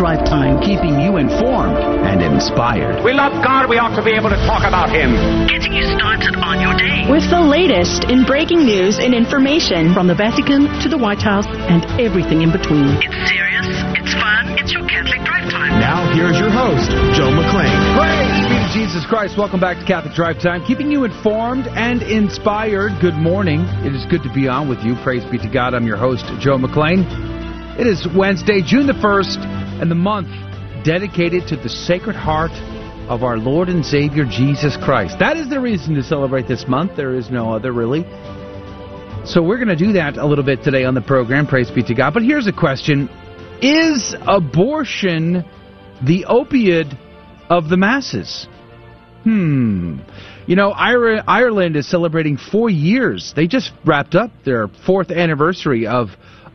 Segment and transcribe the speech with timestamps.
[0.00, 3.04] Drive Time, keeping you informed and inspired.
[3.04, 3.68] We love God.
[3.68, 5.12] We ought to be able to talk about Him.
[5.44, 7.04] Getting you started on your day.
[7.04, 11.44] With the latest in breaking news and information from the Vatican to the White House
[11.68, 12.96] and everything in between.
[12.96, 15.76] It's serious, it's fun, it's your Catholic Drive Time.
[15.76, 17.68] Now, here's your host, Joe McClane.
[17.92, 19.36] Praise be to Jesus Christ.
[19.36, 22.96] Welcome back to Catholic Drive Time, keeping you informed and inspired.
[23.04, 23.68] Good morning.
[23.84, 24.96] It is good to be on with you.
[25.04, 25.76] Praise be to God.
[25.76, 27.04] I'm your host, Joe McClane.
[27.76, 29.49] It is Wednesday, June the 1st,
[29.80, 30.28] and the month
[30.84, 32.52] dedicated to the Sacred Heart
[33.08, 35.18] of our Lord and Savior Jesus Christ.
[35.18, 36.96] That is the reason to celebrate this month.
[36.96, 38.02] There is no other, really.
[39.24, 41.46] So we're going to do that a little bit today on the program.
[41.46, 42.14] Praise be to God.
[42.14, 43.08] But here's a question
[43.62, 45.44] Is abortion
[46.06, 46.92] the opiate
[47.48, 48.46] of the masses?
[49.24, 50.00] Hmm.
[50.46, 53.32] You know, Ireland is celebrating four years.
[53.34, 56.08] They just wrapped up their fourth anniversary of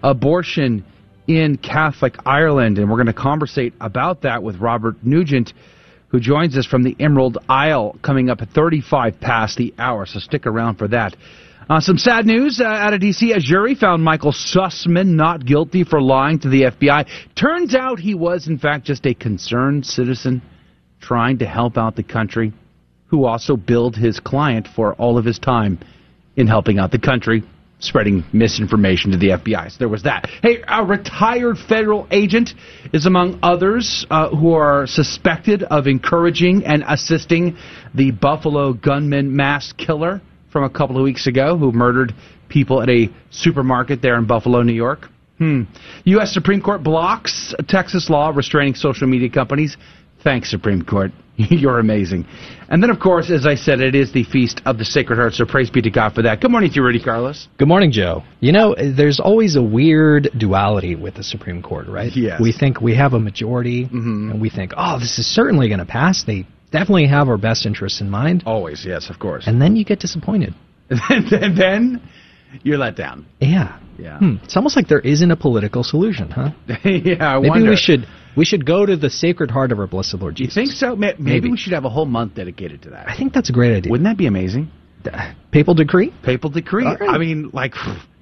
[0.03, 0.85] abortion
[1.27, 5.53] in Catholic Ireland, and we're going to conversate about that with Robert Nugent,
[6.09, 10.05] who joins us from the Emerald Isle, coming up at 35 past the hour.
[10.05, 11.15] So stick around for that.
[11.67, 13.31] Uh, some sad news uh, out of D.C.
[13.31, 17.07] A jury found Michael Sussmann not guilty for lying to the FBI.
[17.33, 20.43] Turns out he was, in fact, just a concerned citizen
[21.01, 22.53] trying to help out the country,
[23.07, 25.79] who also billed his client for all of his time
[26.35, 27.43] in helping out the country
[27.79, 29.71] spreading misinformation to the FBI.
[29.71, 30.29] So there was that.
[30.41, 32.51] Hey, a retired federal agent
[32.93, 37.57] is among others uh, who are suspected of encouraging and assisting
[37.93, 42.13] the Buffalo gunman mass killer from a couple of weeks ago who murdered
[42.47, 45.07] people at a supermarket there in Buffalo, New York.
[45.37, 45.63] Hmm.
[46.05, 46.33] U.S.
[46.33, 49.75] Supreme Court blocks Texas law restraining social media companies.
[50.23, 51.11] Thanks, Supreme Court.
[51.49, 52.25] You're amazing.
[52.69, 55.33] And then, of course, as I said, it is the Feast of the Sacred Heart,
[55.33, 56.39] so praise be to God for that.
[56.39, 57.47] Good morning to you, Rudy Carlos.
[57.57, 58.23] Good morning, Joe.
[58.39, 62.15] You know, there's always a weird duality with the Supreme Court, right?
[62.15, 62.39] Yes.
[62.39, 64.31] We think we have a majority, mm-hmm.
[64.31, 66.23] and we think, oh, this is certainly going to pass.
[66.23, 68.43] They definitely have our best interests in mind.
[68.45, 69.45] Always, yes, of course.
[69.45, 70.53] And then you get disappointed.
[70.89, 72.01] and then
[72.63, 73.25] you're let down.
[73.41, 73.79] Yeah.
[73.97, 74.19] Yeah.
[74.19, 74.35] Hmm.
[74.43, 76.51] It's almost like there isn't a political solution, huh?
[76.83, 77.69] yeah, I Maybe wonder.
[77.71, 80.55] we should we should go to the Sacred Heart of our Blessed Lord Jesus.
[80.55, 80.95] You think so?
[80.95, 81.51] Maybe, Maybe.
[81.51, 83.07] we should have a whole month dedicated to that.
[83.07, 83.91] I think that's a great idea.
[83.91, 84.71] Wouldn't that be amazing?
[85.51, 86.13] Papal decree?
[86.23, 86.85] Papal decree.
[86.85, 86.99] Right.
[87.01, 87.73] I mean, like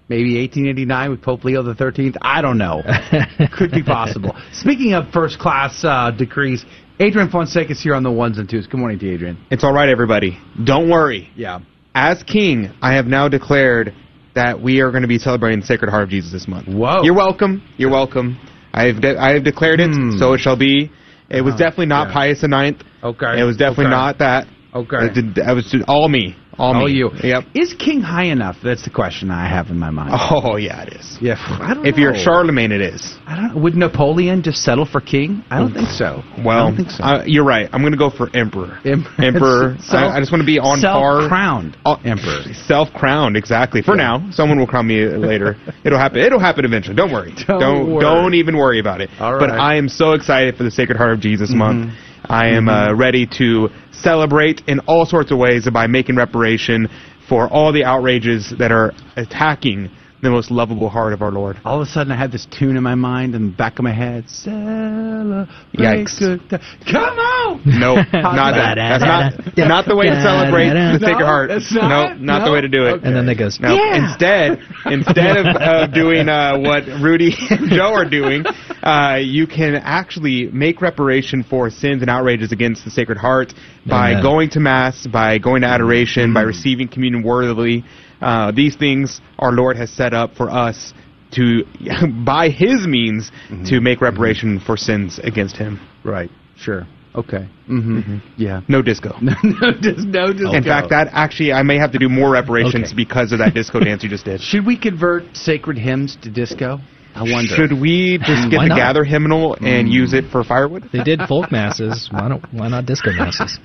[0.09, 2.18] maybe 1889 with Pope Leo the 13th.
[2.22, 2.81] I don't know.
[3.57, 4.35] Could be possible.
[4.51, 6.66] Speaking of first class uh, decrees,
[7.00, 8.68] Adrian Fonseca is here on the ones and twos.
[8.68, 9.38] Good morning to you, Adrian.
[9.50, 10.38] It's all right, everybody.
[10.63, 11.30] Don't worry.
[11.35, 11.59] Yeah.
[11.95, 13.94] As king, I have now declared
[14.35, 16.68] that we are going to be celebrating the Sacred Heart of Jesus this month.
[16.68, 17.03] Whoa.
[17.03, 17.63] You're welcome.
[17.78, 18.38] You're welcome.
[18.74, 20.18] I have de- I have declared it, Hmm.
[20.18, 20.90] so it shall be.
[21.30, 22.12] It was Uh, definitely not.
[22.12, 22.78] Pius IX.
[23.04, 23.40] Okay.
[23.40, 23.92] It was definitely Okay.
[23.96, 24.48] not that.
[24.76, 25.06] Okay.
[25.08, 26.36] It did- That was all me.
[26.60, 26.92] All, All me.
[26.92, 27.10] you.
[27.24, 27.46] Yep.
[27.56, 28.58] Is King high enough?
[28.64, 30.12] That's the question I have in my mind.
[30.14, 31.18] Oh yeah, it is.
[31.20, 31.34] Yeah.
[31.40, 32.14] I don't If you're.
[32.14, 33.16] Charlemagne, it is.
[33.26, 33.60] I don't.
[33.64, 35.44] Would Napoleon just settle for king?
[35.50, 36.22] I don't think so.
[36.46, 37.04] Well, I don't think so.
[37.04, 37.68] uh, you're right.
[37.74, 38.78] I'm going to go for emperor.
[38.86, 39.78] Em- emperor.
[39.80, 41.22] Self- I, I just want to be on par.
[41.22, 42.44] Self-crowned Oh, emperor.
[42.68, 43.82] Self-crowned, exactly.
[43.82, 44.18] For Yeah.
[44.18, 45.58] now, someone will crown me later.
[45.84, 46.20] It'll happen.
[46.20, 46.96] It'll happen eventually.
[46.96, 47.34] Don't worry.
[47.48, 48.02] Don't don't, worry.
[48.02, 49.10] don't even worry about it.
[49.20, 49.50] All But.
[49.50, 51.58] I am so excited for the Sacred Heart of Jesus Mm-hmm.
[51.58, 51.94] month.
[52.26, 56.88] I am uh, ready to celebrate in all sorts of ways by making reparation
[57.28, 59.90] for all the outrages that are attacking
[60.24, 61.58] the most lovable heart of our Lord.
[61.66, 63.84] All of a sudden, I had this tune in my mind in the back of
[63.84, 64.30] my head.
[64.30, 66.50] Celebrate Yikes.
[66.92, 67.62] Come on!
[67.66, 68.76] No, not that.
[68.76, 71.50] That's not not the way to celebrate the No, Sacred Heart.
[71.50, 72.18] that's not?
[72.18, 72.46] No, not No?
[72.46, 72.92] the way to do it.
[72.94, 73.08] Okay.
[73.08, 74.10] And then they goes, No, Yeah.
[74.10, 78.46] instead, instead of uh, doing uh, what Rudy and Joe are doing,
[78.82, 83.54] uh, you can actually make reparation for sins and outrages against the Sacred Heart
[83.86, 84.24] by Amen.
[84.24, 87.84] going to Mass, by going to adoration, by receiving communion worthily.
[88.24, 90.94] Uh, these things our Lord has set up for us
[91.32, 91.64] to,
[92.26, 93.32] by His means,
[93.68, 95.80] to make reparation for sins against Him.
[96.04, 96.30] Right.
[96.58, 96.88] Sure.
[97.16, 97.48] Okay.
[97.70, 98.18] Mm-hmm.
[98.38, 98.62] Yeah.
[98.68, 99.16] No disco.
[99.22, 100.34] no, just no.
[100.34, 102.96] Just In fact, that actually, I may have to do more reparations Okay.
[102.96, 104.42] because of that disco dance you just did.
[104.52, 106.80] should we convert sacred hymns to disco?
[107.15, 107.54] I wonder.
[107.56, 108.75] Should we just get the not?
[108.77, 109.92] gather hymnal and Mm.
[109.92, 110.89] use it for firewood?
[110.92, 112.07] They did folk masses.
[112.12, 113.60] Why don't why not disco masses?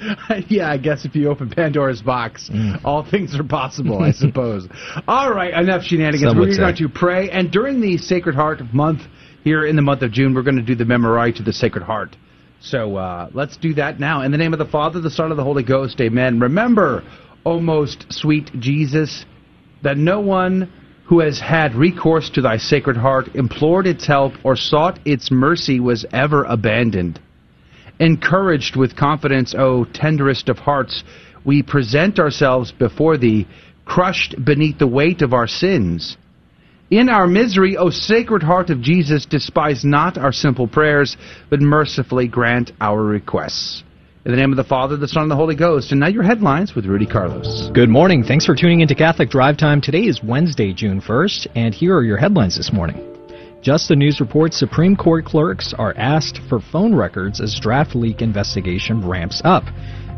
[0.48, 2.80] yeah, I guess if you open Pandora's box, Mm.
[2.84, 4.68] all things are possible, I suppose.
[5.06, 6.34] all right, enough shenanigans.
[6.34, 9.02] We're going to pray, and during the Sacred Heart month
[9.44, 11.84] here in the month of June, we're going to do the Memorare to the Sacred
[11.84, 12.16] Heart.
[12.60, 14.22] So uh, let's do that now.
[14.22, 16.40] In the name of the Father, the Son, and the Holy Ghost, amen.
[16.40, 17.04] Remember,
[17.46, 19.24] O most sweet Jesus,
[19.82, 20.70] that no one
[21.08, 25.80] who has had recourse to thy Sacred Heart, implored its help, or sought its mercy
[25.80, 27.18] was ever abandoned.
[27.98, 31.02] Encouraged with confidence, O tenderest of hearts,
[31.46, 33.48] we present ourselves before thee,
[33.86, 36.18] crushed beneath the weight of our sins.
[36.90, 41.16] In our misery, O Sacred Heart of Jesus, despise not our simple prayers,
[41.48, 43.82] but mercifully grant our requests.
[44.28, 45.90] In the name of the Father, the Son, and the Holy Ghost.
[45.90, 47.70] And now your headlines with Rudy Carlos.
[47.72, 48.22] Good morning.
[48.22, 49.80] Thanks for tuning into Catholic Drive Time.
[49.80, 53.02] Today is Wednesday, June 1st, and here are your headlines this morning.
[53.62, 58.20] Just the News reports Supreme Court clerks are asked for phone records as draft leak
[58.20, 59.64] investigation ramps up.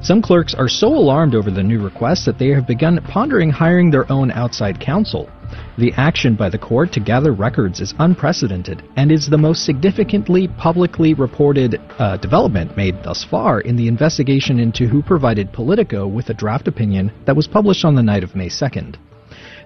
[0.02, 3.92] Some clerks are so alarmed over the new request that they have begun pondering hiring
[3.92, 5.30] their own outside counsel.
[5.78, 10.48] The action by the court to gather records is unprecedented and is the most significantly
[10.48, 16.28] publicly reported uh, development made thus far in the investigation into who provided Politico with
[16.30, 18.96] a draft opinion that was published on the night of May 2nd.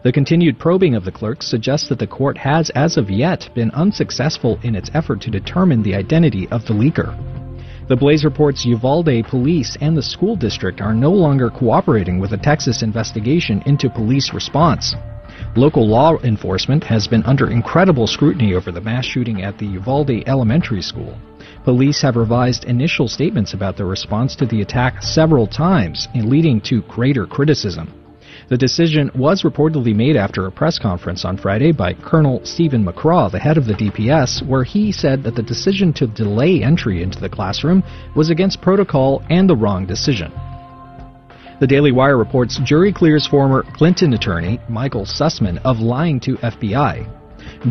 [0.04, 3.70] The continued probing of the clerks suggests that the court has, as of yet, been
[3.70, 7.16] unsuccessful in its effort to determine the identity of the leaker.
[7.88, 12.36] The Blaze reports Uvalde police and the school district are no longer cooperating with the
[12.36, 14.94] Texas investigation into police response.
[15.56, 20.24] Local law enforcement has been under incredible scrutiny over the mass shooting at the Uvalde
[20.26, 21.16] Elementary School.
[21.62, 26.82] Police have revised initial statements about their response to the attack several times, leading to
[26.82, 27.88] greater criticism.
[28.48, 33.30] The decision was reportedly made after a press conference on Friday by Colonel Steven McCraw,
[33.30, 37.20] the head of the DPS, where he said that the decision to delay entry into
[37.20, 37.84] the classroom
[38.16, 40.32] was against protocol and the wrong decision.
[41.64, 47.08] The Daily Wire reports jury clears former Clinton attorney Michael Sussmann of lying to FBI.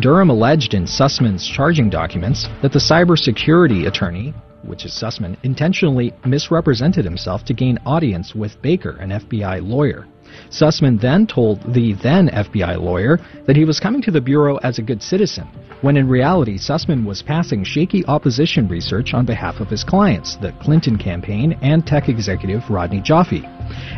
[0.00, 7.04] Durham alleged in Sussmann's charging documents that the cybersecurity attorney, which is Sussmann, intentionally misrepresented
[7.04, 10.08] himself to gain audience with Baker, an FBI lawyer.
[10.54, 14.78] Sussmann then told the then FBI lawyer that he was coming to the Bureau as
[14.78, 15.48] a good citizen,
[15.80, 20.52] when in reality Sussmann was passing shaky opposition research on behalf of his clients, the
[20.62, 23.42] Clinton campaign and tech executive Rodney Joffe.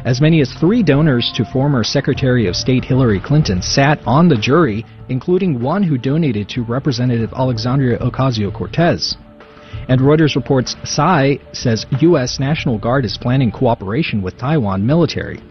[0.07, 4.37] As many as three donors to former Secretary of State Hillary Clinton sat on the
[4.37, 9.15] jury, including one who donated to Representative Alexandria Ocasio Cortez.
[9.89, 12.41] And Reuters reports Tsai says U.S.
[12.41, 15.43] National Guard is planning cooperation with Taiwan military.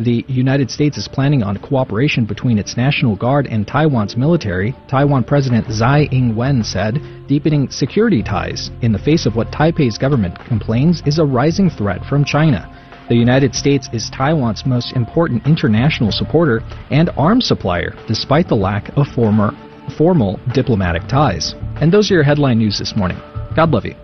[0.00, 5.24] The United States is planning on cooperation between its National Guard and Taiwan's military, Taiwan
[5.24, 10.38] President Tsai Ing wen said, deepening security ties in the face of what Taipei's government
[10.46, 12.72] complains is a rising threat from China.
[13.08, 16.60] The United States is Taiwan's most important international supporter
[16.92, 19.50] and arms supplier, despite the lack of former,
[19.96, 21.56] formal diplomatic ties.
[21.80, 23.18] And those are your headline news this morning.
[23.56, 23.96] God love you.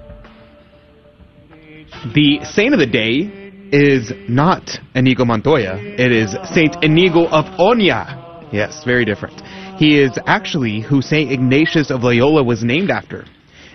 [2.14, 5.76] The saint of the day is not Inigo Montoya.
[5.76, 8.52] It is Saint Inigo of Oña.
[8.52, 9.40] Yes, very different.
[9.78, 13.24] He is actually who Saint Ignatius of Loyola was named after.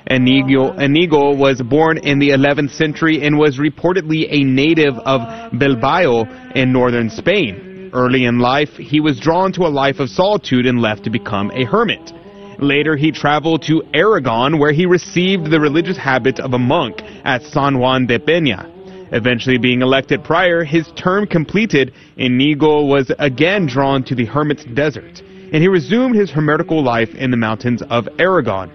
[0.09, 6.51] Inigo, Inigo was born in the 11th century and was reportedly a native of Bilbao
[6.55, 7.91] in northern Spain.
[7.93, 11.51] Early in life, he was drawn to a life of solitude and left to become
[11.51, 12.11] a hermit.
[12.59, 17.43] Later, he traveled to Aragon, where he received the religious habit of a monk at
[17.43, 18.78] San Juan de Peña.
[19.11, 25.21] Eventually being elected prior, his term completed, Inigo was again drawn to the hermit's desert,
[25.51, 28.71] and he resumed his hermetical life in the mountains of Aragon.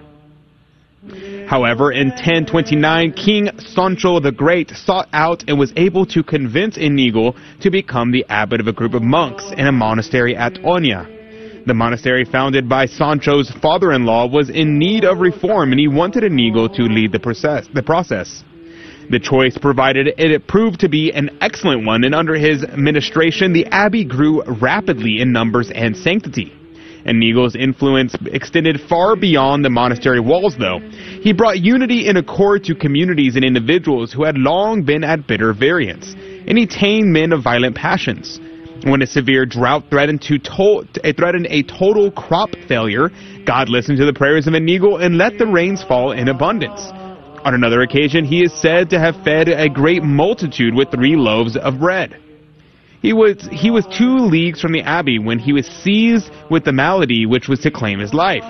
[1.47, 7.35] However, in 1029, King Sancho the Great sought out and was able to convince Inigo
[7.61, 11.11] to become the abbot of a group of monks in a monastery at Oña.
[11.67, 16.67] The monastery founded by Sancho's father-in-law was in need of reform and he wanted Inigo
[16.67, 17.67] to lead the process.
[17.73, 18.43] The process.
[19.09, 23.67] The choice provided it proved to be an excellent one, and under his administration, the
[23.67, 26.51] abbey grew rapidly in numbers and sanctity.
[27.05, 30.79] Inigo's influence extended far beyond the monastery walls, though.
[31.21, 35.53] He brought unity and accord to communities and individuals who had long been at bitter
[35.53, 36.15] variance,
[36.47, 38.39] and he tamed men of violent passions.
[38.83, 43.11] When a severe drought threatened to to- eh, threatened a total crop failure,
[43.45, 46.91] God listened to the prayers of Inigo and let the rains fall in abundance.
[47.45, 51.55] On another occasion, he is said to have fed a great multitude with three loaves
[51.55, 52.19] of bread.
[53.03, 56.73] He was, he was two leagues from the abbey when he was seized with the
[56.73, 58.43] malady which was to claim his life.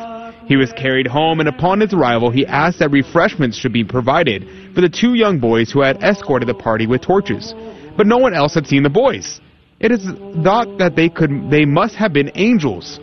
[0.48, 4.48] He was carried home, and upon his arrival, he asked that refreshments should be provided
[4.74, 7.54] for the two young boys who had escorted the party with torches.
[7.98, 9.42] But no one else had seen the boys.
[9.82, 10.06] It is
[10.42, 13.02] thought that they could, they must have been angels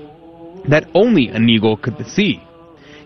[0.71, 2.43] that only an eagle could see.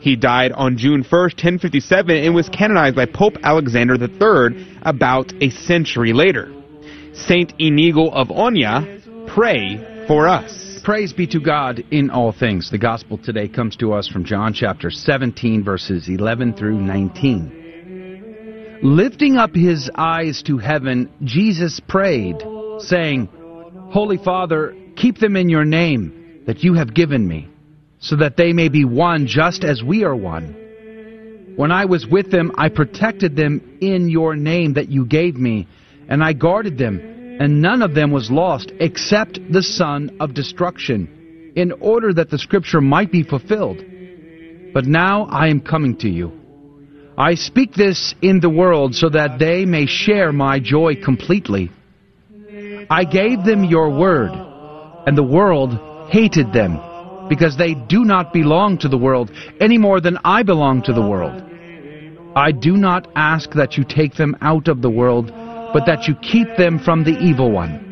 [0.07, 5.51] He died on June 1st, 1057, and was canonized by Pope Alexander III about a
[5.51, 6.55] century later.
[7.13, 10.79] Saint Inigo of Oña, pray for us.
[10.85, 12.71] Praise be to God in all things.
[12.71, 18.79] The gospel today comes to us from John chapter 17, verses 11 through 19.
[18.85, 22.37] Lifting up his eyes to heaven, Jesus prayed,
[22.79, 23.29] saying,
[23.91, 27.49] Holy Father, keep them in your name that you have given me
[28.07, 30.55] so that they may be one just as we are one.
[31.57, 35.67] When I was with them, I protected them in your name that you gave me,
[36.09, 37.01] and I guarded them,
[37.41, 42.39] and none of them was lost except the son of destruction, in order that the
[42.39, 43.83] scripture might be fulfilled.
[44.73, 46.31] But now I am coming to you.
[47.19, 51.71] I speak this in the world so that they may share my joy completely.
[52.89, 54.31] I gave them your word,
[55.07, 55.73] and the world
[56.11, 56.79] hated them,
[57.29, 59.31] because they do not belong to the world
[59.61, 61.43] any more than I belong to the world.
[62.37, 65.29] I do not ask that you take them out of the world,
[65.73, 67.83] but that you keep them from the evil one.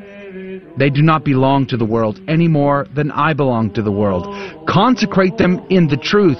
[0.76, 4.26] They do not belong to the world any more than I belong to the world.
[4.68, 6.38] Consecrate them in the truth.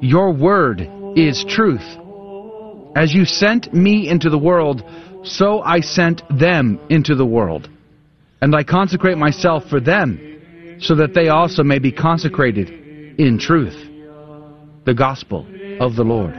[0.00, 1.84] Your word is truth.
[2.96, 4.82] As you sent me into the world,
[5.22, 7.68] so I sent them into the world.
[8.40, 10.27] And I consecrate myself for them,
[10.80, 12.70] so that they also may be consecrated
[13.18, 13.76] in truth.
[14.84, 15.46] The Gospel
[15.80, 16.34] of the Lord.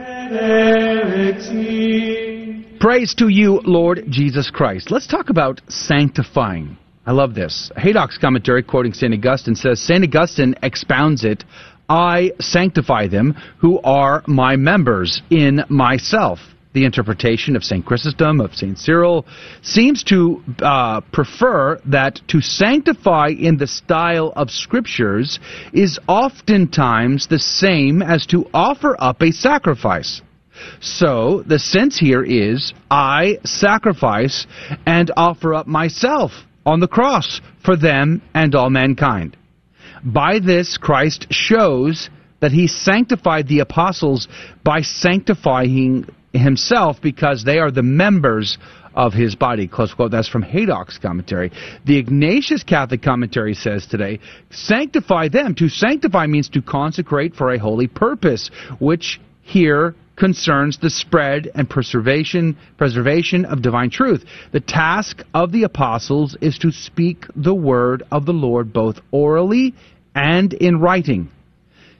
[2.80, 4.90] Praise to you, Lord Jesus Christ.
[4.90, 6.76] Let's talk about sanctifying.
[7.06, 7.70] I love this.
[7.76, 9.12] Haydock's commentary, quoting St.
[9.12, 10.04] Augustine, says St.
[10.04, 11.44] Augustine expounds it
[11.90, 16.38] I sanctify them who are my members in myself.
[16.72, 17.84] The interpretation of St.
[17.84, 18.78] Chrysostom, of St.
[18.78, 19.26] Cyril,
[19.60, 25.40] seems to uh, prefer that to sanctify in the style of Scriptures
[25.72, 30.22] is oftentimes the same as to offer up a sacrifice.
[30.80, 34.46] So, the sense here is I sacrifice
[34.86, 36.30] and offer up myself
[36.64, 39.36] on the cross for them and all mankind.
[40.04, 42.10] By this, Christ shows
[42.40, 44.28] that he sanctified the apostles
[44.64, 48.58] by sanctifying himself because they are the members
[48.94, 49.68] of his body.
[49.68, 50.10] Close quote.
[50.10, 51.52] That's from Haydock's commentary.
[51.86, 54.20] The Ignatius Catholic commentary says today,
[54.50, 55.54] sanctify them.
[55.56, 61.68] To sanctify means to consecrate for a holy purpose, which here concerns the spread and
[61.68, 64.22] preservation preservation of divine truth.
[64.52, 69.74] The task of the apostles is to speak the word of the Lord both orally
[70.14, 71.30] and in writing.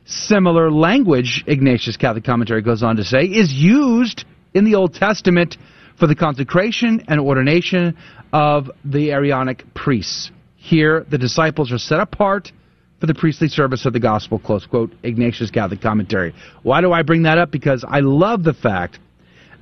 [0.04, 5.57] Similar language, Ignatius Catholic Commentary goes on to say, is used in the Old Testament
[5.99, 7.97] for the consecration and ordination
[8.33, 10.30] of the Aaronic priests.
[10.57, 12.52] Here, the disciples are set apart
[13.00, 16.35] for the priestly service of the gospel, close quote, Ignatius Catholic Commentary.
[16.62, 17.50] Why do I bring that up?
[17.50, 18.99] Because I love the fact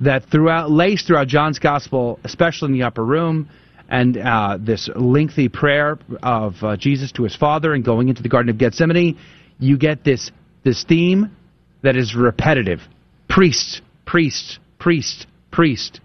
[0.01, 3.49] that throughout, laced throughout John's gospel, especially in the upper room,
[3.89, 8.29] and uh, this lengthy prayer of uh, Jesus to his Father and going into the
[8.29, 9.17] Garden of Gethsemane,
[9.59, 10.31] you get this
[10.63, 11.35] this theme
[11.83, 12.79] that is repetitive:
[13.27, 15.99] priest, priest, priest, priest.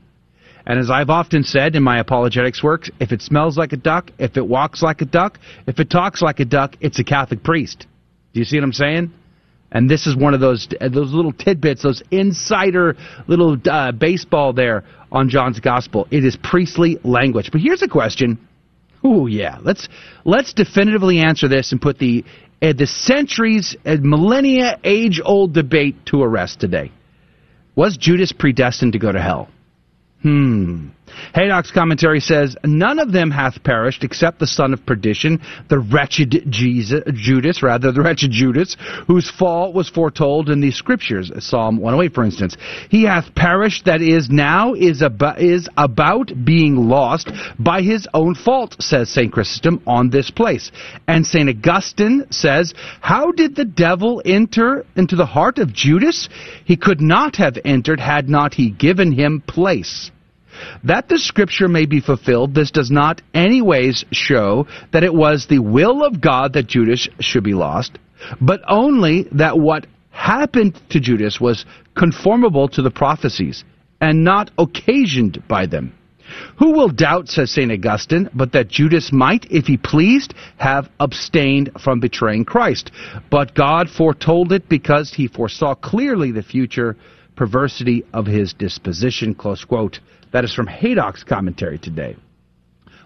[0.67, 4.11] And as I've often said in my apologetics works, if it smells like a duck,
[4.19, 7.43] if it walks like a duck, if it talks like a duck, it's a Catholic
[7.45, 7.87] priest.
[8.33, 9.13] Do you see what I'm saying?
[9.71, 12.97] And this is one of those those little tidbits, those insider
[13.27, 16.07] little uh, baseball there on John's gospel.
[16.11, 17.51] It is priestly language.
[17.53, 18.39] But here's a question.
[19.03, 19.89] Oh yeah, let's
[20.25, 22.25] let's definitively answer this and put the
[22.65, 26.91] uh, the centuries, uh, millennia, age old debate to a rest today.
[27.77, 29.51] Was Judas predestined to go to hell?
[30.23, 30.89] Hmm.
[31.35, 36.47] Haydock's commentary says, None of them hath perished except the son of perdition, the wretched
[36.49, 42.15] Jesus, Judas, rather, the wretched Judas, whose fall was foretold in the scriptures, Psalm 108,
[42.15, 42.57] for instance.
[42.91, 48.35] He hath perished, that is, now is, about, is about being lost by his own
[48.35, 49.33] fault, says St.
[49.33, 50.71] Chrysostom on this place.
[51.07, 51.49] And St.
[51.49, 56.29] Augustine says, How did the devil enter into the heart of Judas?
[56.65, 60.11] He could not have entered had not he given him place.
[60.85, 65.59] That the scripture may be fulfilled, this does not anyways show that it was the
[65.59, 67.99] will of God that Judas should be lost,
[68.41, 73.65] but only that what happened to Judas was conformable to the prophecies,
[74.01, 75.93] and not occasioned by them.
[76.59, 77.71] Who will doubt, says St.
[77.71, 82.91] Augustine, but that Judas might, if he pleased, have abstained from betraying Christ?
[83.31, 86.97] But God foretold it because he foresaw clearly the future
[87.37, 89.35] perversity of his disposition.
[89.35, 90.01] Close quote.
[90.35, 92.17] That is from Haydock's commentary today.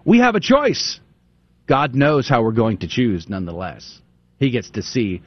[0.02, 0.98] We have a choice.
[1.66, 4.00] God knows how we're going to choose nonetheless.
[4.38, 5.20] He gets to see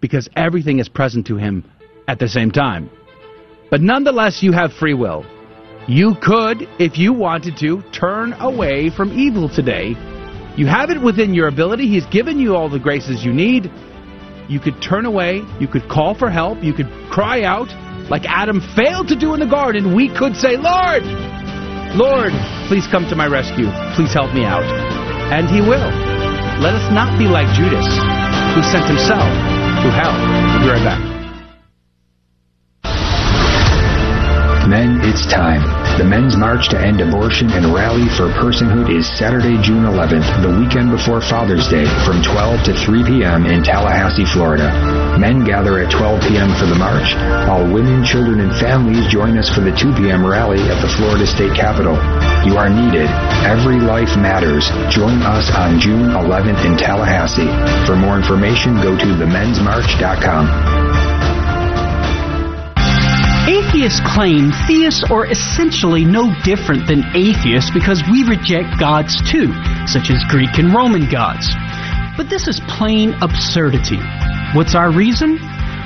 [0.00, 1.70] because everything is present to him
[2.08, 2.90] at the same time.
[3.70, 5.24] But nonetheless, you have free will.
[5.86, 9.90] You could, if you wanted to, turn away from evil today.
[10.56, 11.86] You have it within your ability.
[11.86, 13.70] He's given you all the graces you need.
[14.48, 15.42] You could turn away.
[15.60, 16.64] You could call for help.
[16.64, 17.68] You could cry out
[18.10, 19.94] like Adam failed to do in the garden.
[19.94, 21.04] We could say, Lord,
[21.96, 22.32] Lord,
[22.68, 23.70] please come to my rescue.
[23.94, 24.64] Please help me out.
[25.32, 25.90] And he will.
[26.60, 27.86] Let us not be like Judas,
[28.54, 29.26] who sent himself,
[29.82, 30.14] who hell.
[30.54, 31.14] We'll be right back.
[34.68, 35.83] Men, it's time.
[35.94, 40.50] The Men's March to End Abortion and Rally for Personhood is Saturday, June 11th, the
[40.50, 43.46] weekend before Father's Day, from 12 to 3 p.m.
[43.46, 44.74] in Tallahassee, Florida.
[45.22, 46.50] Men gather at 12 p.m.
[46.58, 47.14] for the march.
[47.46, 50.26] All women, children, and families join us for the 2 p.m.
[50.26, 51.94] rally at the Florida State Capitol.
[52.42, 53.06] You are needed.
[53.46, 54.66] Every life matters.
[54.90, 57.46] Join us on June 11th in Tallahassee.
[57.86, 61.13] For more information, go to themensmarch.com.
[63.46, 69.52] Atheists claim theists are essentially no different than atheists because we reject gods too,
[69.84, 71.52] such as Greek and Roman gods.
[72.16, 74.00] But this is plain absurdity.
[74.56, 75.36] What's our reason?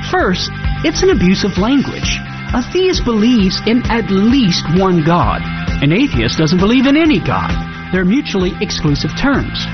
[0.08, 0.50] First,
[0.86, 2.22] it's an abuse of language.
[2.54, 5.42] A theist believes in at least one God.
[5.82, 7.50] An atheist doesn't believe in any God.
[7.90, 9.66] They're mutually exclusive terms.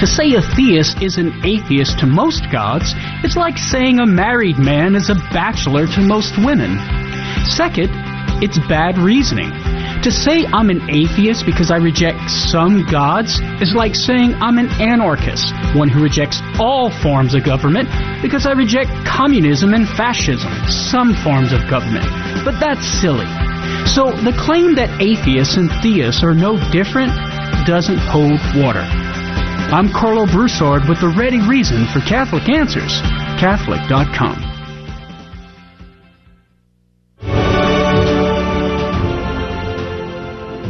[0.00, 4.58] To say a theist is an atheist to most gods, it's like saying a married
[4.58, 6.78] man is a bachelor to most women.
[7.46, 7.90] Second,
[8.42, 9.50] it's bad reasoning.
[10.02, 14.68] To say I'm an atheist because I reject some gods is like saying I'm an
[14.80, 17.88] anarchist, one who rejects all forms of government
[18.22, 22.06] because I reject communism and fascism, some forms of government.
[22.44, 23.26] But that's silly.
[23.90, 27.12] So the claim that atheists and theists are no different
[27.66, 28.86] doesn't hold water.
[29.70, 33.00] I'm Karlo Broussard with the ready reason for Catholic Answers,
[33.40, 34.57] Catholic.com.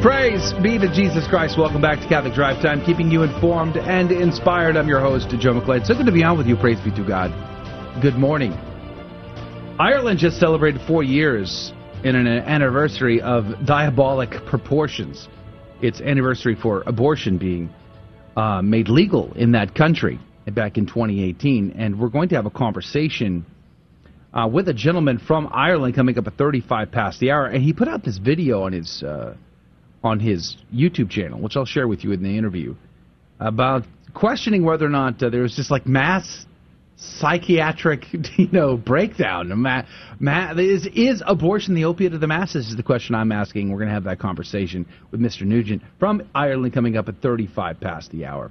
[0.03, 1.59] Praise be to Jesus Christ.
[1.59, 4.77] Welcome back to Catholic Drive Time, keeping you informed and inspired.
[4.77, 5.85] I'm your host, Joe McClane.
[5.85, 6.55] So good to be on with you.
[6.55, 7.33] Praise be to God.
[8.01, 8.53] Good morning.
[9.81, 11.73] Ireland just celebrated four years
[12.05, 15.27] in an anniversary of diabolic proportions.
[15.83, 17.69] Its anniversary for abortion being
[18.37, 21.73] uh, made legal in that country back in 2018.
[21.77, 23.45] And we're going to have a conversation
[24.33, 27.47] uh, with a gentleman from Ireland coming up at 35 past the hour.
[27.47, 29.03] And he put out this video on his.
[29.03, 29.35] Uh,
[30.03, 32.75] on his YouTube channel, which I'll share with you in the interview,
[33.41, 33.85] about
[34.15, 36.47] questioning whether or not uh, there was just like mass
[36.97, 38.07] psychiatric,
[38.37, 39.53] you know, breakdown.
[39.61, 39.83] Ma-
[40.19, 42.69] ma- is, is abortion the opiate of the masses?
[42.69, 43.71] Is the question I'm asking.
[43.71, 45.43] We're going to have that conversation with Mr.
[45.43, 48.51] Nugent from Ireland coming up at 35 past the hour.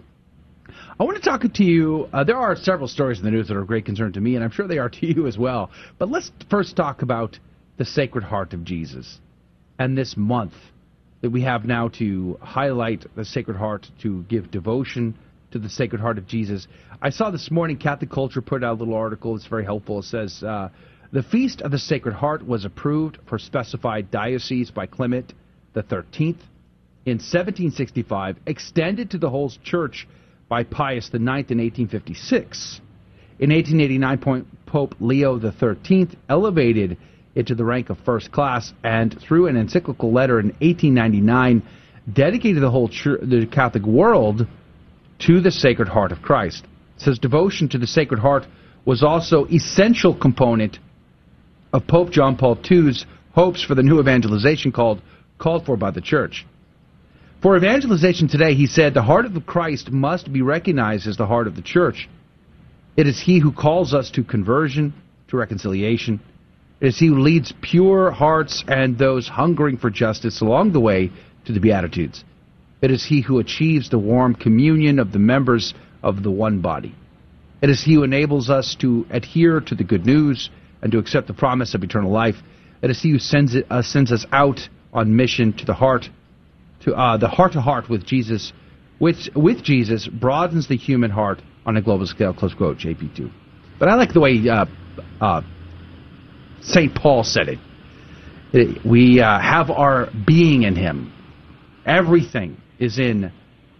[1.00, 2.10] I want to talk to you.
[2.12, 4.36] Uh, there are several stories in the news that are of great concern to me,
[4.36, 5.70] and I'm sure they are to you as well.
[5.98, 7.38] But let's first talk about
[7.78, 9.20] the Sacred Heart of Jesus
[9.78, 10.54] and this month
[11.22, 15.18] that we have now to highlight the Sacred Heart, to give devotion
[15.52, 16.68] to the Sacred Heart of Jesus.
[17.02, 19.36] I saw this morning Catholic Culture put out a little article.
[19.36, 20.00] It's very helpful.
[20.00, 20.70] It says uh,
[21.12, 25.34] the Feast of the Sacred Heart was approved for specified diocese by Clement
[25.74, 26.42] the Thirteenth
[27.06, 30.08] in 1765, extended to the whole Church
[30.50, 32.82] by Pius IX in 1856.
[33.40, 36.98] In 1889, Pope Leo XIII elevated
[37.38, 41.62] it to the rank of first class, and through an encyclical letter in 1899,
[42.12, 44.48] dedicated the whole the Catholic world
[45.20, 46.64] to the Sacred Heart of Christ.
[46.96, 48.48] It says devotion to the Sacred Heart
[48.86, 50.80] was also essential component
[51.72, 55.02] of Pope John Paul II's hopes for the new evangelization called
[55.38, 56.44] called for by the Church.
[57.44, 61.46] For evangelization today, he said, the heart of Christ must be recognized as the heart
[61.46, 62.10] of the Church.
[62.96, 64.96] It is He who calls us to conversion,
[65.28, 66.20] to reconciliation,
[66.80, 71.12] is he who leads pure hearts and those hungering for justice along the way
[71.46, 72.24] to the Beatitudes.
[72.82, 76.94] It is he who achieves the warm communion of the members of the one body.
[77.62, 80.52] It is he who enables us to adhere to the good news
[80.84, 82.36] and to accept the promise of eternal life.
[82.84, 86.08] It is he who sends, it, uh, sends us out on mission to the heart,
[86.82, 88.54] to uh, the heart to heart with Jesus,
[89.00, 92.34] which with Jesus broadens the human heart on a global scale.
[92.34, 92.78] Close quote.
[92.78, 93.32] JP2.
[93.80, 94.66] But I like the way uh,
[95.20, 95.42] uh
[96.62, 96.94] St.
[96.94, 98.86] Paul said it.
[98.86, 101.14] We uh, have our being in Him.
[101.86, 103.32] Everything is in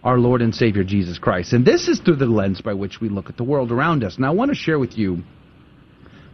[0.04, 1.52] our Lord and Savior Jesus Christ.
[1.52, 4.18] And this is through the lens by which we look at the world around us.
[4.18, 5.22] Now, I want to share with you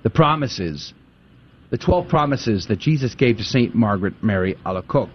[0.02, 0.92] the promises,
[1.70, 3.74] the 12 promises that Jesus gave to St.
[3.74, 5.11] Margaret Mary Alacoque.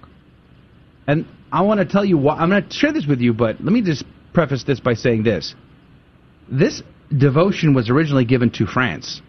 [1.07, 2.35] And I want to tell you why.
[2.37, 5.23] I'm going to share this with you, but let me just preface this by saying
[5.23, 5.55] this.
[6.51, 6.81] This
[7.15, 9.21] devotion was originally given to France.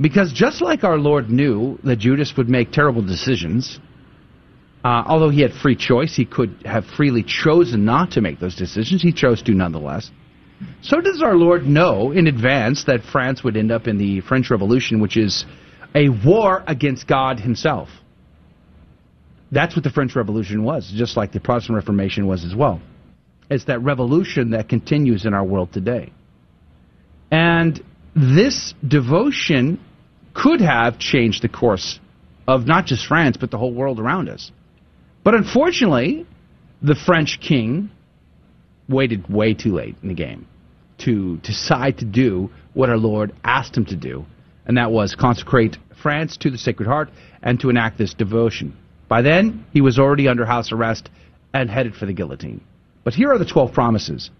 [0.00, 3.80] Because just like our Lord knew that Judas would make terrible decisions,
[4.84, 8.54] uh, although he had free choice, he could have freely chosen not to make those
[8.54, 9.02] decisions.
[9.02, 10.10] He chose to nonetheless.
[10.82, 14.50] So does our Lord know in advance that France would end up in the French
[14.50, 15.44] Revolution, which is
[15.94, 17.88] a war against God himself.
[19.50, 22.80] That's what the French Revolution was, just like the Protestant Reformation was as well.
[23.48, 26.12] It's that revolution that continues in our world today.
[27.30, 27.82] And
[28.16, 29.78] this devotion
[30.32, 32.00] could have changed the course
[32.48, 34.50] of not just France, but the whole world around us.
[35.22, 36.26] But unfortunately,
[36.80, 37.90] the French king
[38.88, 40.46] waited way too late in the game
[40.98, 44.24] to decide to do what our Lord asked him to do,
[44.64, 47.10] and that was consecrate France to the Sacred Heart
[47.42, 48.76] and to enact this devotion.
[49.08, 51.10] By then, he was already under house arrest
[51.52, 52.62] and headed for the guillotine.
[53.04, 54.30] But here are the 12 promises.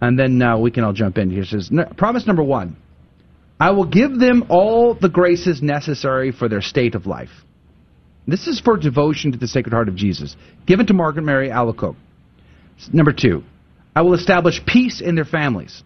[0.00, 1.30] And then uh, we can all jump in.
[1.30, 2.76] Here says, Promise number one
[3.60, 7.30] I will give them all the graces necessary for their state of life.
[8.26, 10.36] This is for devotion to the Sacred Heart of Jesus,
[10.66, 11.96] given to Margaret Mary Alacoque.
[12.92, 13.44] Number two,
[13.94, 15.82] I will establish peace in their families.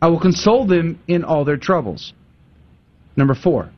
[0.00, 2.12] I will console them in all their troubles.
[3.16, 3.70] Number four,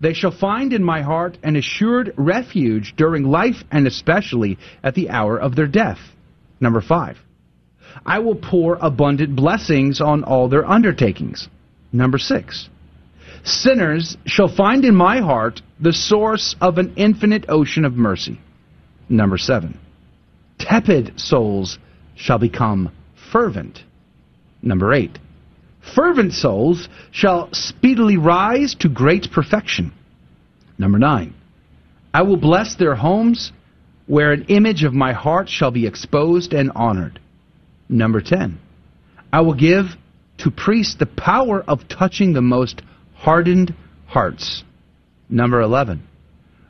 [0.00, 5.10] they shall find in my heart an assured refuge during life and especially at the
[5.10, 5.98] hour of their death.
[6.60, 7.16] Number five,
[8.06, 11.48] I will pour abundant blessings on all their undertakings.
[11.92, 12.68] Number six,
[13.44, 18.38] sinners shall find in my heart the source of an infinite ocean of mercy.
[19.08, 19.78] Number seven,
[20.58, 21.78] tepid souls
[22.14, 22.92] shall become
[23.32, 23.82] fervent.
[24.60, 25.18] Number eight,
[25.94, 29.92] fervent souls shall speedily rise to great perfection.
[30.76, 31.34] Number nine,
[32.12, 33.52] I will bless their homes
[34.06, 37.20] where an image of my heart shall be exposed and honored.
[37.88, 38.58] Number 10,
[39.32, 39.86] I will give
[40.38, 42.82] to priests the power of touching the most
[43.14, 43.74] hardened
[44.06, 44.64] hearts.
[45.28, 46.02] Number 11,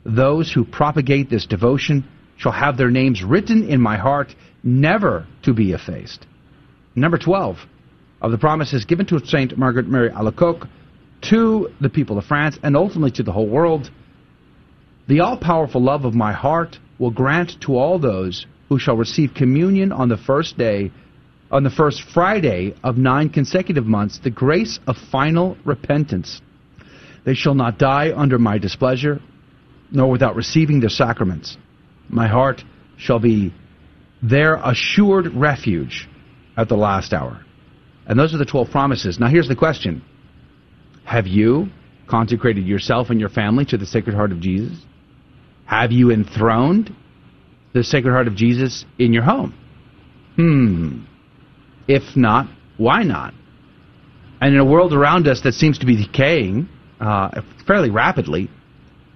[0.05, 5.53] those who propagate this devotion shall have their names written in my heart, never to
[5.53, 6.25] be effaced.
[6.95, 7.57] Number 12,
[8.21, 10.67] of the promises given to Saint Margaret Mary Alacoque
[11.21, 13.89] to the people of France and ultimately to the whole world,
[15.07, 19.33] the all powerful love of my heart will grant to all those who shall receive
[19.33, 20.91] communion on the first day,
[21.51, 26.41] on the first Friday of nine consecutive months, the grace of final repentance.
[27.25, 29.19] They shall not die under my displeasure,
[29.91, 31.57] nor without receiving the sacraments.
[32.07, 32.63] My heart
[32.97, 33.53] shall be
[34.21, 36.07] their assured refuge
[36.57, 37.43] at the last hour.
[38.05, 39.19] And those are the 12 promises.
[39.19, 40.03] Now, here's the question
[41.05, 41.69] Have you
[42.07, 44.77] consecrated yourself and your family to the Sacred Heart of Jesus?
[45.65, 46.95] Have you enthroned
[47.73, 49.53] the Sacred Heart of Jesus in your home?
[50.35, 51.05] Hmm.
[51.89, 52.47] If not,
[52.77, 53.33] why not?
[54.39, 56.69] And in a world around us that seems to be decaying
[57.01, 58.47] uh, fairly rapidly,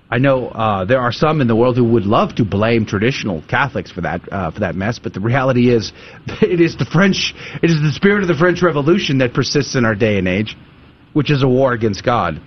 [0.09, 3.43] I know uh, there are some in the world who would love to blame traditional
[3.47, 5.93] Catholics for that uh, for that mess, but the reality is,
[6.41, 9.85] it is the French, it is the spirit of the French Revolution that persists in
[9.85, 10.57] our day and age,
[11.13, 12.41] which is a war against God.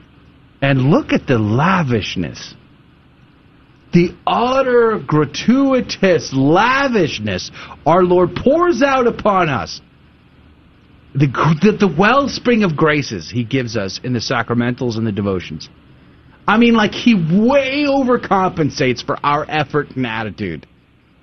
[0.61, 2.55] And look at the lavishness,
[3.93, 7.53] the utter gratuitous lavishness
[7.87, 9.81] our Lord pours out upon us.
[11.19, 11.27] The,
[11.63, 15.69] the, the wellspring of graces He gives us in the sacramentals and the devotions.
[16.49, 20.67] I mean, like he way overcompensates for our effort and attitude.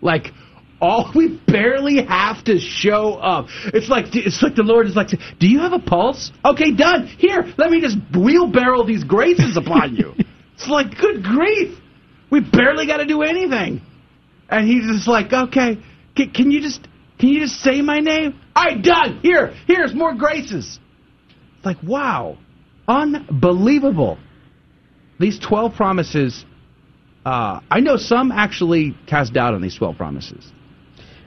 [0.02, 0.34] Like
[0.82, 3.48] all we barely have to show up.
[3.68, 6.32] It's like it's like the Lord is like, "Do you have a pulse?
[6.44, 7.08] Okay, done.
[7.08, 10.14] Here, let me just wheelbarrow these graces upon you."
[10.56, 11.78] it's like, good grief,
[12.30, 13.82] we barely got to do anything,
[14.50, 15.78] and he's just like, "Okay,
[16.18, 16.86] can, can you just
[17.24, 18.40] can you just say my name?
[18.56, 19.20] All right, done.
[19.22, 20.80] Here, here's more graces."
[21.58, 22.38] It's like, wow,
[22.88, 24.18] unbelievable
[25.24, 26.46] these 12 promises,
[27.26, 30.52] uh, I know some actually cast doubt on these 12 promises.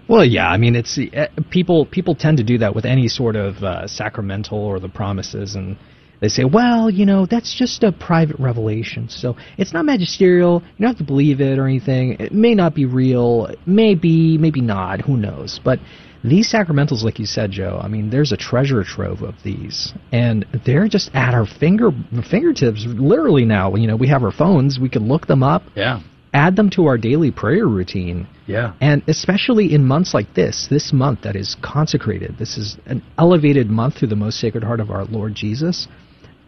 [0.08, 1.86] Well, yeah, I mean, it's uh, people.
[1.86, 5.76] People tend to do that with any sort of uh, sacramental or the promises, and
[6.20, 10.62] they say, "Well, you know, that's just a private revelation, so it's not magisterial.
[10.76, 12.16] You don't have to believe it or anything.
[12.18, 13.50] It may not be real.
[13.66, 15.02] Maybe, maybe not.
[15.02, 15.80] Who knows?" But
[16.24, 20.44] these sacramentals, like you said, Joe, I mean, there's a treasure trove of these, and
[20.64, 21.90] they're just at our finger
[22.28, 23.74] fingertips, literally now.
[23.76, 25.62] You know, we have our phones, we can look them up.
[25.74, 26.00] Yeah.
[26.34, 28.26] Add them to our daily prayer routine.
[28.46, 28.74] Yeah.
[28.80, 33.70] And especially in months like this, this month that is consecrated, this is an elevated
[33.70, 35.88] month through the most sacred heart of our Lord Jesus.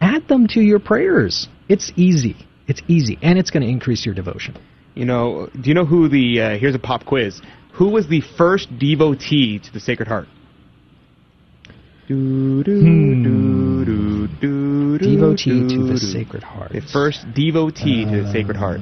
[0.01, 1.47] Add them to your prayers.
[1.67, 2.35] It's easy.
[2.67, 4.57] It's easy, and it's going to increase your devotion.
[4.95, 6.41] You know, do you know who the?
[6.41, 7.41] Uh, here's a pop quiz.
[7.73, 10.27] Who was the first devotee to the Sacred Heart?
[12.07, 12.61] Hmm.
[14.97, 16.71] Devotee to the Sacred Heart.
[16.73, 18.81] The first devotee to the Sacred Heart.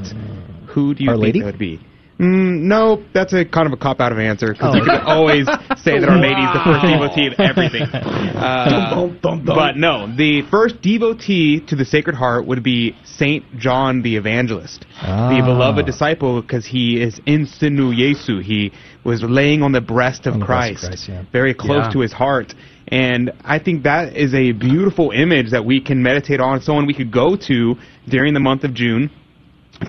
[0.70, 1.40] Who do you Our think Lady?
[1.42, 1.80] that would be?
[2.20, 4.78] Mm, no, that's a kind of a cop out of answer because Oh.
[4.80, 5.46] you can always
[5.84, 7.88] say that Our Lady is the first devotee of everything.
[8.38, 9.56] Uh, Dum, dum, dum.
[9.56, 14.82] but no, the first devotee to the Sacred Heart would be Saint John the Evangelist,
[15.02, 15.42] the Ah.
[15.44, 18.40] beloved disciple, because he is in sinu Jesu.
[18.42, 18.72] He
[19.04, 21.24] was laying on the breast of On the breast of Christ, Christ, yeah.
[21.32, 21.92] very close Yeah.
[21.94, 22.54] to his heart.
[22.90, 26.94] And I think that is a beautiful image that we can meditate on, someone we
[26.94, 27.76] could go to
[28.08, 29.10] during the month of June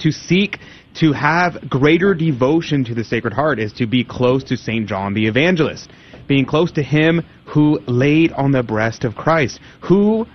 [0.00, 0.58] to seek
[0.98, 4.86] to have greater devotion to the Sacred Heart is to be close to St.
[4.88, 5.90] John the Evangelist,
[6.26, 10.26] being close to him who laid on the breast of Christ, who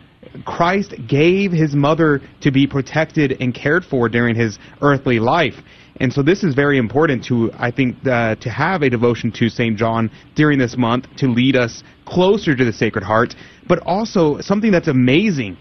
[0.45, 5.55] Christ gave his mother to be protected and cared for during his earthly life.
[5.97, 9.49] And so this is very important to, I think, uh, to have a devotion to
[9.49, 9.77] St.
[9.77, 13.35] John during this month to lead us closer to the Sacred Heart.
[13.67, 15.57] But also, something that's amazing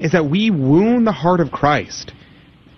[0.00, 2.12] is that we wound the heart of Christ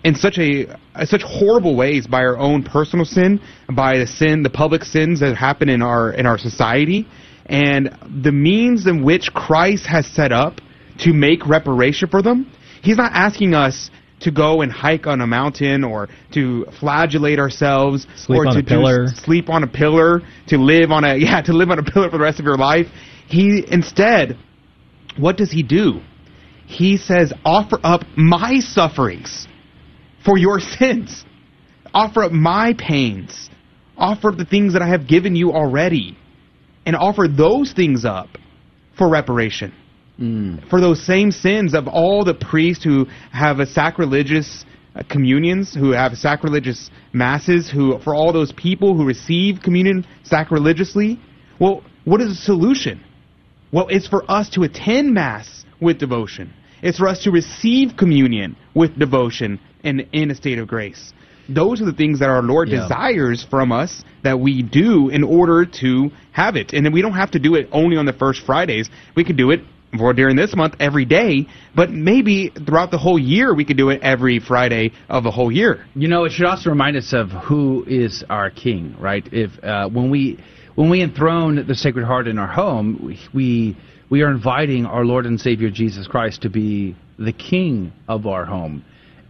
[0.03, 3.41] in such a uh, such horrible ways by our own personal sin,
[3.73, 7.07] by the sin, the public sins that happen in our in our society,
[7.45, 10.59] and the means in which Christ has set up
[10.99, 12.51] to make reparation for them.
[12.81, 13.89] He's not asking us
[14.19, 18.59] to go and hike on a mountain or to flagellate ourselves Sleep or on to
[18.59, 19.07] a pillar.
[19.07, 22.09] Do, sleep on a pillar to live on a yeah to live on a pillar
[22.09, 22.87] for the rest of your life.
[23.27, 24.37] He instead,
[25.17, 26.01] what does he do?
[26.65, 29.47] He says, offer up my sufferings
[30.25, 31.23] for your sins.
[31.93, 33.49] Offer up my pains.
[33.97, 36.17] Offer up the things that I have given you already.
[36.85, 38.29] And offer those things up
[38.97, 39.73] for reparation.
[40.19, 40.69] Mm.
[40.69, 45.91] For those same sins of all the priests who have a sacrilegious uh, communions, who
[45.91, 51.19] have sacrilegious masses, who for all those people who receive communion sacrilegiously.
[51.59, 53.03] Well, what is the solution?
[53.71, 56.53] Well, it's for us to attend Mass with devotion.
[56.83, 61.13] It's for us to receive communion with devotion and in a state of grace.
[61.49, 62.81] Those are the things that our Lord Yeah.
[62.81, 66.73] desires from us that we do in order to have it.
[66.73, 68.89] And then we don't have to do it only on the first Fridays.
[69.15, 69.61] We could do it
[69.97, 73.89] for during this month every day, but maybe throughout the whole year we could do
[73.89, 75.85] it every Friday of the whole year.
[75.95, 79.27] You know, it should also remind us of who is our king, right?
[79.31, 80.39] If uh, when we
[80.75, 83.75] when we enthrone the Sacred Heart in our home, we
[84.09, 88.45] we are inviting our Lord and Savior Jesus Christ to be the king of our
[88.45, 88.83] home.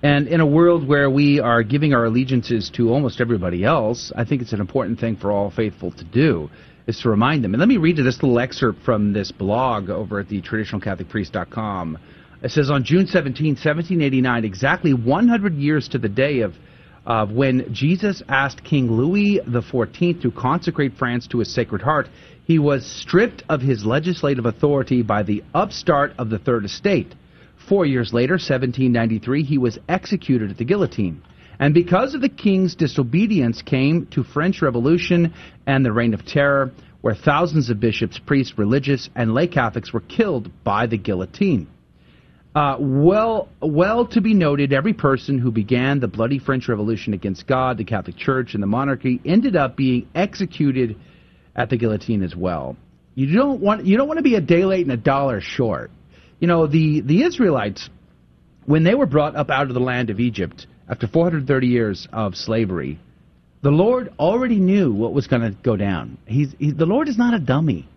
[0.04, 4.26] And in a world where we are giving our allegiances to almost everybody else, I
[4.26, 6.50] think it's an important thing for all faithful to do
[6.88, 7.54] is to remind them.
[7.54, 11.98] And let me read you this little excerpt from this blog over at the traditionalcatholicpriest.com.
[12.44, 16.54] It says on June 17, 1789, exactly 100 years to the day of
[17.06, 22.08] of when Jesus asked King Louis XIV to consecrate France to his Sacred Heart,
[22.46, 27.14] he was stripped of his legislative authority by the upstart of the Third Estate.
[27.68, 31.22] Four years later, 1793, he was executed at the guillotine.
[31.60, 35.34] And because of the king's disobedience came to French Revolution
[35.66, 36.72] and the Reign of Terror,
[37.02, 41.68] where thousands of bishops, priests, religious, and lay Catholics were killed by the guillotine.
[42.56, 47.48] Uh, well, well to be noted, every person who began the bloody French Revolution against
[47.48, 50.96] God, the Catholic Church, and the monarchy ended up being executed
[51.56, 52.76] at the guillotine as well.
[53.16, 55.92] You don't want you don't want to be a day late and a dollar short.
[56.44, 57.90] You know the the Israelites
[58.66, 62.36] when they were brought up out of the land of Egypt after 430 years of
[62.36, 63.00] slavery,
[63.62, 66.18] the Lord already knew what was going to go down.
[66.26, 67.88] He's he, the Lord is not a dummy.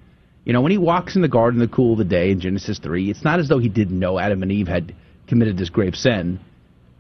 [0.45, 2.39] You know, when he walks in the garden in the cool of the day in
[2.39, 4.95] Genesis 3, it's not as though he didn't know Adam and Eve had
[5.27, 6.39] committed this grave sin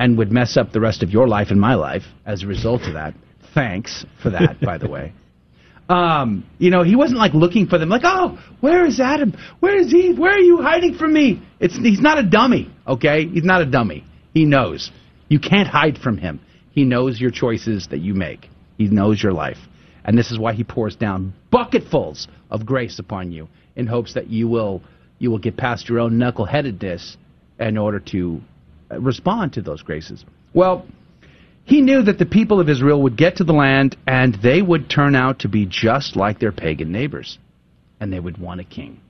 [0.00, 2.82] and would mess up the rest of your life and my life as a result
[2.82, 3.14] of that.
[3.54, 5.12] Thanks for that, by the way.
[5.88, 9.36] Um, you know, he wasn't like looking for them, like, oh, where is Adam?
[9.60, 10.18] Where is Eve?
[10.18, 11.40] Where are you hiding from me?
[11.60, 13.26] It's he's not a dummy, okay?
[13.26, 14.04] He's not a dummy.
[14.34, 14.90] He knows.
[15.28, 16.40] You can't hide from him.
[16.72, 18.48] He knows your choices that you make.
[18.78, 19.58] He knows your life.
[20.04, 24.28] And this is why he pours down bucketfuls of grace upon you in hopes that
[24.28, 24.82] you will
[25.18, 27.16] you will get past your own knuckleheadedness
[27.58, 28.40] in order to
[28.90, 30.24] uh, respond to those graces.
[30.52, 30.86] Well,
[31.66, 34.88] he knew that the people of Israel would get to the land and they would
[34.88, 37.38] turn out to be just like their pagan neighbors.
[37.98, 39.00] And they would want a king.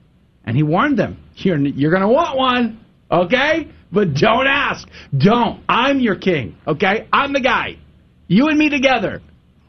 [0.43, 3.67] And he warned them, you're, you're going to want one, okay?
[3.91, 4.87] But don't ask.
[5.15, 5.61] Don't.
[5.69, 7.07] I'm your king, okay?
[7.13, 7.77] I'm the guy.
[8.27, 9.21] You and me together.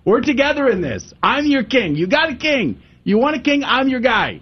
[0.07, 1.13] We're together in this.
[1.23, 1.95] I'm your king.
[1.95, 2.81] You got a king.
[3.05, 3.65] You want a king?
[3.65, 4.41] I'm your guy.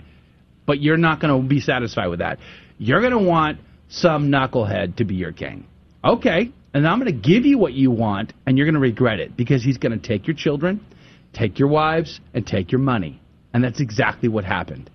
[0.67, 2.39] But you're not going to be satisfied with that.
[2.79, 5.67] You're going to want some knucklehead to be your king.
[6.05, 9.19] Okay, and I'm going to give you what you want, and you're going to regret
[9.19, 10.85] it because he's going to take your children,
[11.33, 13.19] take your wives, and take your money.
[13.55, 14.91] And that's exactly what happened.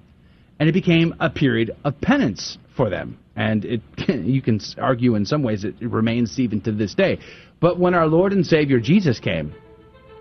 [0.60, 3.17] And it became a period of penance for them.
[3.36, 7.17] And it, you can argue in some ways it, it remains even to this day.
[7.60, 9.56] But when our Lord and Savior Jesus came,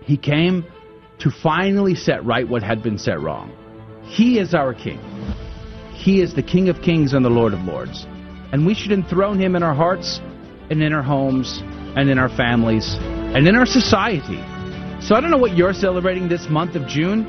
[0.01, 0.65] he came
[1.19, 3.55] to finally set right what had been set wrong.
[4.05, 4.99] He is our King.
[5.93, 8.07] He is the King of kings and the Lord of lords.
[8.51, 10.21] And we should enthrone him in our hearts
[10.71, 11.61] and in our homes
[11.97, 12.95] and in our families
[13.35, 14.39] and in our society.
[15.05, 17.27] So I don't know what you're celebrating this month of June,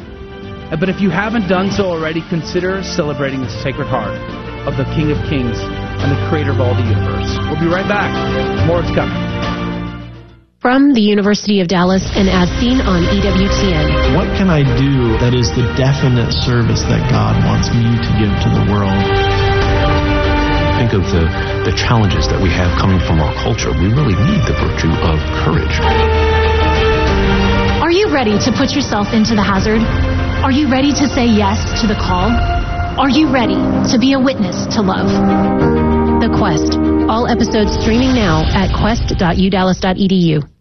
[0.72, 4.16] Uh, But if you haven't done so already, consider celebrating the Sacred Heart
[4.64, 5.58] of the King of Kings
[6.00, 7.28] and the Creator of all the universe.
[7.50, 8.08] We'll be right back.
[8.66, 9.12] More is coming.
[10.64, 14.16] From the University of Dallas and as seen on EWTN.
[14.16, 18.32] What can I do that is the definite service that God wants me to give
[18.44, 19.31] to the world?
[20.78, 21.24] Think of the,
[21.64, 23.70] the challenges that we have coming from our culture.
[23.72, 25.76] We really need the virtue of courage.
[27.82, 29.82] Are you ready to put yourself into the hazard?
[30.42, 32.30] Are you ready to say yes to the call?
[32.98, 33.58] Are you ready
[33.90, 35.08] to be a witness to love?
[36.20, 36.78] The Quest.
[37.08, 40.51] All episodes streaming now at quest.udallas.edu.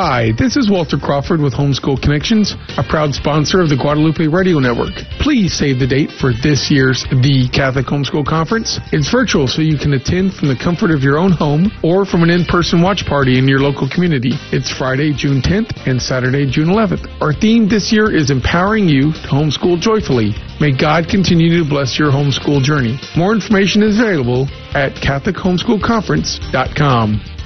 [0.00, 4.60] Hi, this is Walter Crawford with Homeschool Connections, a proud sponsor of the Guadalupe Radio
[4.60, 4.94] Network.
[5.18, 8.78] Please save the date for this year's The Catholic Homeschool Conference.
[8.92, 12.22] It's virtual, so you can attend from the comfort of your own home or from
[12.22, 14.34] an in-person watch party in your local community.
[14.54, 17.08] It's Friday, June 10th and Saturday, June 11th.
[17.20, 20.32] Our theme this year is empowering you to homeschool joyfully.
[20.60, 23.00] May God continue to bless your homeschool journey.
[23.16, 24.46] More information is available
[24.78, 27.37] at CatholicHomeschoolConference.com.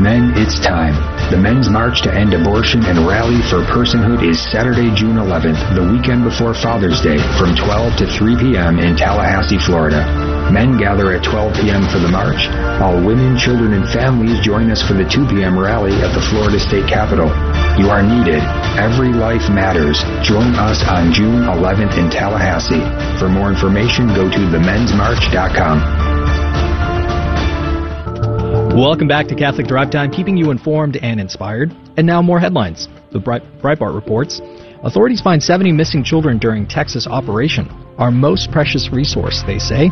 [0.00, 0.92] Men, it's time.
[1.30, 5.88] The Men's March to End Abortion and Rally for Personhood is Saturday, June 11th, the
[5.88, 8.78] weekend before Father's Day, from 12 to 3 p.m.
[8.78, 10.04] in Tallahassee, Florida.
[10.52, 11.88] Men gather at 12 p.m.
[11.88, 12.46] for the march.
[12.84, 15.58] All women, children, and families join us for the 2 p.m.
[15.58, 17.32] rally at the Florida State Capitol.
[17.80, 18.44] You are needed.
[18.76, 20.04] Every life matters.
[20.20, 22.84] Join us on June 11th in Tallahassee.
[23.18, 26.15] For more information, go to themensmarch.com.
[28.76, 31.74] Welcome back to Catholic Drive Time, keeping you informed and inspired.
[31.96, 32.88] And now more headlines.
[33.10, 34.42] The Breitbart reports
[34.84, 37.70] Authorities find 70 missing children during Texas operation.
[37.96, 39.88] Our most precious resource, they say.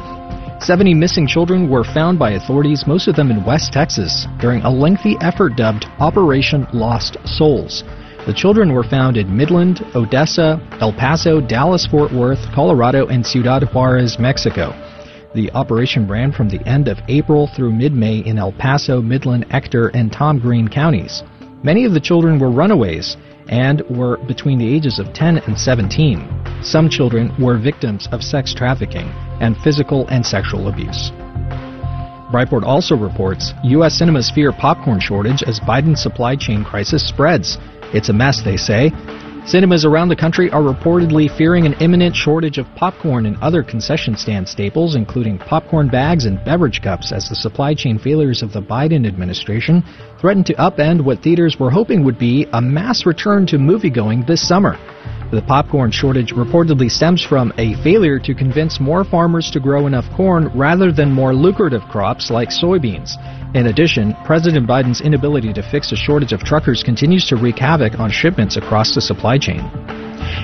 [0.60, 4.70] 70 missing children were found by authorities, most of them in West Texas, during a
[4.70, 7.84] lengthy effort dubbed Operation Lost Souls.
[8.26, 13.62] The children were found in Midland, Odessa, El Paso, Dallas, Fort Worth, Colorado, and Ciudad
[13.72, 14.78] Juarez, Mexico.
[15.34, 19.46] The operation ran from the end of April through mid May in El Paso, Midland,
[19.50, 21.24] Ector, and Tom Green counties.
[21.64, 23.16] Many of the children were runaways
[23.48, 26.62] and were between the ages of 10 and 17.
[26.62, 29.08] Some children were victims of sex trafficking
[29.40, 31.10] and physical and sexual abuse.
[32.30, 33.98] Breitbart also reports U.S.
[33.98, 37.58] cinemas fear popcorn shortage as Biden's supply chain crisis spreads.
[37.92, 38.92] It's a mess, they say.
[39.46, 44.16] Cinemas around the country are reportedly fearing an imminent shortage of popcorn and other concession
[44.16, 48.62] stand staples, including popcorn bags and beverage cups, as the supply chain failures of the
[48.62, 49.84] Biden administration
[50.18, 54.48] threaten to upend what theaters were hoping would be a mass return to moviegoing this
[54.48, 54.78] summer.
[55.34, 60.08] The popcorn shortage reportedly stems from a failure to convince more farmers to grow enough
[60.12, 63.16] corn rather than more lucrative crops like soybeans.
[63.56, 67.98] In addition, President Biden's inability to fix a shortage of truckers continues to wreak havoc
[67.98, 69.58] on shipments across the supply chain.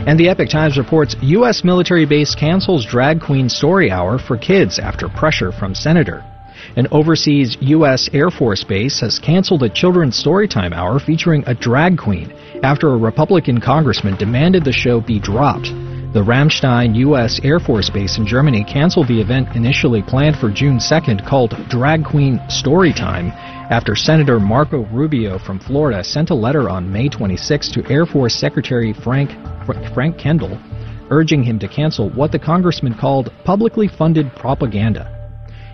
[0.08, 1.62] And the Epoch Times reports U.S.
[1.62, 6.24] military base cancels drag queen story hour for kids after pressure from senator.
[6.76, 8.08] An overseas U.S.
[8.12, 12.96] Air Force base has canceled a children's storytime hour featuring a drag queen after a
[12.96, 15.66] Republican congressman demanded the show be dropped.
[16.12, 17.40] The Ramstein U.S.
[17.42, 22.04] Air Force Base in Germany canceled the event initially planned for June 2nd called Drag
[22.04, 23.32] Queen Storytime
[23.70, 28.34] after Senator Marco Rubio from Florida sent a letter on May 26 to Air Force
[28.34, 29.30] Secretary Frank,
[29.94, 30.58] Frank Kendall
[31.10, 35.19] urging him to cancel what the congressman called publicly funded propaganda.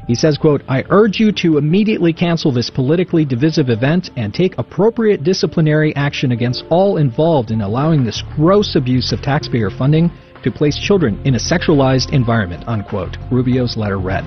[0.07, 4.57] He says, quote, I urge you to immediately cancel this politically divisive event and take
[4.57, 10.12] appropriate disciplinary action against all involved in allowing this gross abuse of taxpayer funding
[10.45, 14.25] to place children in a sexualized environment, unquote, Rubio's letter read.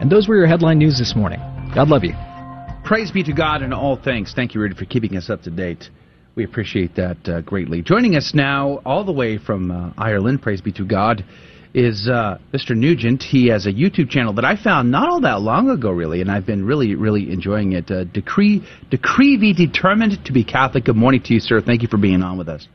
[0.00, 1.40] And those were your headline news this morning.
[1.74, 2.14] God love you.
[2.82, 4.32] Praise be to God in all things.
[4.34, 5.90] Thank you, Rudy, for keeping us up to date.
[6.34, 7.82] We appreciate that uh, greatly.
[7.82, 11.22] Joining us now, all the way from uh, Ireland, praise be to God,
[11.74, 12.76] is uh, Mr.
[12.76, 13.22] Nugent.
[13.22, 16.30] He has a YouTube channel that I found not all that long ago, really, and
[16.30, 17.90] I've been really, really enjoying it.
[17.90, 20.84] Uh, Decree, Decree be determined to be Catholic.
[20.84, 21.60] Good morning to you, sir.
[21.60, 22.68] Thank you for being on with us.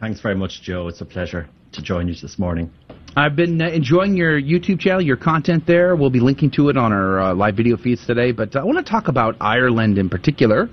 [0.00, 0.88] Thanks very much, Joe.
[0.88, 2.70] It's a pleasure to join you this morning.
[3.16, 5.94] I've been uh, enjoying your YouTube channel, your content there.
[5.94, 8.32] We'll be linking to it on our uh, live video feeds today.
[8.32, 10.68] But I want to talk about Ireland in particular.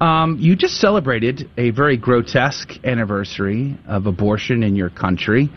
[0.00, 5.50] Um, you just celebrated a very grotesque anniversary of abortion in your country.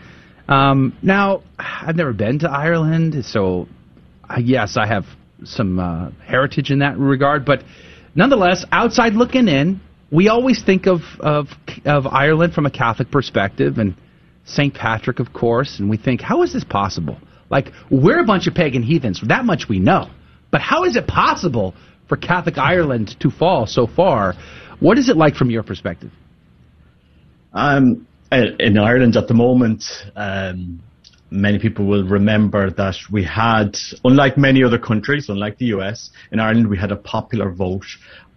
[0.48, 3.68] Um, now, I've never been to Ireland, so
[4.28, 5.04] uh, yes, I have
[5.44, 7.44] some uh, heritage in that regard.
[7.44, 7.62] But
[8.14, 9.80] nonetheless, outside looking in,
[10.10, 11.48] we always think of, of
[11.84, 13.94] of Ireland from a Catholic perspective, and
[14.48, 14.74] St.
[14.74, 17.18] Patrick, of course, and we think, how is this possible?
[17.50, 19.20] Like, we're a bunch of pagan heathens.
[19.26, 20.10] That much we know.
[20.50, 21.74] But how is it possible
[22.08, 24.34] for Catholic Ireland to fall so far?
[24.80, 26.10] What is it like from your perspective?
[27.52, 29.84] Um, in Ireland at the moment,
[30.16, 30.80] um,
[31.30, 36.40] many people will remember that we had, unlike many other countries, unlike the US, in
[36.40, 37.86] Ireland we had a popular vote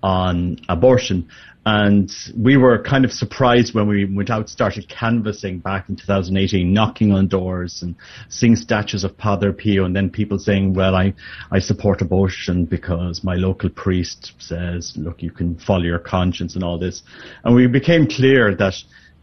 [0.03, 1.29] on abortion.
[1.63, 6.73] And we were kind of surprised when we went out, started canvassing back in 2018,
[6.73, 7.95] knocking on doors and
[8.29, 11.13] seeing statues of Padre Pio, and then people saying, well, I,
[11.51, 16.63] I support abortion because my local priest says, look, you can follow your conscience and
[16.63, 17.03] all this.
[17.43, 18.73] And we became clear that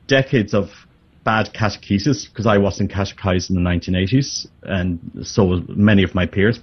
[0.08, 0.70] decades of
[1.28, 6.60] bad catechesis because I wasn't catechized in the 1980s, and so many of my peers.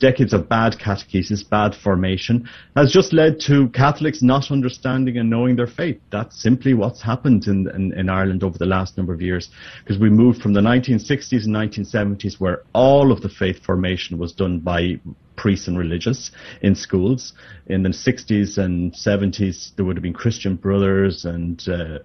[0.00, 5.56] Decades of bad catechesis, bad formation, has just led to Catholics not understanding and knowing
[5.56, 6.00] their faith.
[6.10, 9.50] That's simply what's happened in, in, in Ireland over the last number of years,
[9.84, 14.32] because we moved from the 1960s and 1970s, where all of the faith formation was
[14.32, 14.98] done by
[15.36, 16.30] priests and religious
[16.62, 17.32] in schools.
[17.66, 21.98] In the 60s and 70s, there would have been Christian Brothers and, uh,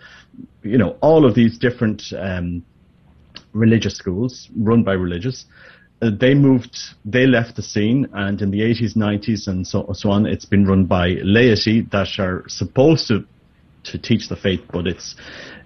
[0.63, 2.63] you know, all of these different um,
[3.53, 5.45] religious schools run by religious.
[6.01, 6.75] Uh, they moved,
[7.05, 10.65] they left the scene, and in the 80s, 90s, and so, so on, it's been
[10.65, 13.23] run by laity that are supposed to
[13.83, 15.15] to teach the faith, but it's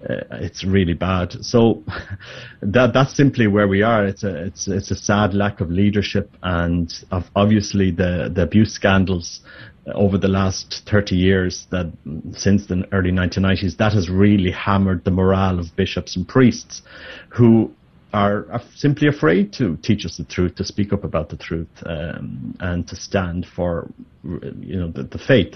[0.09, 1.33] uh, it's really bad.
[1.43, 1.83] So
[2.61, 4.05] that that's simply where we are.
[4.05, 6.91] It's a it's it's a sad lack of leadership, and
[7.35, 9.41] obviously the the abuse scandals
[9.93, 11.91] over the last 30 years that
[12.31, 16.81] since the early 1990s that has really hammered the morale of bishops and priests
[17.29, 17.71] who
[18.15, 22.55] are, simply afraid to teach us the truth, to speak up about the truth, um,
[22.59, 23.91] and to stand for
[24.23, 25.55] you know the, the, faith.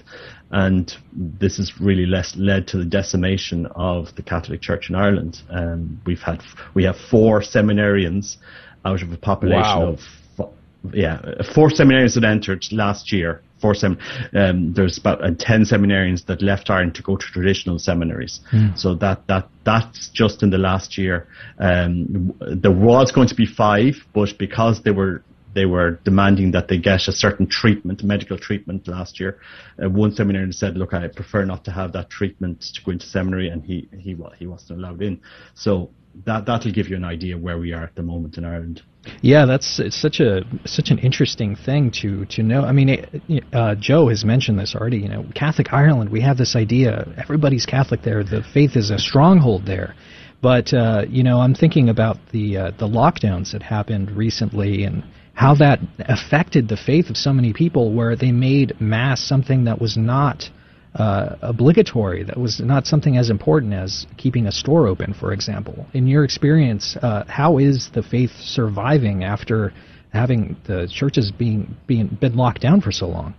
[0.51, 5.41] And this has really less led to the decimation of the Catholic Church in Ireland.
[5.49, 6.41] Um, we've had
[6.73, 8.37] we have four seminarians
[8.85, 9.93] out of a population wow.
[9.93, 9.99] of
[10.93, 11.19] yeah
[11.53, 13.99] four seminarians that entered last year four sem-
[14.33, 18.39] um, there's about uh, 10 seminarians that left Ireland to go to traditional seminaries.
[18.51, 18.77] Mm.
[18.77, 21.27] So that, that, that's just in the last year.
[21.59, 25.23] Um, there was going to be five, but because they were
[25.55, 29.39] they were demanding that they get a certain treatment, medical treatment last year.
[29.83, 33.07] Uh, one seminarian said, "Look, I prefer not to have that treatment to go into
[33.07, 35.21] seminary," and he he he wasn't allowed in.
[35.55, 35.89] So
[36.25, 38.81] that that'll give you an idea where we are at the moment in Ireland.
[39.21, 42.63] Yeah, that's it's such a such an interesting thing to to know.
[42.63, 44.97] I mean, it, uh, Joe has mentioned this already.
[44.97, 48.23] You know, Catholic Ireland, we have this idea everybody's Catholic there.
[48.23, 49.95] The faith is a stronghold there.
[50.41, 55.03] But uh, you know, I'm thinking about the uh, the lockdowns that happened recently and
[55.33, 59.79] how that affected the faith of so many people, where they made mass something that
[59.79, 60.49] was not
[60.95, 65.85] uh, obligatory, that was not something as important as keeping a store open, for example.
[65.93, 69.71] In your experience, uh, how is the faith surviving after
[70.11, 73.35] having the churches being being been locked down for so long?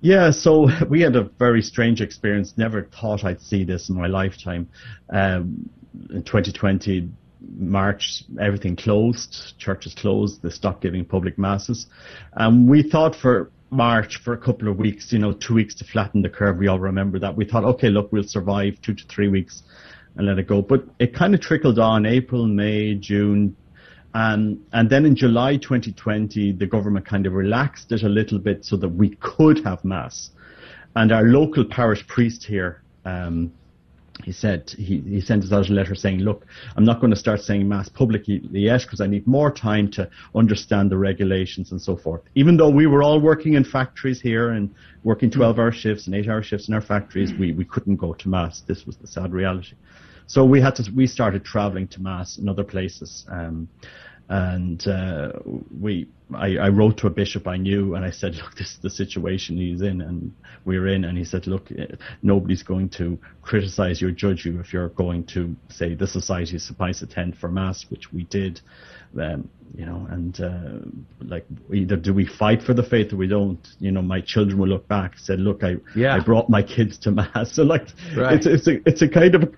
[0.00, 2.54] Yeah, so we had a very strange experience.
[2.56, 4.68] Never thought I'd see this in my lifetime.
[5.10, 5.68] Um,
[6.10, 7.10] in 2020,
[7.58, 11.86] March, everything closed, churches closed, they stopped giving public masses.
[12.32, 15.84] And we thought for March for a couple of weeks, you know, two weeks to
[15.84, 16.58] flatten the curve.
[16.58, 17.36] We all remember that.
[17.36, 19.62] We thought, okay, look, we'll survive two to three weeks
[20.16, 20.62] and let it go.
[20.62, 23.56] But it kind of trickled on April, May, June.
[24.14, 28.64] Um, and then in July 2020, the government kind of relaxed it a little bit
[28.64, 30.30] so that we could have mass.
[30.94, 33.52] And our local parish priest here, um,
[34.24, 36.46] he said he, he sent us out a letter saying, "Look,
[36.76, 40.08] I'm not going to start saying mass publicly yet because I need more time to
[40.34, 44.50] understand the regulations and so forth." Even though we were all working in factories here
[44.50, 48.28] and working 12-hour shifts and 8-hour shifts in our factories, we we couldn't go to
[48.28, 48.62] mass.
[48.66, 49.74] This was the sad reality.
[50.26, 53.26] So we had to we started traveling to mass in other places.
[53.30, 53.68] Um,
[54.28, 55.32] and uh,
[55.80, 58.78] we I, I, wrote to a bishop I knew and I said, look, this is
[58.82, 61.04] the situation he's in, and we're in.
[61.04, 64.88] And he said, look, eh, nobody's going to criticize you or judge you if you're
[64.88, 68.60] going to say the society is supposed to attend for mass, which we did.
[69.20, 73.28] Um, you know, and uh, like either do we fight for the faith or we
[73.28, 73.66] don't.
[73.78, 76.14] You know, my children will look back and said, "Look, I yeah.
[76.14, 78.34] I brought my kids to mass." So like, right.
[78.34, 79.54] it's it's a it's a kind of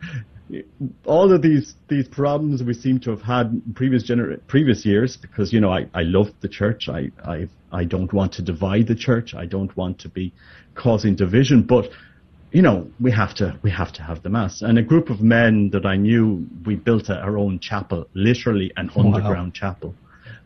[1.04, 5.16] all of these these problems we seem to have had in previous gener- previous years
[5.16, 6.88] because you know I, I love the church.
[6.88, 9.34] I, I I don't want to divide the church.
[9.34, 10.32] I don't want to be
[10.74, 11.62] causing division.
[11.62, 11.90] But
[12.52, 14.62] you know we have to we have to have the mass.
[14.62, 18.72] And a group of men that I knew we built a, our own chapel literally
[18.76, 19.04] an wow.
[19.04, 19.94] underground chapel.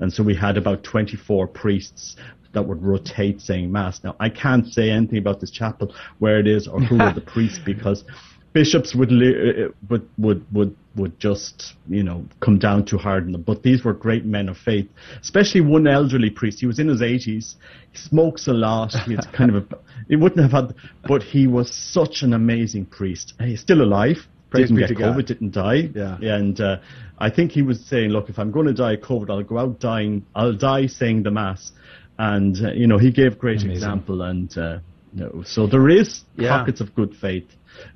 [0.01, 2.17] And so we had about 24 priests
[2.55, 4.03] that would rotate saying mass.
[4.03, 7.21] Now I can't say anything about this chapel where it is or who are the
[7.21, 8.05] priests because
[8.53, 13.25] bishops would li- uh, would would would would just you know come down too hard
[13.25, 13.43] on them.
[13.43, 14.89] But these were great men of faith,
[15.21, 16.61] especially one elderly priest.
[16.61, 17.25] He was in his 80s.
[17.27, 18.93] He smokes a lot.
[19.07, 19.79] He's kind of a,
[20.09, 20.75] he wouldn't have had,
[21.07, 23.35] but he was such an amazing priest.
[23.41, 24.19] He's still alive.
[24.51, 25.17] Praise didn't get to God.
[25.17, 25.89] COVID, didn't die.
[25.95, 26.19] Yeah.
[26.21, 26.77] And uh,
[27.19, 29.59] I think he was saying, look, if I'm going to die of COVID, I'll go
[29.59, 30.27] out dying.
[30.35, 31.73] I'll die saying the mass.
[32.19, 33.71] And uh, you know, he gave great Amazing.
[33.71, 34.23] example.
[34.23, 34.79] And uh,
[35.21, 36.57] know, so there is Yeah.
[36.59, 37.49] pockets of good faith.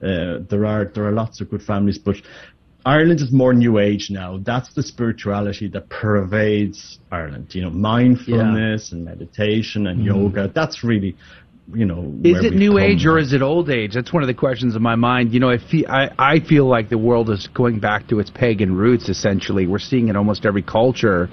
[0.03, 2.17] Uh, there are there are lots of good families, but
[2.85, 4.39] Ireland is more new age now.
[4.39, 7.55] That's the spirituality that pervades Ireland.
[7.55, 10.53] You know, mindfulness and meditation and yoga.
[10.55, 11.17] That's really,
[11.75, 13.95] you know, Is it new age or is it old age?
[13.95, 15.35] That's one of the questions in my mind.
[15.35, 18.31] You know, I feel, I, I feel like the world is going back to its
[18.31, 19.67] pagan roots, essentially.
[19.67, 21.29] We're seeing it almost every culture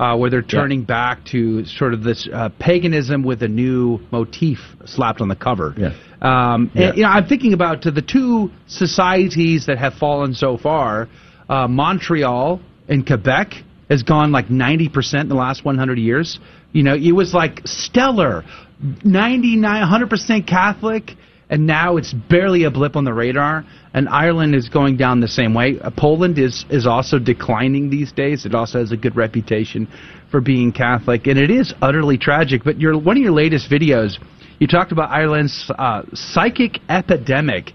[0.00, 4.58] uh, where they're turning back to sort of this uh, paganism with a new motif
[4.86, 5.74] slapped on the cover.
[5.76, 5.88] Yeah.
[6.22, 6.88] Um, Yeah.
[6.88, 11.06] and, you know, I'm thinking about the two societies that have fallen so far.
[11.50, 13.52] Uh, Montreal and Quebec
[13.90, 16.40] has gone like 90% in the last 100 years.
[16.72, 18.44] You know, it was like stellar,
[19.04, 21.12] 99, 100% Catholic,
[21.50, 23.64] and now it's barely a blip on the radar.
[23.92, 25.78] And Ireland is going down the same way.
[25.80, 28.46] Uh, Poland is is also declining these days.
[28.46, 29.88] It also has a good reputation
[30.30, 32.62] for being Catholic, and it is utterly tragic.
[32.62, 34.18] But your one of your latest videos,
[34.60, 37.72] you talked about Ireland's uh, psychic epidemic.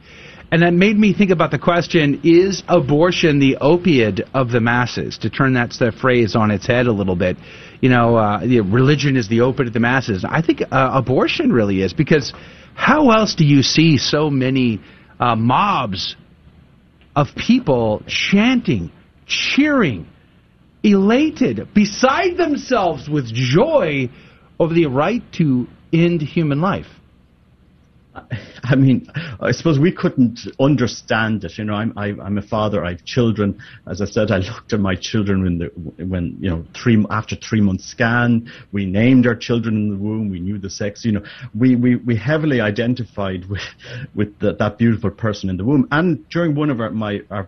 [0.51, 5.17] And that made me think about the question is abortion the opiate of the masses?
[5.17, 7.35] To turn that phrase on its head a little bit.
[7.81, 10.23] You know, uh, religion is the opiate of the masses.
[10.23, 12.31] I think uh, abortion really is because
[12.75, 14.81] how else do you see so many
[15.19, 16.15] uh, mobs
[17.15, 18.91] of people chanting,
[19.25, 20.05] cheering,
[20.83, 24.09] elated, beside themselves with joy
[24.59, 26.85] over the right to end human life?
[28.63, 29.07] I mean,
[29.39, 31.57] I suppose we couldn't understand it.
[31.57, 32.85] You know, I'm I, I'm a father.
[32.85, 33.59] I have children.
[33.87, 37.35] As I said, I looked at my children when the when you know three after
[37.35, 38.51] three month scan.
[38.71, 40.29] We named our children in the womb.
[40.29, 41.05] We knew the sex.
[41.05, 41.23] You know,
[41.57, 43.61] we we, we heavily identified with
[44.15, 45.87] with the, that beautiful person in the womb.
[45.91, 47.47] And during one of our my our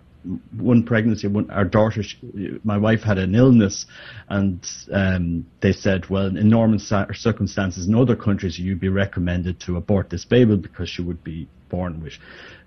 [0.58, 3.86] one pregnancy, one, our daughter, she, my wife had an illness,
[4.30, 9.78] and um, they said, well, in normal circumstances in other countries, you'd be recommended to
[9.78, 12.14] abort this baby because she would be born with,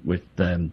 [0.05, 0.73] with um,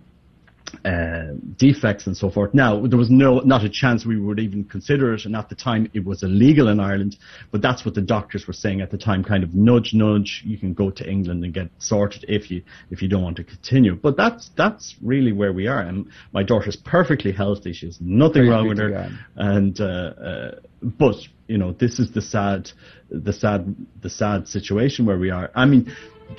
[0.84, 2.53] uh, defects and so forth.
[2.53, 5.55] Now, there was no, not a chance we would even consider it, and at the
[5.55, 7.18] time it was illegal in Ireland,
[7.51, 10.57] but that's what the doctors were saying at the time, kind of nudge, nudge, you
[10.57, 13.95] can go to England and get sorted if you, if you don't want to continue.
[13.95, 18.43] But that's, that's really where we are, and my daughter's perfectly healthy, she has nothing
[18.43, 19.11] Praise wrong with her, God.
[19.36, 20.51] and, uh, uh,
[20.82, 21.15] but,
[21.47, 22.70] you know, this is the sad,
[23.09, 25.49] the sad, the sad situation where we are.
[25.55, 25.91] I mean,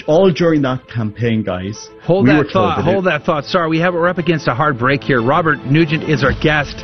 [0.06, 1.88] all during that campaign, guys.
[2.02, 2.82] Hold we that thought.
[2.84, 3.44] Hold it- that thought.
[3.44, 5.20] Sorry, we have we're up against a hard break here.
[5.22, 6.76] Robert Nugent is our guest.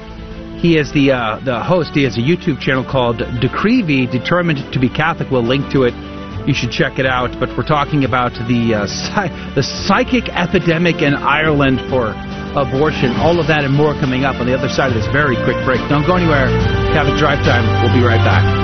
[0.60, 1.90] He is the uh, the host.
[1.94, 5.30] He has a YouTube channel called Decreevy, Determined to be Catholic.
[5.30, 5.94] We'll link to it.
[6.48, 7.38] You should check it out.
[7.40, 12.12] But we're talking about the uh, psy- the psychic epidemic in Ireland for
[12.56, 13.12] abortion.
[13.20, 15.56] All of that and more coming up on the other side of this very quick
[15.64, 15.80] break.
[15.88, 16.48] Don't go anywhere.
[16.96, 17.64] Catholic Drive Time.
[17.84, 18.63] We'll be right back.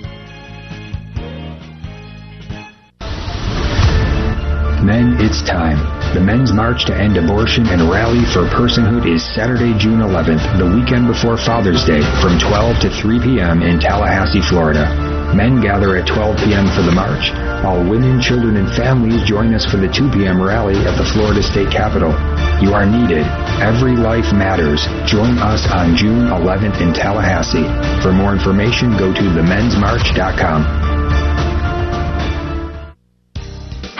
[4.81, 5.77] Men, it's time.
[6.15, 10.65] The Men's March to End Abortion and Rally for Personhood is Saturday, June 11th, the
[10.65, 13.61] weekend before Father's Day, from 12 to 3 p.m.
[13.61, 14.89] in Tallahassee, Florida.
[15.37, 16.65] Men gather at 12 p.m.
[16.73, 17.29] for the march,
[17.63, 20.41] while women, children, and families join us for the 2 p.m.
[20.41, 22.11] rally at the Florida State Capitol.
[22.57, 23.25] You are needed.
[23.61, 24.81] Every life matters.
[25.05, 27.69] Join us on June 11th in Tallahassee.
[28.01, 31.00] For more information, go to themensmarch.com.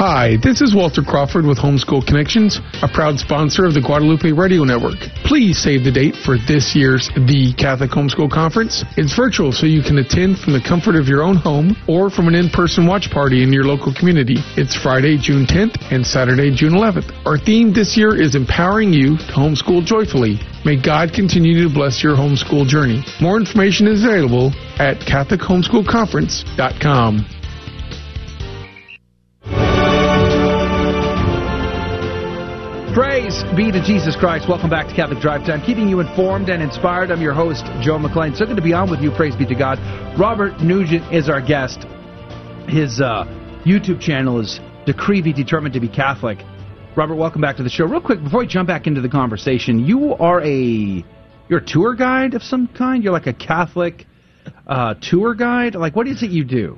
[0.01, 4.63] Hi, this is Walter Crawford with Homeschool Connections, a proud sponsor of the Guadalupe Radio
[4.63, 4.97] Network.
[5.25, 8.83] Please save the date for this year's The Catholic Homeschool Conference.
[8.97, 12.27] It's virtual, so you can attend from the comfort of your own home or from
[12.27, 14.37] an in-person watch party in your local community.
[14.57, 17.13] It's Friday, June 10th and Saturday, June 11th.
[17.27, 20.39] Our theme this year is empowering you to homeschool joyfully.
[20.65, 23.03] May God continue to bless your homeschool journey.
[23.21, 27.40] More information is available at CatholicHomeschoolConference.com.
[32.93, 34.49] Praise be to Jesus Christ.
[34.49, 37.09] Welcome back to Catholic Drive Time, keeping you informed and inspired.
[37.09, 38.35] I'm your host, Joe McClane.
[38.35, 39.11] So good to be on with you.
[39.11, 39.79] Praise be to God.
[40.19, 41.85] Robert Nugent is our guest.
[42.67, 43.23] His uh,
[43.65, 46.39] YouTube channel is Decree Be Determined to be Catholic.
[46.97, 47.85] Robert, welcome back to the show.
[47.85, 51.05] Real quick, before we jump back into the conversation, you are a
[51.47, 53.05] you're a tour guide of some kind.
[53.05, 54.05] You're like a Catholic
[54.67, 55.75] uh, tour guide.
[55.75, 56.77] Like, what is it you do?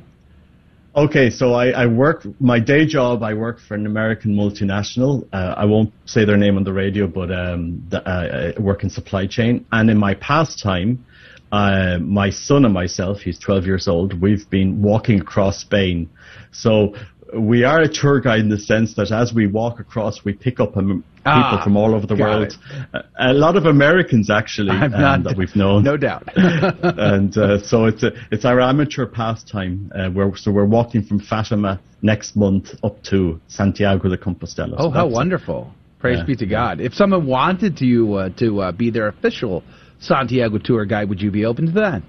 [0.96, 3.24] Okay, so I, I, work my day job.
[3.24, 5.28] I work for an American multinational.
[5.34, 8.84] Uh, I won't say their name on the radio, but um, the, uh, I work
[8.84, 9.66] in supply chain.
[9.72, 11.04] And in my pastime,
[11.52, 16.08] uh, my son and myself, he's 12 years old, we've been walking across Spain.
[16.52, 16.94] So
[17.36, 20.60] we are a tour guide in the sense that as we walk across, we pick
[20.60, 22.54] up people ah, from all over the world.
[22.94, 23.06] It.
[23.20, 26.24] A lot of Americans actually um, that we've known, no doubt.
[26.36, 29.92] and uh, so it's a, it's our amateur pastime.
[29.96, 34.76] Uh, we're, so we're walking from Fatima next month up to Santiago de Compostela.
[34.78, 35.72] Oh, so how wonderful!
[36.00, 36.82] Praise yeah, be to God.
[36.82, 39.64] If someone wanted you uh, to uh, be their official
[40.00, 42.04] Santiago tour guide, would you be open to that?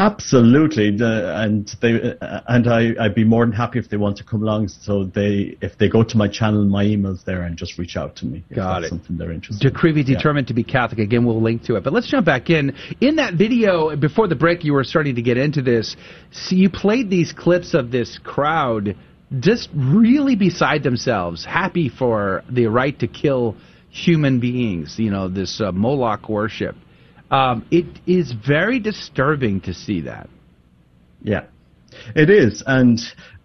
[0.00, 4.42] Absolutely, and they and I I'd be more than happy if they want to come
[4.42, 4.68] along.
[4.68, 8.14] So they if they go to my channel, my emails there, and just reach out
[8.16, 8.44] to me.
[8.54, 8.90] Got it.
[8.90, 9.60] Something they're interested.
[9.60, 10.48] Decree determined yeah.
[10.48, 11.00] to be Catholic.
[11.00, 11.82] Again, we'll link to it.
[11.82, 12.76] But let's jump back in.
[13.00, 15.96] In that video before the break, you were starting to get into this.
[16.30, 18.96] So you played these clips of this crowd
[19.40, 23.56] just really beside themselves, happy for the right to kill
[23.90, 24.94] human beings.
[24.98, 26.76] You know, this uh, Moloch worship.
[27.30, 30.28] Um, it is very disturbing to see that.
[31.22, 31.44] Yeah,
[32.14, 32.98] it is, and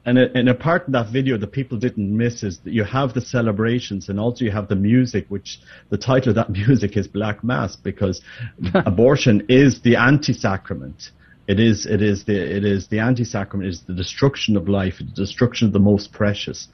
[0.05, 2.83] and a, and a part of that video that people didn't miss is that you
[2.83, 5.59] have the celebrations and also you have the music, which
[5.89, 8.21] the title of that music is Black Mass because
[8.73, 11.11] abortion is the anti-sacrament.
[11.45, 13.67] It is it is the it is the anti-sacrament.
[13.67, 16.69] It is the destruction of life, the destruction of the most precious.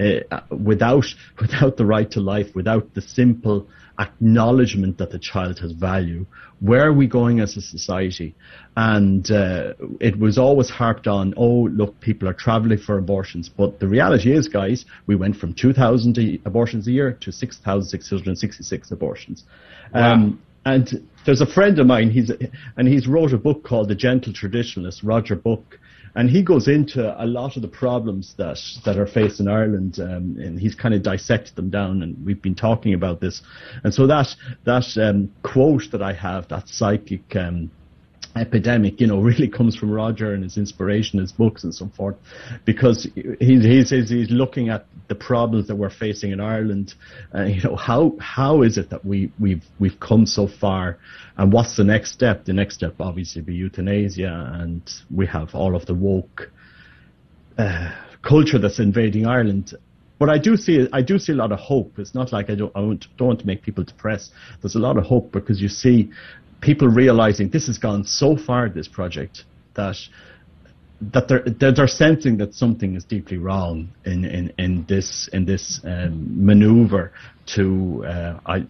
[0.00, 1.04] Uh, without
[1.40, 6.26] without the right to life, without the simple acknowledgement that the child has value.
[6.60, 8.34] Where are we going as a society?
[8.76, 13.48] And uh, it was always harped on, oh, look, people are traveling for abortions.
[13.48, 19.44] But the reality is, guys, we went from 2,000 abortions a year to 6,666 abortions.
[19.94, 20.12] Wow.
[20.14, 22.32] Um, and there's a friend of mine, he's,
[22.76, 25.78] and he's wrote a book called The Gentle Traditionalist, Roger Buck
[26.14, 29.98] and he goes into a lot of the problems that that are faced in Ireland,
[29.98, 33.42] um, and he's kind of dissected them down, and we've been talking about this,
[33.82, 34.28] and so that
[34.64, 37.34] that um, quote that I have, that psychic.
[37.36, 37.70] Um,
[38.36, 42.16] epidemic, you know, really comes from Roger and his inspiration, his books and so forth,
[42.64, 43.08] because
[43.40, 46.94] he, says he's looking at the problems that we're facing in Ireland.
[47.34, 50.98] Uh, you know, how how is it that we we've we've come so far,
[51.36, 52.44] and what's the next step?
[52.44, 54.82] The next step, obviously, be euthanasia, and
[55.14, 56.50] we have all of the woke
[57.58, 59.74] uh, culture that's invading Ireland.
[60.18, 61.98] But I do see I do see a lot of hope.
[61.98, 64.32] It's not like I don't I don't want to make people depressed.
[64.62, 66.10] There's a lot of hope because you see
[66.64, 69.44] people realizing this has gone so far, this project,
[69.74, 69.96] that
[71.12, 75.80] that they're, they're sensing that something is deeply wrong in, in, in this in this
[75.84, 77.12] um, maneuver
[77.46, 78.66] to uh, I,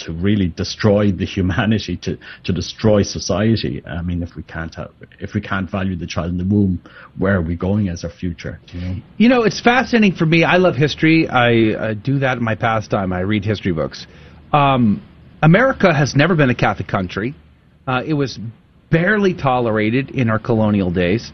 [0.00, 3.82] to really destroy the humanity to, to destroy society.
[3.86, 6.82] I mean, if we can't have, if we can't value the child in the womb,
[7.16, 8.60] where are we going as our future?
[8.72, 10.44] You know, you know it's fascinating for me.
[10.44, 11.28] I love history.
[11.28, 13.12] I uh, do that in my pastime.
[13.12, 14.06] I read history books.
[14.52, 15.00] Um,
[15.42, 17.34] America has never been a Catholic country.
[17.86, 18.38] Uh, it was
[18.90, 21.32] barely tolerated in our colonial days.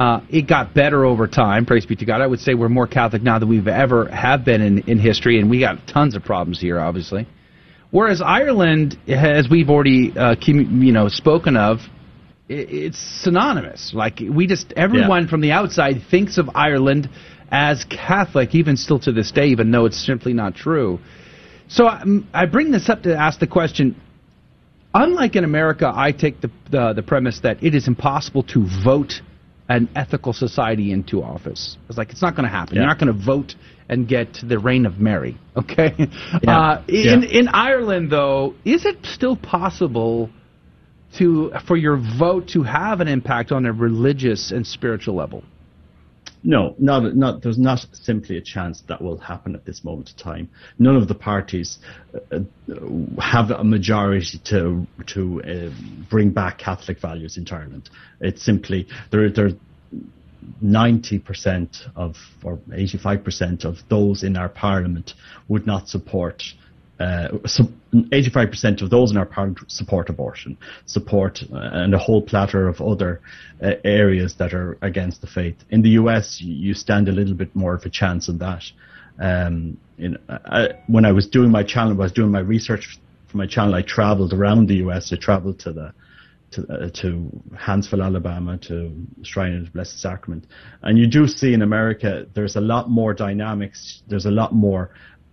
[0.00, 1.64] Uh, it got better over time.
[1.64, 2.20] Praise be to God.
[2.20, 5.38] I would say we're more Catholic now than we've ever have been in, in history,
[5.38, 7.26] and we got tons of problems here, obviously.
[7.92, 11.78] Whereas Ireland, as we've already uh, you know spoken of,
[12.48, 13.92] it's synonymous.
[13.94, 15.30] Like we just everyone yeah.
[15.30, 17.08] from the outside thinks of Ireland
[17.50, 20.98] as Catholic, even still to this day, even though it's simply not true.
[21.68, 24.00] So I, um, I bring this up to ask the question.
[24.94, 29.20] Unlike in America, I take the, the, the premise that it is impossible to vote
[29.68, 31.76] an ethical society into office.
[31.88, 32.76] It's like it's not going to happen.
[32.76, 32.82] Yeah.
[32.82, 33.54] You're not going to vote
[33.88, 35.38] and get the reign of Mary.
[35.56, 35.94] Okay.
[36.42, 36.58] Yeah.
[36.58, 37.38] Uh, in yeah.
[37.40, 40.28] in Ireland, though, is it still possible
[41.16, 45.44] to for your vote to have an impact on a religious and spiritual level?
[46.46, 50.16] No, not, not, there's not simply a chance that will happen at this moment of
[50.16, 50.48] time.
[50.78, 51.80] None of the parties
[52.30, 52.38] uh,
[53.20, 55.70] have a majority to to uh,
[56.08, 57.90] bring back Catholic values into Ireland.
[58.20, 59.28] It's simply there.
[59.28, 59.50] There
[60.62, 65.14] 90% of or 85% of those in our parliament
[65.48, 66.44] would not support
[66.98, 67.28] uh,
[67.92, 72.80] 85% of those in our parliament support abortion, support uh, and a whole platter of
[72.80, 73.20] other
[73.62, 75.56] uh, areas that are against the faith.
[75.70, 78.64] In the US, you stand a little bit more of a chance on that.
[79.18, 83.36] Um, in, I, when I was doing my channel, I was doing my research for
[83.38, 85.12] my channel, I traveled around the US.
[85.12, 85.92] I traveled to the
[86.52, 88.92] to, uh, to Hanceville, Alabama, to
[89.22, 90.46] Shrine of the Blessed Sacrament,
[90.82, 94.02] and you do see in America there's a lot more dynamics.
[94.08, 94.90] There's a lot more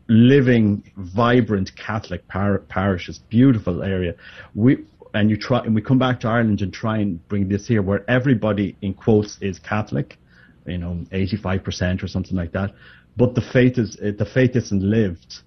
[0.08, 4.16] living, vibrant Catholic par- parishes, beautiful area.
[4.54, 7.68] We and you try and we come back to Ireland and try and bring this
[7.68, 10.18] here where everybody in quotes is Catholic,
[10.66, 12.74] you know, 85% or something like that.
[13.16, 15.42] But the faith is the faith isn't lived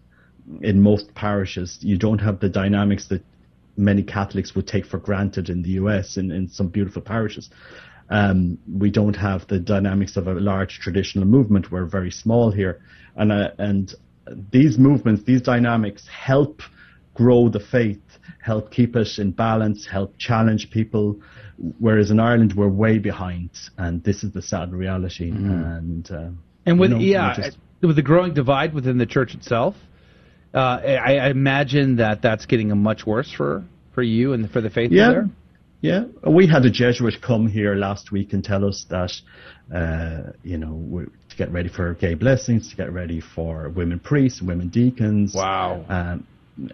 [0.62, 1.78] in most parishes.
[1.80, 3.24] You don't have the dynamics that
[3.76, 7.50] many Catholics would take for granted in the US in, in some beautiful parishes.
[8.08, 11.72] Um, we don't have the dynamics of a large traditional movement.
[11.72, 12.80] We're very small here,
[13.16, 13.92] and uh, and
[14.52, 16.60] these movements, these dynamics help
[17.14, 18.00] grow the faith,
[18.42, 21.20] help keep it in balance, help challenge people.
[21.78, 25.30] Whereas in Ireland, we're way behind, and this is the sad reality.
[25.30, 25.78] Mm.
[25.78, 26.28] And uh,
[26.66, 29.74] and with you know, yeah, just, with the growing divide within the church itself,
[30.54, 33.64] uh, I, I, imagine that that's getting much worse for
[33.94, 35.08] for you and for the faith yeah.
[35.08, 35.30] there.
[35.80, 39.12] Yeah, we had a Jesuit come here last week and tell us that,
[39.74, 41.06] uh, you know,
[41.36, 45.34] to get ready for gay blessings, to get ready for women priests, women deacons.
[45.34, 45.84] Wow.
[45.88, 46.26] Um,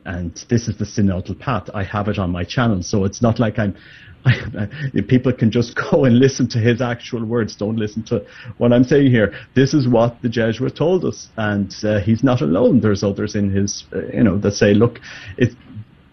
[0.05, 1.69] and this is the synodal path.
[1.75, 3.77] I have it on my channel, so it's not like I'm.
[5.09, 7.57] people can just go and listen to his actual words.
[7.57, 8.25] Don't listen to
[8.59, 9.35] what I'm saying here.
[9.57, 12.81] This is what the Jesuit told us, and uh, he's not alone.
[12.81, 15.01] There's others in his, uh, you know, that say, look,
[15.37, 15.57] it,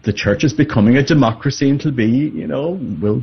[0.02, 3.22] the church is becoming a democracy and it'll be, you know, will,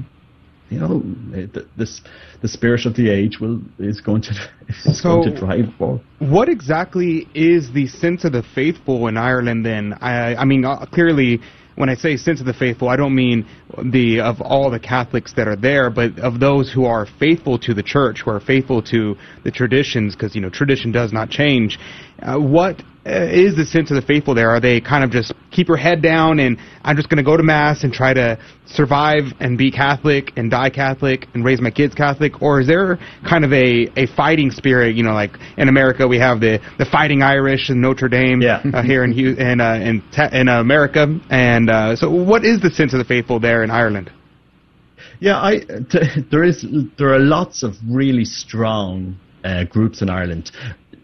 [0.69, 2.01] you know, the, this,
[2.41, 4.31] the spirit of the age will is going to
[4.67, 6.01] is so going to drive for.
[6.19, 9.65] What exactly is the sense of the faithful in Ireland?
[9.65, 11.39] Then, I, I mean, uh, clearly,
[11.75, 13.47] when I say sense of the faithful, I don't mean
[13.91, 17.73] the of all the Catholics that are there, but of those who are faithful to
[17.73, 21.79] the church, who are faithful to the traditions, because you know tradition does not change.
[22.21, 24.49] Uh, what uh, is the sense of the faithful there?
[24.49, 27.35] Are they kind of just keep your head down and I'm just going to go
[27.35, 31.71] to mass and try to survive and be Catholic and die Catholic and raise my
[31.71, 32.97] kids Catholic, or is there
[33.27, 34.95] kind of a, a fighting spirit?
[34.95, 38.61] You know, like in America we have the, the Fighting Irish and Notre Dame yeah.
[38.73, 42.93] uh, here in in uh, in, in America, and uh, so what is the sense
[42.93, 44.11] of the faithful there in Ireland?
[45.19, 46.65] Yeah, I t- there is
[46.97, 50.51] there are lots of really strong uh, groups in Ireland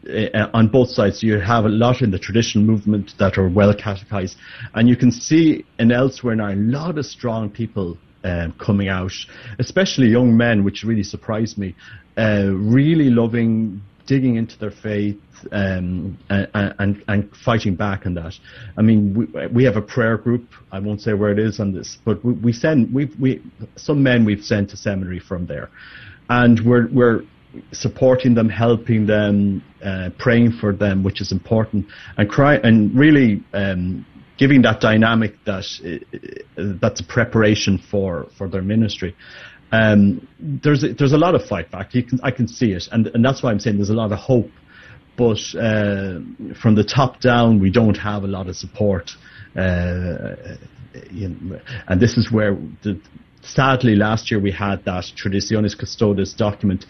[0.10, 1.24] uh, on both sides.
[1.24, 4.38] You have a lot in the traditional movement that are well catechized,
[4.76, 9.12] and you can see in elsewhere now a lot of strong people um, coming out,
[9.60, 11.76] especially young men, which really surprised me,
[12.18, 15.18] uh, really loving digging into their faith
[15.52, 18.34] um, and, and, fighting back on that.
[18.78, 20.48] I mean, we, we have a prayer group.
[20.72, 23.42] I won't say where it is on this, but we, we send we we
[23.76, 25.70] some men we've sent to seminary from there,
[26.30, 27.24] and we're we're
[27.72, 31.86] supporting them, helping them, uh, praying for them, which is important,
[32.18, 34.06] and cry and really um,
[34.38, 39.16] giving that dynamic that uh, that's a preparation for for their ministry.
[39.72, 41.92] Um, there's a, there's a lot of fight back.
[41.92, 44.20] Can, I can see it, and and that's why I'm saying there's a lot of
[44.20, 44.50] hope.
[45.18, 46.20] But uh,
[46.62, 49.12] from the top down, we don't have a lot of support,
[49.56, 50.36] uh,
[51.12, 53.00] you know, and this is where the,
[53.44, 56.86] sadly last year we had that Traditionis Custodes document,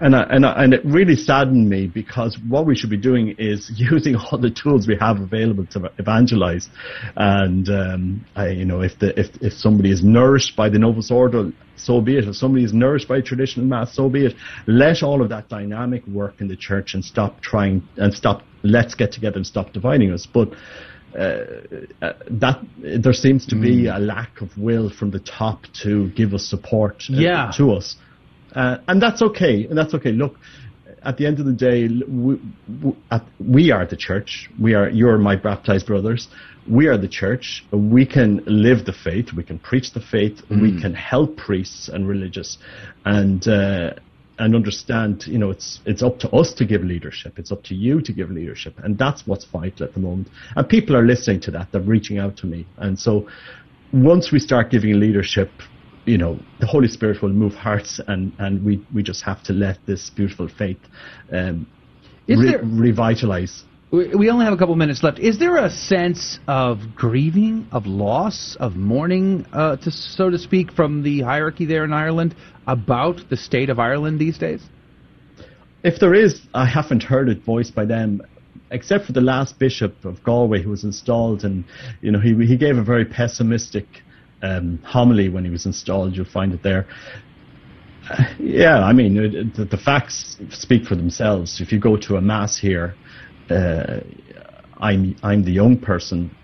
[0.00, 3.34] and I, and I, and it really saddened me because what we should be doing
[3.38, 6.68] is using all the tools we have available to evangelize,
[7.16, 11.10] and um, I, you know if the if if somebody is nourished by the Novus
[11.10, 12.24] Ordo, so be it.
[12.26, 14.34] If somebody is nourished by traditional mass, so be it.
[14.66, 18.42] Let all of that dynamic work in the church and stop trying and stop.
[18.62, 20.52] Let's get together and stop dividing us, but.
[21.18, 21.44] Uh,
[22.00, 22.58] uh, that
[23.02, 23.96] there seems to be Mm.
[23.96, 27.50] a lack of will from the top to give us support uh, Yeah.
[27.56, 27.96] to us,
[28.54, 29.56] uh, and that's okay.
[29.68, 30.12] And that's okay.
[30.12, 30.34] Look,
[31.02, 31.88] at the end of the day,
[32.24, 32.34] we,
[32.82, 33.24] we, at,
[33.56, 34.48] we are the church.
[34.60, 34.88] We are.
[34.90, 36.28] You're my baptized brothers.
[36.78, 37.64] We are the church.
[37.72, 39.32] We can live the faith.
[39.32, 40.36] We can preach the faith.
[40.50, 40.82] We Mm.
[40.82, 42.58] can help priests and religious,
[43.04, 43.90] and uh,
[44.38, 45.24] and understand.
[45.26, 47.38] You know, it's it's up to us to give leadership.
[47.38, 50.28] It's up to you to give leadership, and that's what's vital at the moment.
[50.56, 51.72] And people are listening to that.
[51.72, 53.28] They're reaching out to me, and so
[53.92, 55.50] once we start giving leadership,
[56.04, 59.52] you know, the Holy Spirit will move hearts, and, and we, we just have to
[59.52, 60.78] let this beautiful faith
[61.32, 61.66] um,
[62.26, 63.64] re- revitalize.
[63.90, 65.18] We only have a couple minutes left.
[65.18, 70.72] Is there a sense of grieving, of loss, of mourning, uh, to so to speak,
[70.72, 72.34] from the hierarchy there in Ireland
[72.66, 74.62] about the state of Ireland these days?
[75.82, 78.20] If there is, I haven't heard it voiced by them,
[78.70, 81.64] except for the last bishop of Galway who was installed, and
[82.02, 83.86] you know he he gave a very pessimistic
[84.42, 86.14] um, homily when he was installed.
[86.14, 86.86] You'll find it there.
[88.10, 89.14] Uh, yeah, I mean
[89.56, 91.62] the, the facts speak for themselves.
[91.62, 92.94] If you go to a mass here,
[93.50, 94.00] uh,
[94.80, 96.34] I'm I'm the young person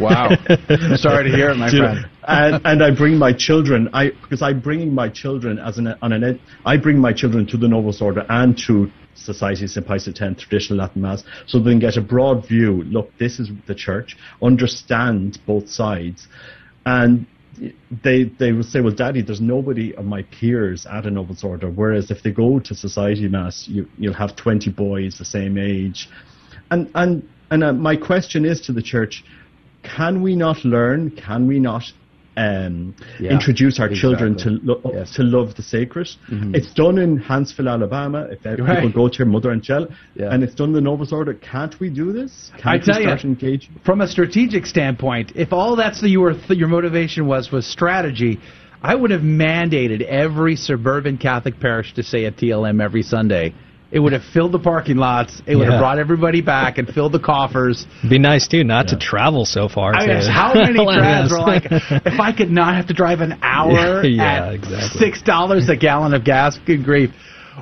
[0.00, 0.28] Wow.
[0.96, 2.06] Sorry to hear it, my Do you know, friend.
[2.26, 3.88] and, and I bring my children.
[3.92, 7.46] I because I'm bringing my children as an on an ed, I bring my children
[7.48, 9.86] to the Novus Ordo and to Society St.
[9.86, 12.82] Pius X traditional Latin Mass, so they can get a broad view.
[12.84, 14.16] Look, this is the church.
[14.42, 16.28] Understand both sides,
[16.86, 17.26] and
[18.02, 21.70] they they will say, well, Daddy, there's nobody of my peers at a Novus Ordo.
[21.70, 26.08] Whereas if they go to Society Mass, you you'll have 20 boys the same age,
[26.70, 29.24] and and and uh, my question is to the church:
[29.82, 31.10] Can we not learn?
[31.10, 31.84] Can we not
[32.36, 34.92] um, Yeah, introduce our children to exactly.
[34.94, 36.08] lo- to love the sacred?
[36.30, 36.56] Mhm.
[36.56, 38.26] It's done in Hanceville, Alabama.
[38.30, 38.56] If Right.
[38.56, 40.30] people go to your Mother Angelica, Yeah.
[40.32, 42.50] and it's done in the Novus Ordo, can't we do this?
[42.56, 43.74] Can't I we tell you, engaging?
[43.84, 48.40] from a strategic standpoint, if all that's the, your your motivation was was strategy,
[48.82, 53.52] I would have mandated every suburban Catholic parish to say a TLM every Sunday.
[53.92, 55.42] It would have filled the parking lots.
[55.46, 55.72] It would Yeah.
[55.72, 57.86] have brought everybody back and filled the coffers.
[57.98, 59.94] It'd Be nice too, not to travel so far.
[59.94, 61.30] I to- mean, how many Yes.
[61.30, 64.98] were like, if I could not have to drive an hour Yeah, at exactly.
[64.98, 67.10] six dollars a gallon of gas, good grief.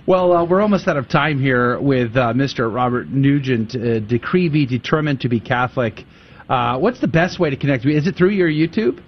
[0.07, 2.72] Well, uh, we're almost out of time here with uh, Mr.
[2.72, 6.05] Robert Nugent, uh, Decree V, determined to be Catholic.
[6.49, 7.99] Uh, what's the best way to connect with you?
[7.99, 9.01] Is it through your YouTube?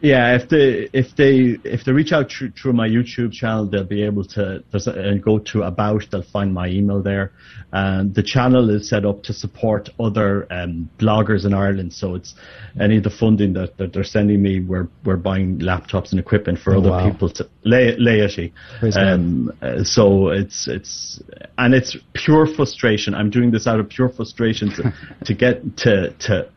[0.00, 3.82] Yeah, if they if they if they reach out through, through my YouTube channel, they'll
[3.82, 6.04] be able to and go to about.
[6.10, 7.32] They'll find my email there.
[7.72, 11.92] And the channel is set up to support other um, bloggers in Ireland.
[11.92, 12.34] So it's
[12.80, 16.60] any of the funding that, that they're sending me, we're we're buying laptops and equipment
[16.60, 17.10] for Oh, other wow.
[17.10, 18.52] people to lay, laity.
[18.78, 21.20] Praise Um, uh, so it's it's
[21.58, 23.14] and it's pure frustration.
[23.14, 24.94] I'm doing this out of pure frustration to,
[25.24, 26.48] to get to to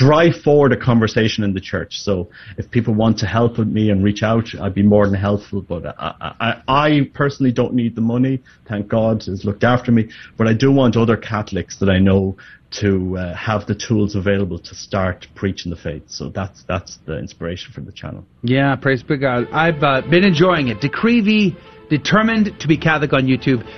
[0.00, 2.00] drive forward a conversation in the church.
[2.00, 5.20] So if people want to help with me and reach out, I'd be more than
[5.20, 5.60] helpful.
[5.60, 8.42] But I, I, I personally don't need the money.
[8.66, 10.08] Thank God has looked after me.
[10.38, 12.38] But I do want other Catholics that I know
[12.80, 16.04] to uh, have the tools available to start preaching the faith.
[16.06, 18.24] So that's that's the inspiration for the channel.
[18.42, 19.48] Yeah, praise be God.
[19.52, 20.80] I've uh, been enjoying it.
[20.80, 21.56] Decree V,
[21.90, 23.68] determined to be Catholic on YouTube.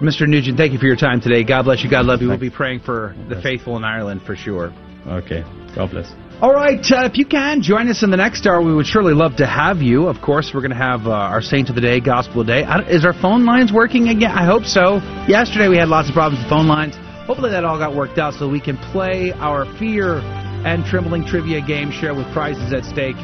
[0.00, 0.28] Mr.
[0.28, 1.42] Nugent, thank you for your time today.
[1.42, 1.90] God bless you.
[1.90, 2.28] God love you.
[2.28, 4.72] We'll be praying for the faithful in Ireland for sure.
[5.06, 5.44] Okay.
[5.74, 6.12] God bless.
[6.40, 8.60] All right, uh, if you can, join us in the next hour.
[8.60, 10.08] We would surely love to have you.
[10.08, 12.64] Of course, we're going to have uh, our Saint of the Day, Gospel of Day.
[12.88, 14.32] Is our phone lines working again?
[14.32, 14.96] I hope so.
[15.28, 16.96] Yesterday we had lots of problems with phone lines.
[17.26, 20.18] Hopefully that all got worked out so we can play our fear
[20.66, 23.16] and trembling trivia game share with prizes at stake.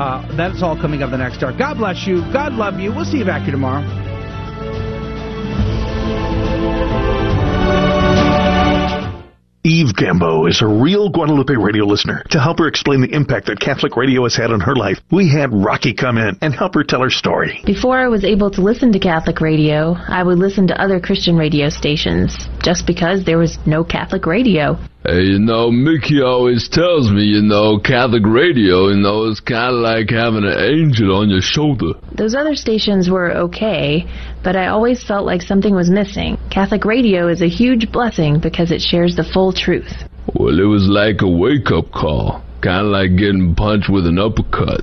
[0.00, 1.52] Uh, that's all coming up the next hour.
[1.56, 2.20] God bless you.
[2.32, 2.90] God love you.
[2.90, 4.15] We'll see you back here tomorrow.
[9.66, 12.22] Eve Gambo is a real Guadalupe radio listener.
[12.30, 15.28] To help her explain the impact that Catholic radio has had on her life, we
[15.28, 17.60] had Rocky come in and help her tell her story.
[17.66, 21.36] Before I was able to listen to Catholic radio, I would listen to other Christian
[21.36, 24.78] radio stations, just because there was no Catholic radio.
[25.02, 29.74] Hey, you know, Mickey always tells me, you know, Catholic radio, you know, is kind
[29.74, 31.94] of like having an angel on your shoulder.
[32.12, 34.06] Those other stations were okay,
[34.46, 36.38] but I always felt like something was missing.
[36.52, 39.92] Catholic radio is a huge blessing because it shares the full truth.
[40.34, 42.44] Well, it was like a wake up call.
[42.60, 44.82] Kind of like getting punched with an uppercut,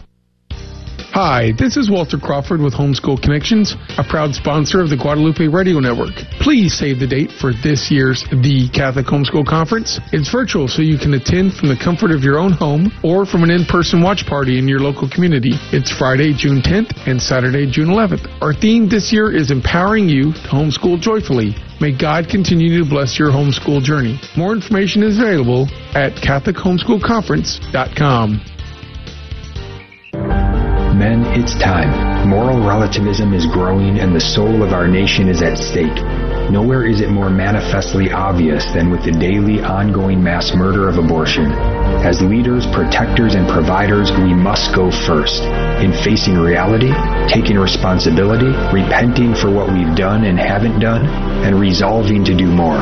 [1.13, 5.79] Hi, this is Walter Crawford with Homeschool Connections, a proud sponsor of the Guadalupe Radio
[5.79, 6.15] Network.
[6.41, 10.01] Please save the date for this year's The Catholic Homeschool Conference.
[10.15, 13.45] It's virtual, so you can attend from the comfort of your own home or from
[13.45, 15.53] an in-person watch party in your local community.
[15.69, 18.27] It's Friday, June 10th and Saturday, June 11th.
[18.41, 21.55] Our theme this year is empowering you to homeschool joyfully.
[21.79, 24.19] May God continue to bless your homeschool journey.
[24.35, 28.47] More information is available at CatholicHomeschoolConference.com.
[30.95, 32.29] Men, it's time.
[32.29, 35.97] Moral relativism is growing and the soul of our nation is at stake.
[36.51, 41.47] Nowhere is it more manifestly obvious than with the daily ongoing mass murder of abortion.
[42.05, 45.43] As leaders, protectors, and providers, we must go first
[45.81, 46.93] in facing reality,
[47.33, 51.07] taking responsibility, repenting for what we've done and haven't done,
[51.45, 52.81] and resolving to do more.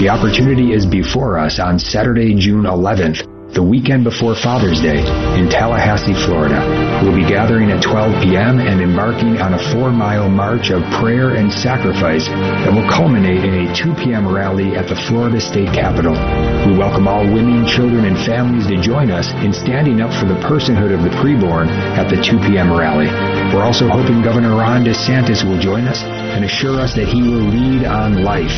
[0.00, 5.04] The opportunity is before us on Saturday, June 11th the weekend before Father's Day
[5.36, 6.56] in Tallahassee, Florida.
[7.04, 8.58] We'll be gathering at 12 p.m.
[8.58, 13.68] and embarking on a four mile march of prayer and sacrifice that will culminate in
[13.68, 14.24] a 2 p.m.
[14.24, 16.16] rally at the Florida State Capitol.
[16.64, 20.40] We welcome all women, children, and families to join us in standing up for the
[20.40, 21.68] personhood of the preborn
[22.00, 22.72] at the 2 p.m.
[22.72, 23.12] rally.
[23.52, 27.44] We're also hoping Governor Ron DeSantis will join us and assure us that he will
[27.44, 28.54] lead on life.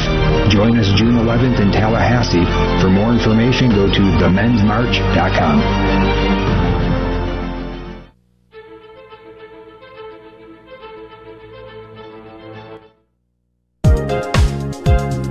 [0.50, 2.46] Join us June 11th in Tallahassee.
[2.80, 4.04] For more information, go to
[4.84, 5.60] themensmarch.com.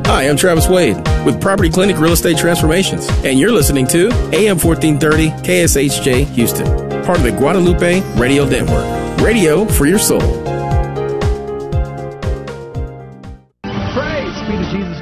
[0.05, 0.95] Hi, I'm Travis Wade
[1.25, 6.67] with Property Clinic Real Estate Transformations, and you're listening to AM 1430 KSHJ Houston,
[7.03, 9.19] part of the Guadalupe Radio Network.
[9.21, 10.52] Radio for your soul.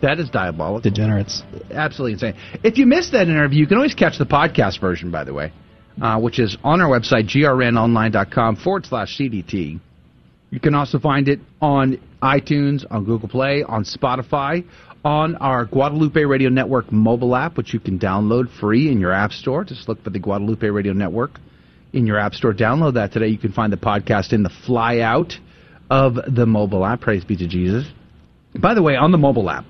[0.02, 0.90] That is diabolical.
[0.90, 1.42] Degenerates.
[1.70, 2.34] Absolutely insane.
[2.62, 5.52] If you missed that interview, you can always catch the podcast version, by the way
[6.00, 9.80] uh, which is on our website, grnonline.com forward slash CDT.
[10.50, 14.64] You can also find it on iTunes, on Google Play, on Spotify,
[15.04, 19.32] on our Guadalupe Radio Network mobile app, which you can download free in your App
[19.32, 19.64] Store.
[19.64, 21.40] Just look for the Guadalupe Radio Network
[21.94, 22.52] in your App Store.
[22.52, 23.28] Download that today.
[23.28, 25.32] You can find the podcast in the flyout
[25.90, 27.00] of the mobile app.
[27.00, 27.86] Praise be to Jesus.
[28.54, 29.64] By the way, on the mobile app,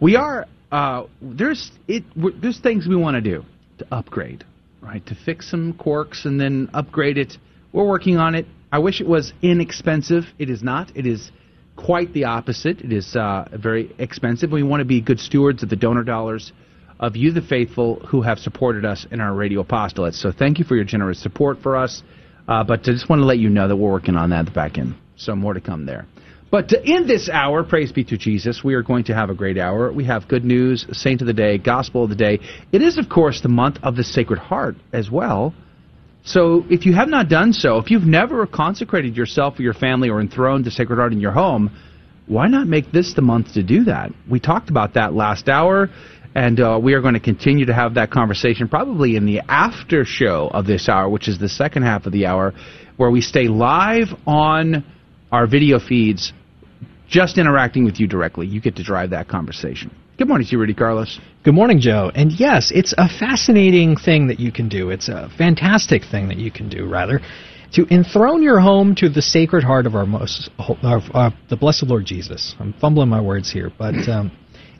[0.00, 2.04] we are uh, there's it
[2.40, 3.44] there's things we want to do
[3.78, 4.44] to upgrade
[4.82, 5.06] right?
[5.06, 7.38] To fix some quirks and then upgrade it.
[7.72, 8.46] We're working on it.
[8.70, 10.24] I wish it was inexpensive.
[10.38, 10.94] It is not.
[10.96, 11.30] It is
[11.76, 12.80] quite the opposite.
[12.80, 14.50] It is uh, very expensive.
[14.50, 16.52] We want to be good stewards of the donor dollars
[17.02, 20.14] of you, the faithful, who have supported us in our radio apostolates.
[20.14, 22.02] So thank you for your generous support for us.
[22.48, 24.44] Uh, but I just want to let you know that we're working on that at
[24.46, 24.94] the back end.
[25.16, 26.06] So more to come there.
[26.50, 29.58] But in this hour, praise be to Jesus, we are going to have a great
[29.58, 29.90] hour.
[29.92, 32.38] We have good news, saint of the day, gospel of the day.
[32.70, 35.54] It is, of course, the month of the Sacred Heart as well.
[36.24, 40.08] So if you have not done so, if you've never consecrated yourself or your family
[40.08, 41.70] or enthroned the Sacred Heart in your home,
[42.26, 44.10] why not make this the month to do that?
[44.30, 45.88] We talked about that last hour,
[46.34, 50.04] and uh, we are going to continue to have that conversation probably in the after
[50.04, 52.54] show of this hour, which is the second half of the hour,
[52.96, 54.84] where we stay live on
[55.30, 56.32] our video feeds
[57.08, 58.46] just interacting with you directly.
[58.46, 59.94] You get to drive that conversation.
[60.18, 61.18] Good morning to you, Rudy Carlos.
[61.42, 62.10] Good morning, Joe.
[62.14, 64.90] And yes, it's a fascinating thing that you can do.
[64.90, 67.20] It's a fantastic thing that you can do, rather,
[67.72, 71.84] to enthrone your home to the sacred heart of our most, of, uh, the blessed
[71.84, 72.54] Lord Jesus.
[72.60, 74.30] I'm fumbling my words here, but um,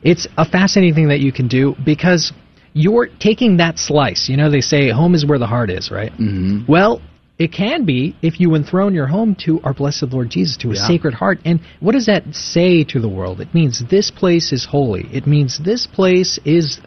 [0.03, 2.33] it's a fascinating thing that you can do because
[2.73, 4.27] you're taking that slice.
[4.29, 6.11] You know, they say home is where the heart is, right?
[6.11, 6.71] Mm-hmm.
[6.71, 7.01] Well,
[7.39, 10.79] it can be if you enthrone your home to our blessed Lord Jesus, to his
[10.79, 10.87] Yeah.
[10.87, 11.39] sacred heart.
[11.45, 13.41] And what does that say to the world?
[13.41, 15.07] It means this place is holy.
[15.11, 16.79] It means this place is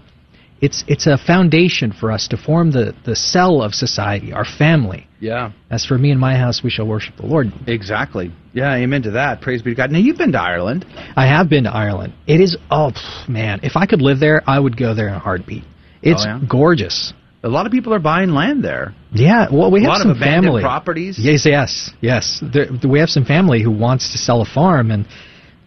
[0.60, 5.05] it's it's a foundation for us to form the, the cell of society, our family.
[5.20, 5.52] Yeah.
[5.70, 7.52] As for me and my house, we shall worship the Lord.
[7.66, 8.32] Exactly.
[8.52, 9.40] Yeah, amen to that.
[9.40, 9.90] Praise be to God.
[9.90, 10.84] Now, you've been to Ireland.
[11.16, 12.12] I have been to Ireland.
[12.26, 15.14] It is, oh, pff, man, if I could live there, I would go there in
[15.14, 15.64] a heartbeat.
[16.02, 16.40] It's Oh, yeah?
[16.48, 17.12] gorgeous.
[17.42, 18.94] A lot of people are buying land there.
[19.12, 21.16] Yeah, well, we A have some family properties.
[21.18, 22.42] Yes, yes, yes.
[22.42, 25.06] There, we have some family who wants to sell a farm, and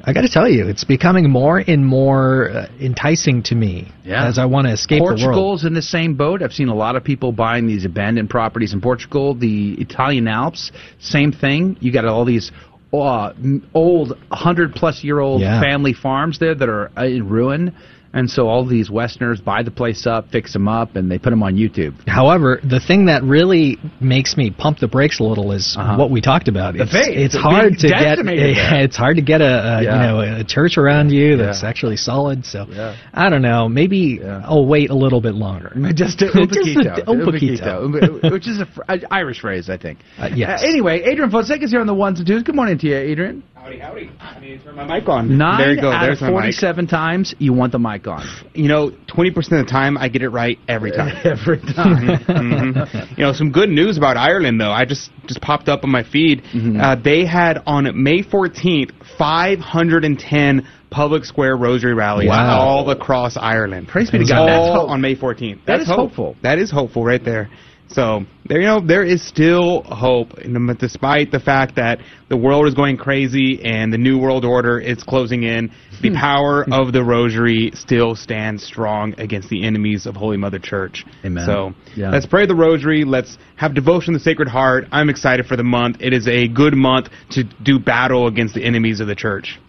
[0.04, 4.28] I got to tell you, it's becoming more and more uh, enticing to me Yeah.
[4.28, 5.20] as I want to escape the world.
[5.20, 6.42] Portugal's in the same boat.
[6.42, 9.36] I've seen a lot of people buying these abandoned properties in Portugal.
[9.36, 11.76] The Italian Alps, same thing.
[11.82, 12.52] You got all these
[12.94, 13.34] uh,
[13.74, 15.62] old, hundred plus year old Yeah.
[15.62, 17.76] family farms there that are uh, in ruin.
[18.12, 21.30] And so all these Westerners buy the place up, fix them up, and they put
[21.30, 21.94] them on YouTube.
[22.08, 25.96] However, the thing that really makes me pump the brakes a little is Uh-huh.
[25.98, 26.74] what we talked about.
[26.74, 27.18] The it's, faith.
[27.18, 28.00] it's hard to get.
[28.16, 28.58] decimated.
[28.90, 29.94] It's hard to get a, a Yeah.
[29.94, 31.70] you know a church around you that's Yeah.
[31.70, 32.46] actually solid.
[32.46, 32.96] So Yeah.
[33.14, 33.70] I don't know.
[33.70, 35.72] Maybe I'll wait a little bit longer.
[35.94, 38.32] Just a, Just a- un un poquito, poquito.
[38.32, 38.58] which is
[38.88, 40.00] an Irish phrase, I think.
[40.18, 40.64] Uh, yes.
[40.64, 42.42] Uh, anyway, Adrian Fonseca's here on the ones and twos.
[42.42, 43.44] Good morning to you, Adrian.
[43.62, 44.10] Howdy, howdy.
[44.22, 45.38] I need to turn my mic on.
[45.38, 45.92] Nine there you go.
[45.92, 46.56] out There's of my mic.
[46.56, 48.26] 47 times, you want the mic on.
[48.54, 51.14] You know, 20% of the time, I get it right every time.
[51.26, 52.08] Every time.
[52.26, 53.18] Mhm.
[53.18, 54.72] You know, some good news about Ireland, though.
[54.72, 56.42] I just just popped up on my feed.
[56.54, 56.80] Mm-hmm.
[56.80, 62.60] Uh, they had on May 14th 510 public square rosary rallies Wow.
[62.62, 63.88] all across Ireland.
[63.90, 64.48] Praise be to God.
[64.48, 64.90] That's All hope.
[64.90, 65.66] on May 14th.
[65.66, 65.98] That That's hope.
[65.98, 66.36] hopeful.
[66.42, 67.50] That is hopeful right there.
[67.92, 70.34] So there, you know, there is still hope,
[70.80, 75.04] despite the fact that the world is going crazy and the new world order is
[75.04, 75.72] closing in.
[76.02, 81.04] The power of the Rosary still stands strong against the enemies of Holy Mother Church.
[81.26, 81.46] Amen.
[81.46, 82.12] So Yeah.
[82.12, 83.04] let's pray the Rosary.
[83.06, 84.88] Let's have devotion to the Sacred Heart.
[84.92, 85.98] I'm excited for the month.
[86.00, 89.60] It is a good month to do battle against the enemies of the Church.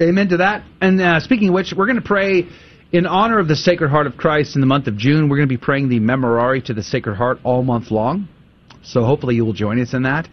[0.00, 0.62] Amen to that.
[0.82, 2.46] And uh, speaking of which, we're going to pray
[2.96, 5.28] in honor of the Sacred Heart of Christ in the month of June.
[5.28, 8.26] We're going to be praying the Memorare to the Sacred Heart all month long.
[8.82, 10.26] So hopefully you will join us in that.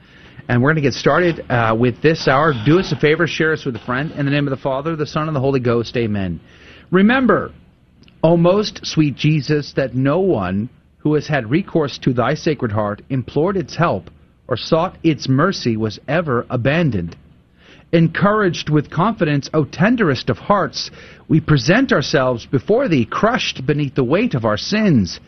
[0.47, 2.53] And we're going to get started uh, with this hour.
[2.65, 4.13] Do us a favor, share us with a friend.
[4.13, 6.39] In the name of the Father, the Son, and the Holy Ghost, amen.
[6.89, 7.51] Remember,
[8.23, 13.01] O most sweet Jesus, that no one who has had recourse to thy Sacred Heart,
[13.09, 14.09] implored its help,
[14.47, 17.17] or sought its mercy was ever abandoned.
[17.93, 20.89] Encouraged with confidence, O tenderest of hearts,
[21.29, 25.19] we present ourselves before thee, crushed beneath the weight of our sins.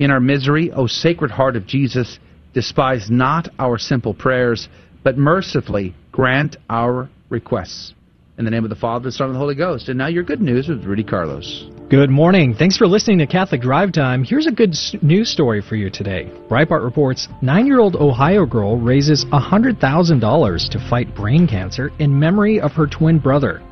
[0.00, 2.18] In our misery, O Sacred Heart of Jesus,
[2.54, 4.68] despise not our simple prayers,
[5.04, 7.94] but mercifully grant our requests.
[8.38, 9.90] In the name of the Father, the Son, and the Holy Ghost.
[9.90, 11.66] And now your good news with Rudy Carlos.
[11.90, 12.54] Good morning.
[12.54, 14.24] Thanks for listening to Catholic Drive Time.
[14.24, 16.32] Here's a good news story for you today.
[16.48, 22.58] Breitbart reports nine year old Ohio girl raises $100,000 to fight brain cancer in memory
[22.58, 23.62] of her twin brother.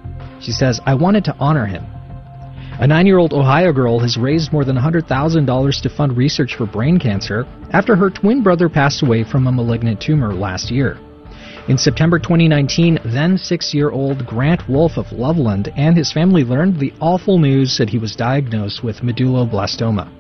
[0.43, 1.87] She says, I wanted to honor him.
[2.81, 6.67] A nine year old Ohio girl has raised more than $100,000 to fund research for
[6.67, 10.99] brain cancer after her twin brother passed away from a malignant tumor last year.
[11.71, 16.81] In September 2019, then six year old Grant Wolf of Loveland and his family learned
[16.81, 20.11] the awful news that he was diagnosed with medulloblastoma.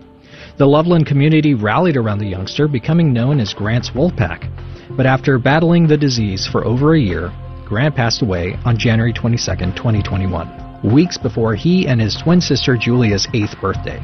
[0.58, 4.48] The Loveland community rallied around the youngster, becoming known as Grant's Wolfpack.
[4.96, 7.32] But after battling the disease for over a year,
[7.64, 9.42] Grant passed away on January 22,
[9.74, 14.00] 2021, weeks before he and his twin sister Julia's eighth birthday.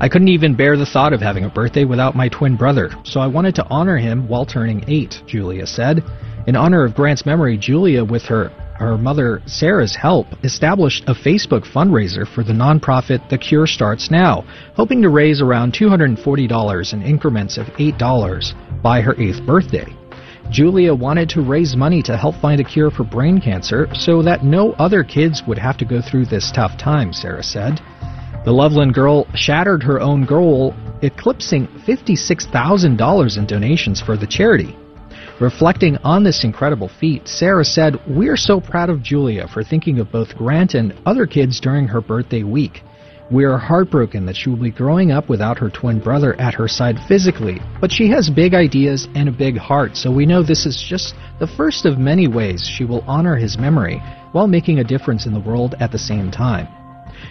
[0.00, 3.20] I couldn't even bear the thought of having a birthday without my twin brother, so
[3.20, 6.02] I wanted to honor him while turning eight, Julia said.
[6.46, 11.64] In honor of Grant's memory, Julia, with her, her mother Sarah's help, established a Facebook
[11.64, 17.56] fundraiser for the nonprofit The Cure Starts Now, hoping to raise around $240 in increments
[17.56, 19.86] of $8 by her eighth birthday.
[20.50, 24.44] Julia wanted to raise money to help find a cure for brain cancer so that
[24.44, 27.80] no other kids would have to go through this tough time, Sarah said.
[28.44, 34.76] The Loveland girl shattered her own goal, eclipsing $56,000 in donations for the charity.
[35.40, 40.12] Reflecting on this incredible feat, Sarah said, We're so proud of Julia for thinking of
[40.12, 42.82] both Grant and other kids during her birthday week.
[43.30, 46.68] We are heartbroken that she will be growing up without her twin brother at her
[46.68, 50.66] side physically, but she has big ideas and a big heart, so we know this
[50.66, 54.84] is just the first of many ways she will honor his memory while making a
[54.84, 56.68] difference in the world at the same time.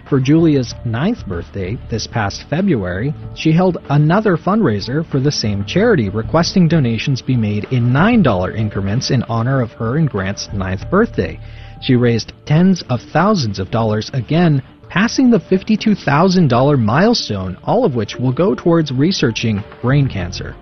[0.09, 6.09] For Julia's ninth birthday, this past February, she held another fundraiser for the same charity,
[6.09, 11.39] requesting donations be made in $9 increments in honor of her and Grant's ninth birthday.
[11.81, 18.17] She raised tens of thousands of dollars again, passing the $52,000 milestone, all of which
[18.17, 20.53] will go towards researching brain cancer.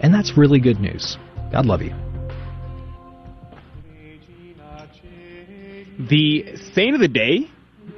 [0.00, 1.16] And that's really good news.
[1.52, 1.94] God love you.
[6.08, 7.48] The saint of the day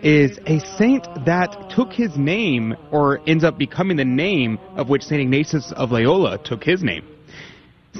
[0.02, 5.02] is a saint that took his name, or ends up becoming the name of which
[5.02, 7.06] Saint Ignatius of Loyola took his name.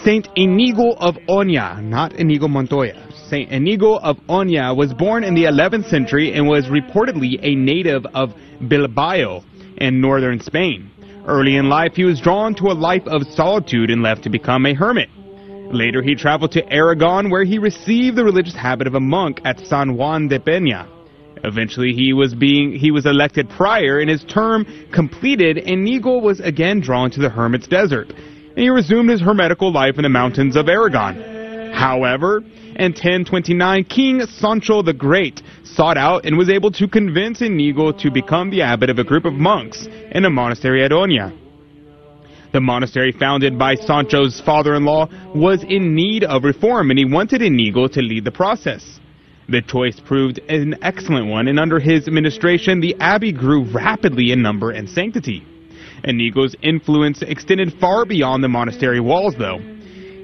[0.04, 2.96] Saint Inigo of Oña, not Inigo Montoya.
[3.28, 8.06] Saint Inigo of Oña was born in the 11th century and was reportedly a native
[8.14, 8.32] of
[8.68, 9.42] Bilbao
[9.78, 10.90] in northern Spain.
[11.26, 14.64] Early in life, he was drawn to a life of solitude and left to become
[14.64, 15.10] a hermit.
[15.72, 19.60] Later, he traveled to Aragon, where he received the religious habit of a monk at
[19.66, 20.88] San Juan de Peña.
[21.44, 25.56] Eventually, he was being he was elected prior, and his term completed.
[25.56, 30.02] Inigo was again drawn to the hermit's desert, and he resumed his hermetical life in
[30.02, 31.72] the mountains of Aragon.
[31.72, 32.42] However,
[32.76, 38.10] in 1029, King Sancho the Great sought out and was able to convince Inigo to
[38.10, 41.36] become the abbot of a group of monks in a monastery at Oña.
[42.52, 47.86] The monastery founded by Sancho's father-in-law was in need of reform, and he wanted Inigo
[47.88, 48.98] to lead the process.
[49.50, 54.42] The choice proved an excellent one, and under his administration, the abbey grew rapidly in
[54.42, 55.44] number and sanctity.
[56.04, 59.58] Inigo's influence extended far beyond the monastery walls, though.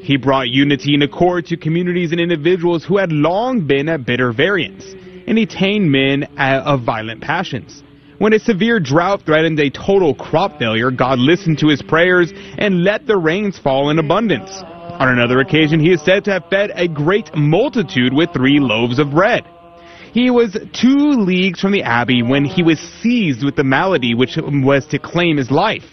[0.01, 4.31] He brought unity and accord to communities and individuals who had long been at bitter
[4.31, 4.95] variance,
[5.27, 7.83] and he tamed men of violent passions.
[8.19, 12.85] When a severe drought threatened a total crop failure, God listened to his prayers and
[12.85, 14.63] let the rains fall in abundance.
[14.99, 18.99] On another occasion, he is said to have fed a great multitude with three loaves
[18.99, 19.45] of bread.
[20.15, 24.39] He was two leagues from the abbey when he was seized with the malady which
[24.39, 25.85] was to claim his life.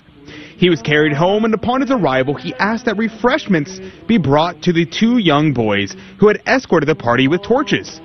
[0.56, 4.72] He was carried home, and upon his arrival, he asked that refreshments be brought to
[4.72, 8.00] the two young boys who had escorted the party with torches.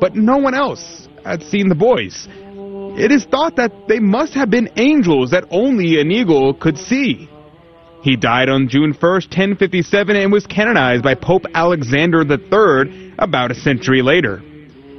[0.00, 2.28] But no one else had seen the boys.
[2.96, 7.28] It is thought that they must have been angels that only Inigo could see.
[8.02, 13.54] He died on June 1st, 1057, and was canonized by Pope Alexander III about a
[13.54, 14.42] century later.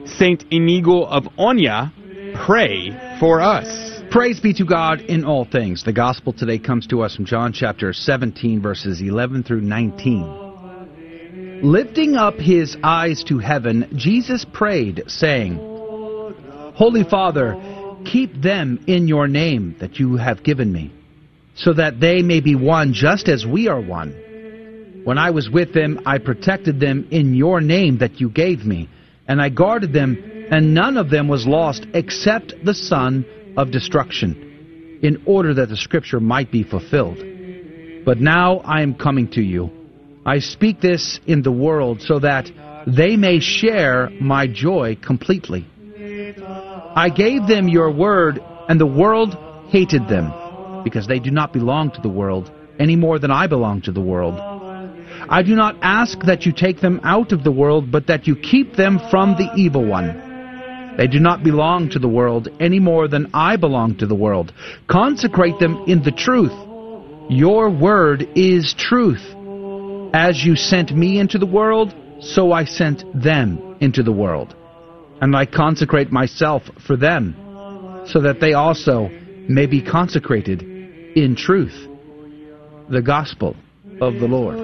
[0.05, 1.91] Saint Inigo of Oña,
[2.45, 4.01] pray for us.
[4.09, 5.83] Praise be to God in all things.
[5.83, 11.59] The gospel today comes to us from John chapter 17, verses 11 through 19.
[11.61, 15.57] Lifting up his eyes to heaven, Jesus prayed, saying,
[16.75, 17.57] Holy Father,
[18.05, 20.93] keep them in your name that you have given me,
[21.55, 25.01] so that they may be one just as we are one.
[25.03, 28.89] When I was with them, I protected them in your name that you gave me,
[29.27, 33.25] and I guarded them, and none of them was lost except the son
[33.57, 37.17] of destruction, in order that the scripture might be fulfilled.
[38.05, 39.69] But now I am coming to you.
[40.25, 42.49] I speak this in the world so that
[42.87, 45.65] they may share my joy completely.
[46.95, 48.39] I gave them your word,
[48.69, 49.35] and the world
[49.69, 50.31] hated them,
[50.83, 54.01] because they do not belong to the world any more than I belong to the
[54.01, 54.39] world.
[55.29, 58.35] I do not ask that you take them out of the world, but that you
[58.35, 60.95] keep them from the evil one.
[60.97, 64.53] They do not belong to the world any more than I belong to the world.
[64.87, 66.53] Consecrate them in the truth.
[67.29, 69.23] Your word is truth.
[70.13, 74.55] As you sent me into the world, so I sent them into the world.
[75.21, 77.33] And I consecrate myself for them,
[78.07, 79.09] so that they also
[79.49, 80.72] may be consecrated
[81.15, 81.87] in truth.
[82.89, 83.55] The Gospel
[84.01, 84.57] of the Lord.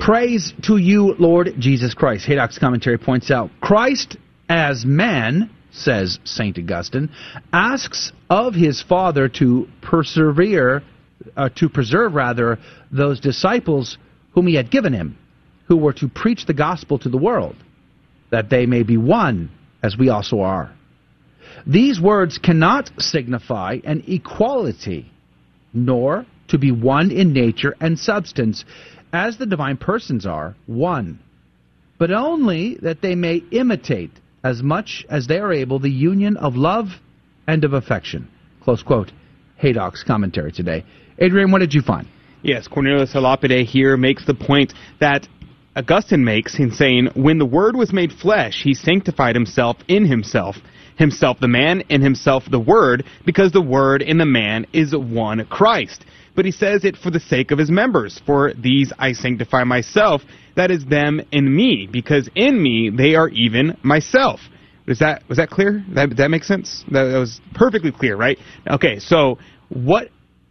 [0.00, 2.26] Praise to you, Lord Jesus Christ.
[2.26, 4.16] Haydock's commentary points out Christ
[4.50, 6.58] as man, says St.
[6.58, 7.10] Augustine,
[7.52, 10.82] asks of his Father to persevere,
[11.36, 12.58] uh, to preserve rather,
[12.90, 13.96] those disciples
[14.32, 15.16] whom he had given him,
[15.68, 17.54] who were to preach the gospel to the world,
[18.30, 19.50] that they may be one
[19.82, 20.72] as we also are.
[21.66, 25.10] These words cannot signify an equality,
[25.72, 28.64] nor to be one in nature and substance,
[29.12, 31.18] as the divine persons are one,
[31.98, 34.12] but only that they may imitate
[34.42, 36.88] as much as they are able the union of love
[37.46, 38.28] and of affection.
[38.62, 39.12] Close quote.
[39.56, 40.84] Haydock's commentary today.
[41.18, 42.08] Adrian, what did you find?
[42.42, 45.28] Yes, Cornelius a here makes the point that
[45.76, 50.56] Augustine makes in saying, When the Word was made flesh, he sanctified himself in himself,
[51.00, 55.44] himself the man, and himself the Word, because the Word in the man is one
[55.46, 56.04] Christ
[56.34, 58.20] but he says it for the sake of his members.
[58.24, 60.22] For these I sanctify myself,
[60.56, 64.40] that is them in me, because in me they are even myself.
[64.86, 65.84] Was that was that clear?
[65.94, 66.84] That that makes sense.
[66.90, 68.38] That, that was perfectly clear, right?
[68.66, 70.08] Okay, so what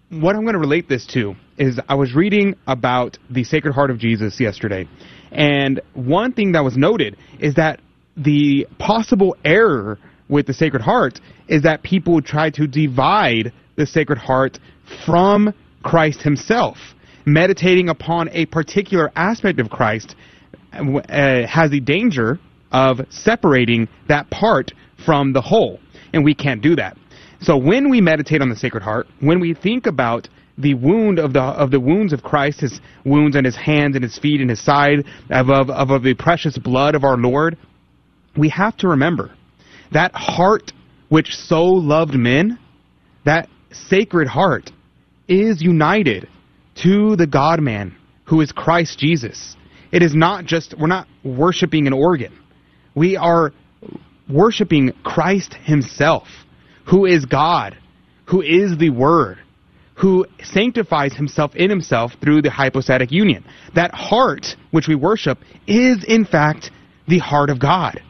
[0.10, 3.92] what I'm going to relate this to is I was reading about the Sacred Heart
[3.92, 4.88] of Jesus yesterday,
[5.32, 7.82] and one thing that was noted is that
[8.16, 9.98] the possible error
[10.30, 14.60] with the Sacred Heart is that people try to divide the Sacred Heart
[15.06, 15.54] from
[15.84, 16.78] Christ himself.
[17.26, 20.16] Meditating upon a particular aspect of Christ
[20.72, 21.02] uh,
[21.48, 22.40] has the danger
[22.72, 24.72] of separating that part
[25.06, 25.80] from the whole,
[26.14, 26.98] and we can't do that.
[27.42, 30.28] So when we meditate on the Sacred Heart, when we think about
[30.58, 34.04] the wound of the of the wounds of Christ, his wounds on his hands and
[34.04, 37.58] his feet and his side, of, of, of the precious blood of our Lord,
[38.36, 39.32] we have to remember
[39.92, 40.72] that heart
[41.10, 42.60] which so loved men,
[43.26, 44.72] that sacred heart
[45.28, 46.28] is united
[46.76, 47.96] to the God man
[48.26, 49.56] who is Christ Jesus.
[49.92, 52.38] It is not just, we're not worshiping an organ.
[52.96, 53.52] We are
[54.30, 56.28] worshiping Christ himself,
[56.86, 57.78] who is God,
[58.26, 59.40] who is the Word,
[59.96, 63.44] who sanctifies himself in himself through the hypostatic union.
[63.76, 66.72] That heart which we worship is, in fact,
[67.08, 68.02] the heart of God.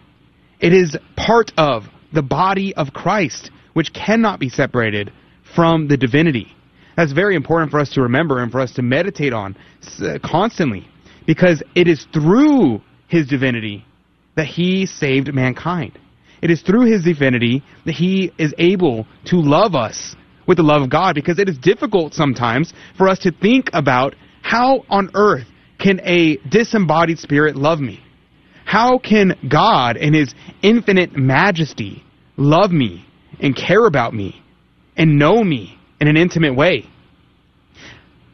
[0.60, 1.84] It is part of
[2.14, 5.12] the body of Christ, which cannot be separated
[5.56, 6.54] from the divinity.
[6.98, 9.56] That's very important for us to remember and for us to meditate on
[10.24, 10.88] constantly
[11.26, 13.86] because it is through his divinity
[14.36, 15.98] that he saved mankind.
[16.42, 20.16] It is through his divinity that he is able to love us
[20.46, 24.16] with the love of God because it is difficult sometimes for us to think about
[24.42, 25.46] how on earth
[25.80, 28.02] can a disembodied spirit love me?
[28.70, 32.04] How can God in his infinite majesty
[32.38, 33.04] love me
[33.40, 34.44] and care about me
[34.96, 36.86] and know me in an intimate way.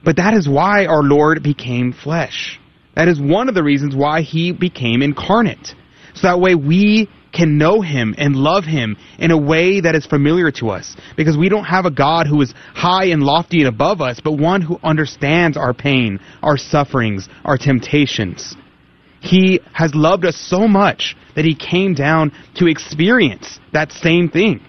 [0.04, 2.60] But that is why our Lord became flesh.
[2.96, 5.74] That is one of the reasons why he became incarnate.
[6.16, 10.06] So that way we can know him and love him in a way that is
[10.06, 10.98] familiar to us.
[11.16, 14.34] Because we don't have a God who is high and lofty and above us, but
[14.34, 18.58] one who understands our pain, our sufferings, our temptations.
[19.26, 24.62] He has loved us so much that he came down to experience that same thing.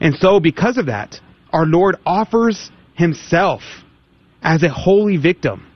[0.00, 1.20] And so, because of that,
[1.52, 3.62] our Lord offers himself
[4.40, 5.66] as a holy victim.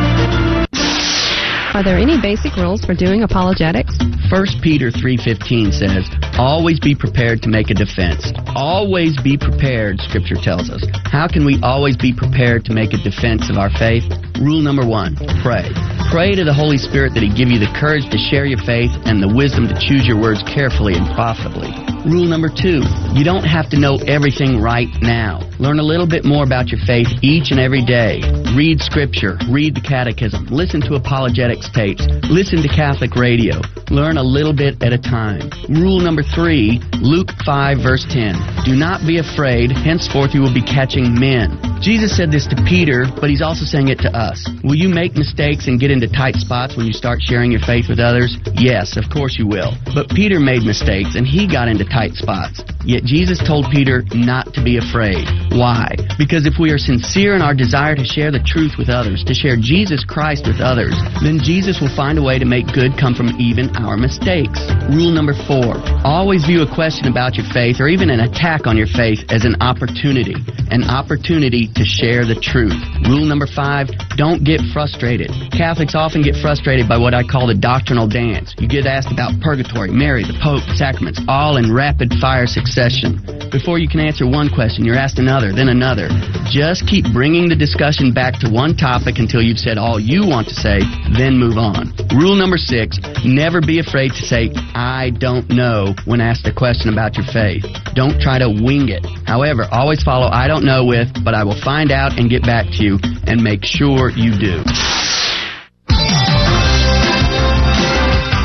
[1.80, 3.98] Are there any basic rules for doing apologetics?
[4.30, 10.36] 1 Peter 3:15 says, "Always be prepared to make a defense." Always be prepared, scripture
[10.36, 10.84] tells us.
[11.06, 14.04] How can we always be prepared to make a defense of our faith?
[14.42, 15.72] Rule number 1, pray.
[16.12, 18.92] Pray to the Holy Spirit that he give you the courage to share your faith
[19.06, 21.74] and the wisdom to choose your words carefully and profitably.
[22.06, 22.80] Rule number two,
[23.12, 25.44] you don't have to know everything right now.
[25.60, 28.24] Learn a little bit more about your faith each and every day.
[28.56, 33.60] Read scripture, read the catechism, listen to apologetics tapes, listen to Catholic radio.
[33.92, 35.52] Learn a little bit at a time.
[35.68, 38.64] Rule number three, Luke 5 verse 10.
[38.64, 41.60] Do not be afraid, henceforth you will be catching men.
[41.82, 44.48] Jesus said this to Peter, but he's also saying it to us.
[44.64, 47.88] Will you make mistakes and get into tight spots when you start sharing your faith
[47.90, 48.38] with others?
[48.56, 49.74] Yes, of course you will.
[49.96, 52.64] But Peter made mistakes and he got into tight spots.
[52.86, 55.26] Yet Jesus told Peter not to be afraid.
[55.52, 55.92] Why?
[56.18, 59.34] Because if we are sincere in our desire to share the truth with others, to
[59.34, 63.14] share Jesus Christ with others, then Jesus will find a way to make good come
[63.14, 64.62] from even our mistakes.
[64.90, 65.76] Rule number four.
[66.06, 69.44] Always view a question about your faith or even an attack on your faith as
[69.44, 70.36] an opportunity.
[70.72, 72.78] An opportunity to share the truth.
[73.10, 73.90] Rule number five.
[74.16, 75.32] Don't get frustrated.
[75.52, 78.54] Catholics often get frustrated by what I call the doctrinal dance.
[78.60, 83.16] You get asked about purgatory, Mary, the Pope, sacraments, all in rapid fire succession.
[83.56, 86.10] Before you can answer one question, you're asked another, then another.
[86.52, 90.50] Just keep bringing the discussion back to one topic until you've said all you want
[90.50, 90.84] to say,
[91.16, 91.96] then move on.
[92.20, 96.92] Rule number six, never be afraid to say, I don't know when asked a question
[96.92, 97.64] about your faith.
[97.96, 99.08] Don't try to wing it.
[99.24, 102.68] However, always follow I don't know with, but I will find out and get back
[102.76, 104.68] to you, and make sure you do.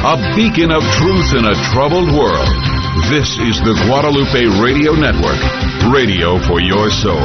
[0.06, 2.73] A beacon of truth in a troubled world.
[2.94, 5.34] This is the Guadalupe Radio Network,
[5.92, 7.18] radio for your soul.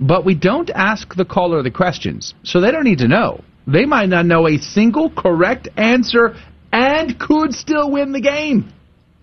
[0.00, 3.42] but we don't ask the caller the questions, so they don't need to know.
[3.66, 6.36] They might not know a single correct answer
[6.72, 8.72] and could still win the game.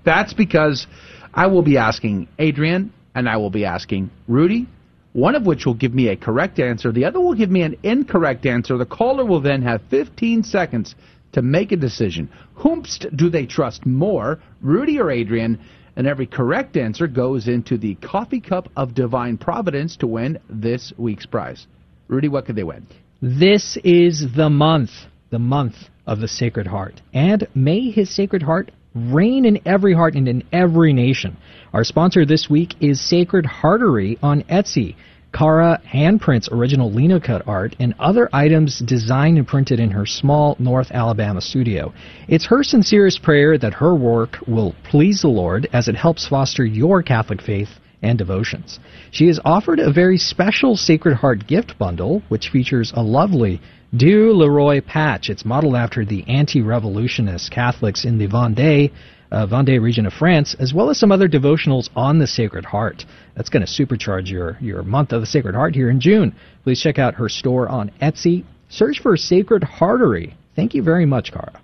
[0.04, 0.88] That's because
[1.34, 4.68] I will be asking Adrian and I will be asking Rudy,
[5.14, 7.78] one of which will give me a correct answer, the other will give me an
[7.84, 8.78] incorrect answer.
[8.78, 10.96] The caller will then have 15 seconds
[11.34, 12.30] to make a decision.
[12.58, 15.60] Whomst do they trust more, Rudy or Adrian?
[15.96, 20.92] And every correct answer goes into the coffee cup of divine providence to win this
[20.98, 21.68] week's prize.
[22.08, 22.88] Rudy, what could they win?
[23.22, 24.90] This is the month,
[25.30, 25.76] the month
[26.08, 27.02] of the Sacred Heart.
[27.14, 31.38] And may his Sacred Heart reign in every heart and in every nation.
[31.74, 34.96] Our sponsor this week is Sacred Heartery on Etsy.
[35.34, 40.92] Cara handprints original linocut art and other items designed and printed in her small North
[40.92, 41.92] Alabama studio.
[42.28, 46.64] It's her sincerest prayer that her work will please the Lord as it helps foster
[46.64, 47.70] your Catholic faith
[48.04, 48.80] and devotions.
[49.10, 53.60] She has offered a very special Sacred Heart gift bundle, which features a lovely
[53.96, 55.30] Dieu le Roi patch.
[55.30, 58.92] It's modeled after the anti-revolutionist Catholics in the Vendée,
[59.32, 63.06] uh, Vendée region of France, as well as some other devotionals on the Sacred Heart.
[63.36, 66.34] That's going to supercharge your, your month of the Sacred Heart here in June.
[66.64, 68.44] Please check out her store on Etsy.
[68.68, 70.34] Search for Sacred Heartery.
[70.56, 71.63] Thank you very much, Cara.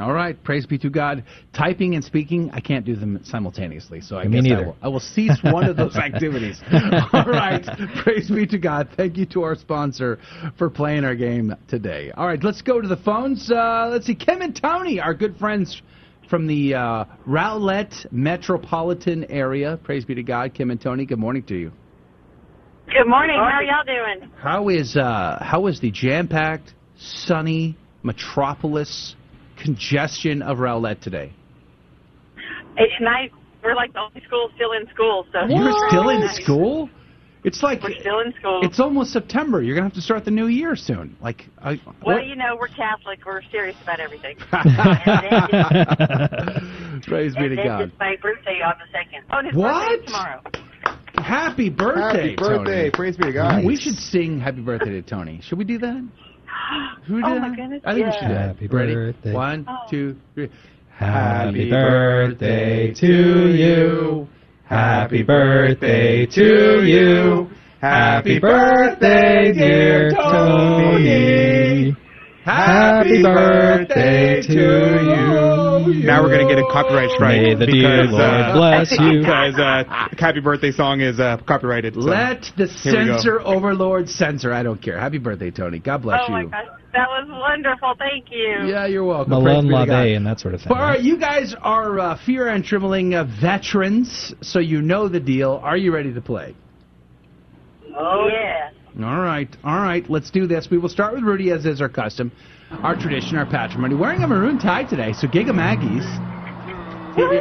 [0.00, 1.24] All right, praise be to God.
[1.52, 4.88] Typing and speaking, I can't do them simultaneously, so I Me guess I will, I
[4.88, 6.60] will cease one of those activities.
[7.12, 7.64] All right,
[8.02, 8.88] praise be to God.
[8.96, 10.18] Thank you to our sponsor
[10.56, 12.12] for playing our game today.
[12.16, 13.50] All right, let's go to the phones.
[13.50, 15.82] Uh, let's see, Kim and Tony, our good friends
[16.30, 19.78] from the uh, Rowlett metropolitan area.
[19.82, 21.06] Praise be to God, Kim and Tony.
[21.06, 21.72] Good morning to you.
[22.86, 23.36] Good morning.
[23.36, 24.30] How are y'all doing?
[24.38, 29.14] How is uh, how is the jam-packed, sunny metropolis
[29.58, 31.32] congestion of Rowlett today?
[32.76, 33.30] It's nice.
[33.62, 36.36] We're like the only school still in school, so You're still in Nice.
[36.42, 36.88] school?
[37.44, 38.60] It's like We're still in school.
[38.62, 39.62] it's almost September.
[39.62, 41.16] You're gonna have to start the new year soon.
[41.20, 43.20] Like, I, well, what- you know, we're Catholic.
[43.24, 44.36] We're serious about everything.
[47.02, 47.80] praise be to and then God.
[47.82, 49.22] it's my birthday on the second.
[49.32, 49.88] Oh, and his What?
[49.88, 50.40] birthday tomorrow.
[51.16, 52.80] Happy birthday, Happy birthday.
[52.82, 52.90] Tony.
[52.92, 53.64] Praise be to God.
[53.64, 55.40] We should sing Happy Birthday to Tony.
[55.42, 56.08] Should we do that?
[57.06, 57.40] Should we do Oh that?
[57.40, 58.18] my goodness, I think we yeah.
[58.20, 58.46] should do that.
[58.48, 58.94] Happy Ready?
[58.94, 59.32] birthday.
[59.32, 59.76] One, Oh.
[59.90, 60.50] two, three.
[60.90, 64.28] Happy birthday to you.
[64.64, 67.48] Happy birthday to you.
[67.80, 71.96] Happy birthday, dear Tony.
[72.44, 75.57] Happy birthday to you.
[75.86, 77.40] Now we're going to get a copyright strike.
[77.40, 79.20] May the dear because, Lord uh, bless you.
[79.20, 79.84] Because uh,
[80.18, 81.94] Happy Birthday song is uh, copyrighted.
[81.94, 83.16] so Let the here we go.
[83.16, 84.52] censor overlord censor.
[84.52, 84.98] I don't care.
[84.98, 85.78] Happy birthday, Tony.
[85.78, 86.32] God bless oh you.
[86.32, 87.94] my gosh, that was wonderful.
[87.98, 88.66] Thank you.
[88.66, 89.30] Yeah, you're welcome.
[89.30, 90.72] Malone Praise be to and that sort of thing.
[90.72, 95.20] All right, you guys are uh, fear and trembling uh, veterans, so you know the
[95.20, 95.60] deal.
[95.62, 96.54] Are you ready to play?
[97.96, 98.70] Oh yeah.
[99.04, 100.08] All right, all right.
[100.10, 100.68] Let's do this.
[100.70, 102.32] We will start with Rudy, as is our custom,
[102.70, 103.94] our tradition, our patrimony.
[103.94, 106.06] Wearing a maroon tie today, so Gig 'em Aggies.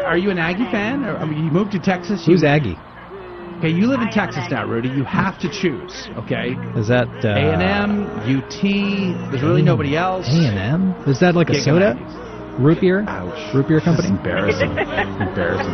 [0.06, 1.04] Are you an Aggie fan?
[1.06, 2.26] Or, I mean, you moved to Texas.
[2.26, 2.78] Who's you, Aggie?
[3.60, 4.90] Okay, you live in Texas now, Rudy.
[4.90, 6.10] You have to choose.
[6.18, 6.56] Okay.
[6.76, 8.62] Is that uh, A and M, UT.
[9.32, 10.28] There's really nobody else.
[10.28, 10.96] A and M?
[11.08, 11.96] Is that like a soda?
[11.96, 12.28] Maggie's.
[12.60, 13.04] Root beer?
[13.08, 13.54] Ouch.
[13.54, 14.10] Root beer company?
[14.10, 14.70] Embarrassing.
[14.78, 15.74] Embarrassing.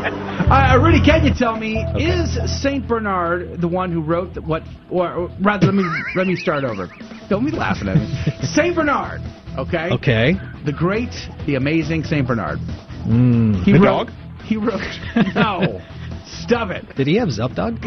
[0.52, 4.64] Uh, Rudy, can you tell me is Saint Bernard the one who wrote the, what?
[4.90, 5.84] Or, or rather, let me
[6.16, 6.90] let me start over.
[7.30, 8.08] Don't be laughing at me.
[8.48, 9.22] Saint Bernard.
[9.58, 9.90] Okay.
[9.92, 10.34] Okay.
[10.66, 11.12] The great,
[11.46, 12.60] the amazing Saint Bernard.
[13.06, 13.64] Mm.
[13.64, 14.12] He The wrote, dog?
[14.46, 14.82] He wrote.
[15.36, 15.82] No.
[16.26, 16.96] Stop it.
[16.96, 17.80] Did he have Zup Dog?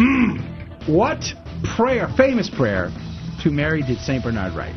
[0.89, 1.25] What
[1.77, 2.91] prayer, famous prayer,
[3.43, 4.75] to Mary did Saint Bernard write?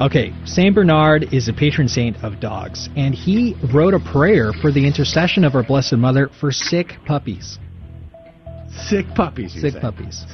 [0.00, 4.72] Okay, Saint Bernard is a patron saint of dogs, and he wrote a prayer for
[4.72, 7.58] the intercession of our Blessed Mother for sick puppies.
[8.88, 9.52] Sick puppies.
[9.52, 9.80] Sick say.
[9.80, 10.24] puppies.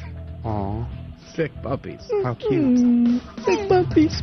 [0.44, 0.86] Aw,
[1.38, 2.00] Sick puppies.
[2.24, 3.22] how cute.
[3.44, 4.20] Sick puppies.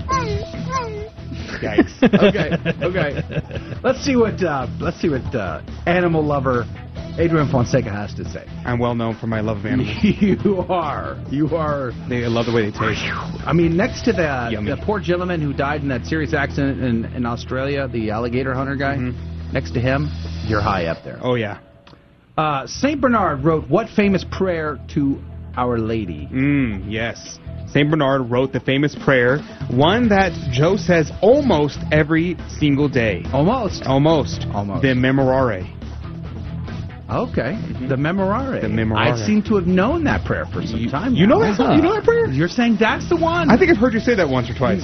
[1.63, 2.03] Yikes.
[2.03, 2.51] okay,
[2.83, 3.79] okay.
[3.81, 6.65] Let's see what uh, let's see what uh, animal lover
[7.17, 8.45] Adrian Fonseca has to say.
[8.65, 9.95] I'm well known for my love of animals.
[10.03, 11.93] you are, you are.
[12.09, 13.01] They I love the way they taste.
[13.47, 14.71] I mean, next to the Yummy.
[14.71, 18.75] the poor gentleman who died in that serious accident in, in Australia, the alligator hunter
[18.75, 18.97] guy.
[19.53, 20.09] Next to him,
[20.47, 21.19] you're high up there.
[21.21, 21.61] Oh yeah.
[22.37, 25.23] Uh, Saint Bernard wrote what famous prayer to
[25.57, 26.27] Our Lady?
[26.31, 27.39] Mm, yes.
[27.67, 33.23] Saint Bernard wrote the famous prayer, one that Joe says almost every single day.
[33.33, 33.83] Almost.
[33.85, 34.45] Almost.
[34.53, 34.81] Almost.
[34.81, 35.71] The Memorare.
[37.09, 37.53] Okay,
[37.87, 38.61] the Memorare.
[38.61, 39.13] The Memorare.
[39.13, 41.13] I seem to have known that prayer for some time.
[41.13, 41.35] you now.
[41.35, 41.75] know that song?
[41.75, 42.27] You know that prayer?
[42.27, 43.51] You're saying that's the one.
[43.51, 44.83] I think I've heard you say that once or twice.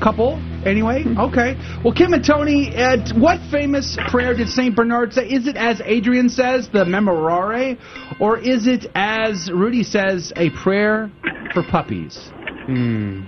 [0.00, 0.34] Couple.
[0.64, 1.56] Anyway, okay.
[1.84, 5.26] Well, Kim and Tony, uh, what famous prayer did Saint Bernard say?
[5.28, 7.78] Is it as Adrian says, the Memorare,
[8.20, 11.10] or is it as Rudy says, a prayer
[11.54, 12.30] for puppies?
[12.66, 13.22] Hmm.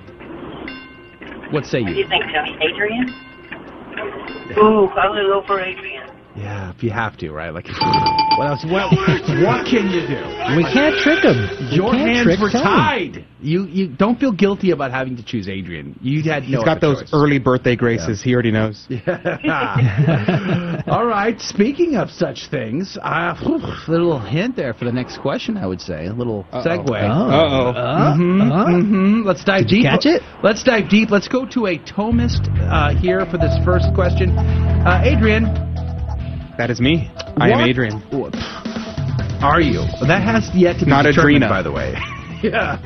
[1.50, 1.84] What say you?
[1.84, 2.02] What do you?
[2.02, 2.58] you think, Tony?
[2.62, 3.08] Adrian?
[4.58, 5.99] Ooh, I'm gonna go for Adrian.
[6.40, 7.50] Yeah, if you have to, right?
[7.52, 7.66] Like,
[8.38, 8.64] what else?
[8.64, 8.90] What,
[9.44, 10.56] what can you do?
[10.56, 11.36] We can't trick him.
[11.70, 12.64] We Your can't hands were Tony.
[12.64, 13.24] tied.
[13.42, 15.98] You you don't feel guilty about having to choose Adrian.
[16.02, 16.58] You had no.
[16.58, 17.10] He's got those choice.
[17.14, 18.22] early birthday graces.
[18.22, 18.86] He already knows.
[18.88, 20.82] Yeah.
[20.88, 21.40] All right.
[21.40, 25.56] Speaking of such things, uh, whew, little hint there for the next question.
[25.56, 26.88] I would say a little segue.
[26.90, 27.72] Uh-oh.
[27.72, 28.66] Mhm, Uh-oh.
[28.66, 29.24] mhm.
[29.24, 29.90] Let's dive Did you deep.
[29.90, 30.22] catch it?
[30.42, 31.10] Let's dive deep.
[31.10, 34.36] Let's go to a Thomist uh, here for this first question.
[34.38, 35.44] Uh, Adrian,
[36.60, 37.10] That is me.
[37.38, 37.68] I am What?
[37.70, 38.02] Adrian.
[39.42, 39.80] are you?
[40.06, 41.48] That has yet to be Not determined, Adrena.
[41.48, 41.94] by the way.
[42.42, 42.76] yeah.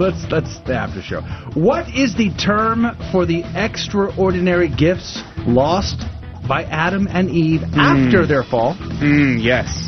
[0.00, 1.20] Let's let's the after show.
[1.54, 6.02] What is the term for the extraordinary gifts lost
[6.48, 8.74] by Adam and Eve after their fall?
[8.74, 9.86] Mm, yes.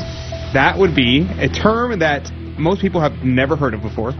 [0.53, 4.11] That would be a term that most people have never heard of before.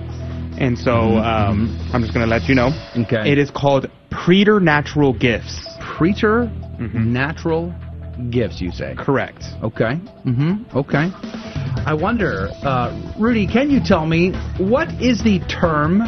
[0.59, 2.71] And so um, I'm just going to let you know.
[3.05, 3.31] Okay.
[3.31, 5.65] It is called preternatural gifts.
[5.79, 7.73] Preternatural
[8.30, 8.95] gifts, you say?
[8.98, 9.44] Correct.
[9.64, 9.99] Okay.
[10.26, 10.77] Mm-hmm.
[10.77, 11.10] Okay.
[11.85, 16.02] I wonder, uh, Rudy, can you tell me what is the term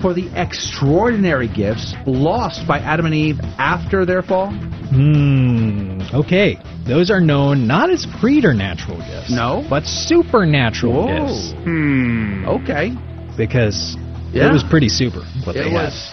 [0.00, 4.50] for the extraordinary gifts lost by Adam and Eve after their fall?
[4.52, 6.00] Hmm.
[6.14, 6.58] Okay.
[6.86, 9.30] Those are known not as preternatural gifts.
[9.30, 9.66] No?
[9.68, 11.26] But supernatural Whoa.
[11.26, 11.52] gifts.
[11.64, 12.44] Hmm.
[12.46, 12.92] Okay.
[13.36, 13.96] Because
[14.32, 14.48] Yeah.
[14.48, 16.12] it was pretty super what it they was.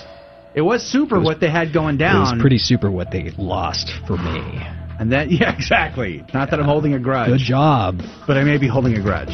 [0.56, 2.16] It was super It was- what they had going down.
[2.18, 4.62] It was pretty super what they lost for me.
[5.00, 6.24] And then, yeah, exactly.
[6.34, 7.30] Not that I'm holding a grudge.
[7.30, 8.02] Good job.
[8.28, 9.32] But I may be holding a grudge.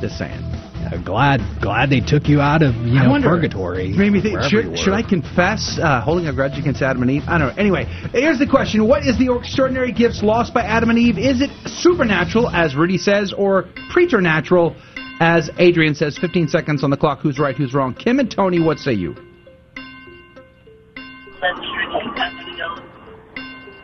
[0.00, 0.40] Just saying.
[0.80, 3.92] Uh, glad glad they took you out of you I know wonder- purgatory.
[3.92, 7.22] Maybe think, should, should I confess uh, holding a grudge against Adam and Eve?
[7.28, 7.54] I don't know.
[7.62, 11.18] Anyway, here's the question: What is the extraordinary gifts lost by Adam and Eve?
[11.18, 14.74] Is it supernatural, as Rudy says, or preternatural,
[15.20, 16.16] as Adrian says?
[16.16, 17.20] 15 seconds on the clock.
[17.20, 17.54] Who's right?
[17.54, 17.94] Who's wrong?
[17.94, 19.14] Kim and Tony, what say you?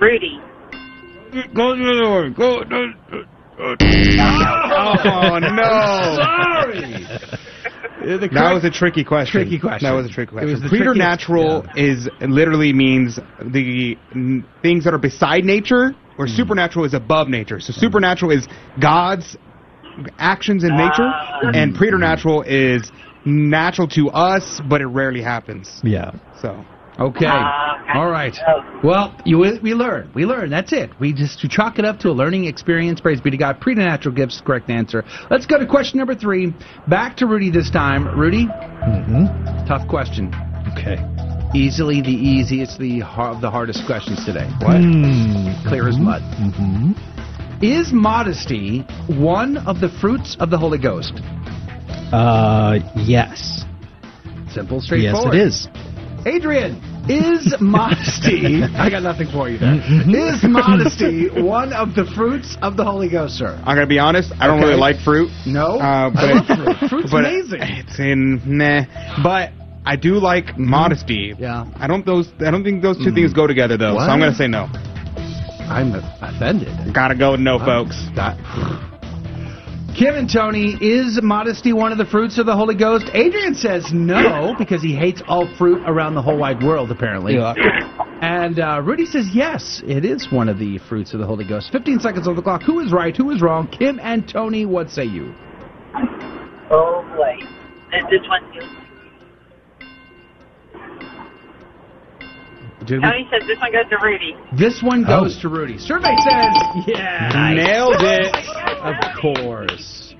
[0.00, 0.45] Let's
[1.32, 1.72] to cut to go.
[1.72, 1.74] Rudy.
[1.74, 2.30] Go to the door.
[2.30, 2.64] Go.
[3.58, 6.16] oh no!
[6.16, 7.06] Sorry.
[8.06, 9.40] That was a tricky question.
[9.40, 9.88] Tricky question.
[9.88, 10.62] That was a tricky It was question.
[10.62, 16.94] the Preternatural is literally means the mm, things that are beside nature, where supernatural is
[16.94, 17.58] above nature.
[17.58, 18.46] So supernatural is
[18.80, 19.36] God's
[20.18, 21.10] actions in nature,
[21.52, 22.92] and preternatural is
[23.24, 25.80] natural to us, but it rarely happens.
[25.82, 26.12] Yeah.
[26.40, 26.64] So.
[26.98, 27.26] Okay.
[27.94, 28.34] All right.
[28.82, 30.10] Well, you we learn.
[30.14, 30.50] We learn.
[30.50, 30.90] That's it.
[30.98, 33.00] We just we chalk it up to a learning experience.
[33.00, 33.60] Praise be to God.
[33.60, 34.40] Preternatural gifts.
[34.44, 35.04] Correct answer.
[35.30, 36.54] Let's go to question number three.
[36.88, 38.18] Back to Rudy this time.
[38.18, 38.46] Rudy.
[38.46, 39.66] Mm-hmm.
[39.66, 40.34] Tough question.
[40.72, 40.96] Okay.
[41.54, 44.46] Easily the easiest, the har- the hardest questions today.
[44.60, 44.76] What?
[44.76, 45.68] Mm.
[45.68, 46.22] Clear as mud.
[46.22, 47.64] Mm-hmm.
[47.64, 51.12] Is modesty one of the fruits of the Holy Ghost?
[52.12, 53.64] Uh, yes.
[54.50, 55.34] Simple, straightforward.
[55.34, 55.95] Yes, it is.
[56.26, 56.74] Adrian,
[57.08, 58.60] is modesty?
[58.76, 59.74] I got nothing for you there.
[60.34, 63.54] Is modesty one of the fruits of the Holy Ghost, sir?
[63.64, 64.32] I'm gonna be honest.
[64.40, 64.66] I don't Okay.
[64.70, 65.30] really like fruit.
[65.46, 66.90] No, Uh, but I love fruit.
[66.90, 67.60] Fruit's but amazing.
[67.62, 68.82] It's in nah.
[69.22, 69.52] But
[69.84, 71.32] I do like modesty.
[71.38, 71.64] Yeah.
[71.76, 72.28] I don't those.
[72.44, 73.94] I don't think those two things go together though.
[73.94, 74.06] What?
[74.06, 74.66] So I'm gonna say no.
[75.70, 76.92] I'm offended.
[76.92, 77.94] Gotta go with no, folks.
[78.16, 78.36] That-
[79.96, 83.08] Kim and Tony, is modesty one of the fruits of the Holy Ghost?
[83.14, 87.38] Adrian says no because he hates all fruit around the whole wide world, apparently.
[88.20, 91.72] And uh, Rudy says yes, it is one of the fruits of the Holy Ghost.
[91.72, 92.62] 15 seconds on the clock.
[92.62, 93.16] Who is right?
[93.16, 93.68] Who is wrong?
[93.68, 95.34] Kim and Tony, what say you?
[96.70, 97.38] Oh boy.
[97.90, 98.85] This, this one feels.
[102.86, 104.36] Did we- Tony says this one goes to Rudy.
[104.56, 105.78] This one goes to Rudy.
[105.78, 106.54] Survey says
[106.86, 107.52] yeah.
[107.54, 108.34] Nailed it.
[108.82, 110.14] Of course.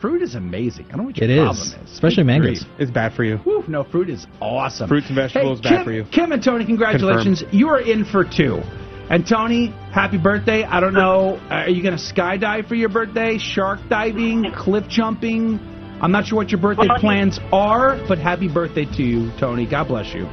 [0.00, 0.86] Fruit is amazing.
[0.86, 1.74] I don't know what your It problem is.
[1.74, 1.92] is.
[1.92, 2.64] Especially mangoes.
[2.78, 3.36] It's bad for you.
[3.38, 4.88] Whew, no, fruit is awesome.
[4.88, 6.04] Fruits and vegetables Hey, bad for you.
[6.04, 7.44] Kim and Tony, congratulations.
[7.52, 8.62] You are in for two.
[9.10, 10.64] And Tony, happy birthday.
[10.64, 13.36] I don't know, uh, are you going to skydive for your birthday?
[13.38, 14.50] Shark diving?
[14.56, 15.58] Cliff jumping?
[16.00, 19.66] I'm not sure what your birthday plans are, but happy birthday to you, Tony.
[19.66, 20.26] God bless you.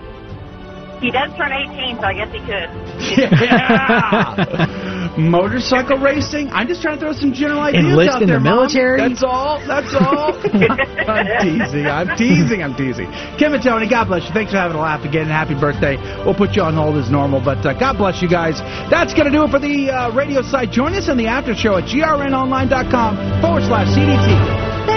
[1.01, 2.69] He does turn 18, so I guess he could.
[3.17, 5.13] Yeah.
[5.17, 6.49] Motorcycle racing?
[6.49, 8.57] I'm just trying to throw some general ideas Enlist out in there, the Mom.
[8.65, 8.97] military?
[8.99, 9.59] That's all.
[9.65, 10.33] That's all.
[11.07, 11.85] I'm teasing.
[11.85, 12.63] I'm teasing.
[12.63, 13.11] I'm teasing.
[13.37, 14.33] Kim and Tony, God bless you.
[14.33, 15.27] Thanks for having a laugh again.
[15.27, 15.97] Happy birthday.
[16.25, 18.59] We'll put you on hold as normal, but uh, God bless you guys.
[18.89, 20.71] That's going to do it for the uh, radio site.
[20.71, 24.96] Join us in the after show at grnonline.com forward slash CDT.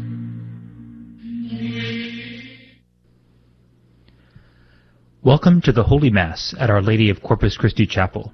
[5.23, 8.33] Welcome to the Holy Mass at Our Lady of Corpus Christi Chapel.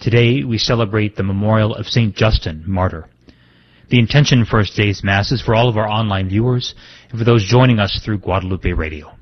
[0.00, 2.16] Today we celebrate the memorial of St.
[2.16, 3.10] Justin, martyr.
[3.90, 6.74] The intention for today's Mass is for all of our online viewers
[7.10, 9.14] and for those joining us through Guadalupe Radio.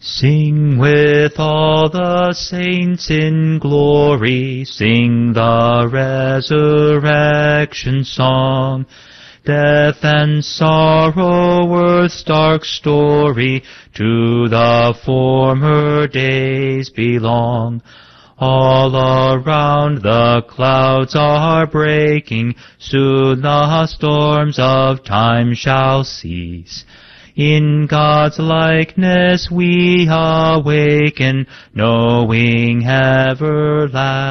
[0.00, 8.86] Sing with all the saints in glory, sing the resurrection song.
[9.44, 17.82] Death and sorrow, earth's dark story, to the former days belong.
[18.38, 26.84] All around the clouds are breaking, soon the storms of time shall cease.
[27.34, 34.22] In God's likeness we awaken, knowing everlasting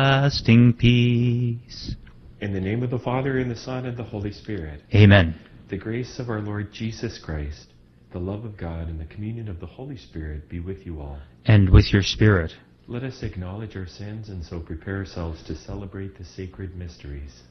[0.71, 1.97] peace.
[2.41, 4.81] In the name of the Father, and the Son, and the Holy Spirit.
[4.95, 5.39] Amen.
[5.69, 7.67] The grace of our Lord Jesus Christ,
[8.11, 11.19] the love of God, and the communion of the Holy Spirit be with you all.
[11.45, 12.51] And with your spirit.
[12.87, 17.43] Let us acknowledge our sins and so prepare ourselves to celebrate the sacred mysteries.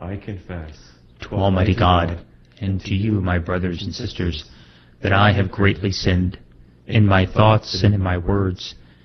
[0.00, 0.78] I confess
[1.20, 2.24] to Almighty God
[2.62, 4.48] and to you, my brothers and sisters,
[5.02, 6.38] that I have greatly sinned
[6.86, 8.74] in my thoughts and in my words,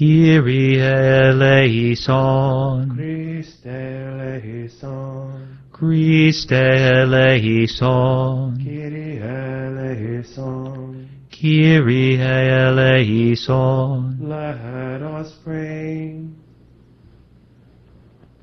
[0.00, 2.08] Kyrie eleison.
[2.96, 5.58] Christe eleison.
[5.70, 7.84] Christe eleison.
[8.64, 11.06] Kyrie eleison.
[11.30, 14.16] Kyrie eleison.
[14.26, 16.24] Let us pray.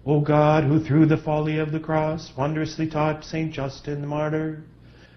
[0.06, 3.52] O God, who through the folly of the cross wondrously taught St.
[3.52, 4.64] Justin the martyr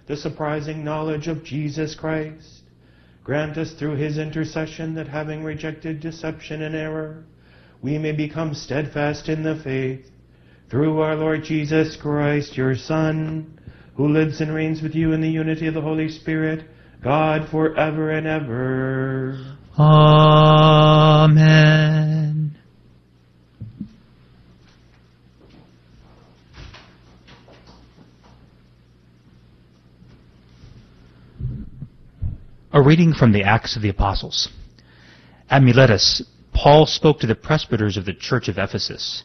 [0.06, 2.59] the surprising knowledge of Jesus Christ,
[3.24, 7.24] grant us through his intercession that having rejected deception and error,
[7.82, 10.10] we may become steadfast in the faith.
[10.70, 13.58] Through our Lord Jesus Christ, your Son,
[13.96, 16.64] who lives and reigns with you in the unity of the Holy Spirit,
[17.02, 19.56] God forever and ever.
[19.78, 21.30] Amen.
[32.72, 34.48] A reading from the Acts of the Apostles.
[35.50, 36.22] At Miletus,
[36.52, 39.24] Paul spoke to the presbyters of the church of Ephesus.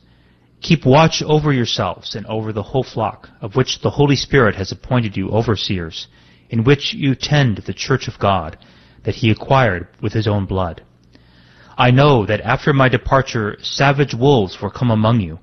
[0.62, 4.72] Keep watch over yourselves and over the whole flock, of which the Holy Spirit has
[4.72, 6.08] appointed you overseers,
[6.50, 8.58] in which you tend the church of God,
[9.04, 10.82] that he acquired with his own blood.
[11.78, 15.38] I know that after my departure savage wolves will come among you,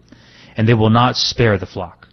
[0.57, 2.09] and they will not spare the flock.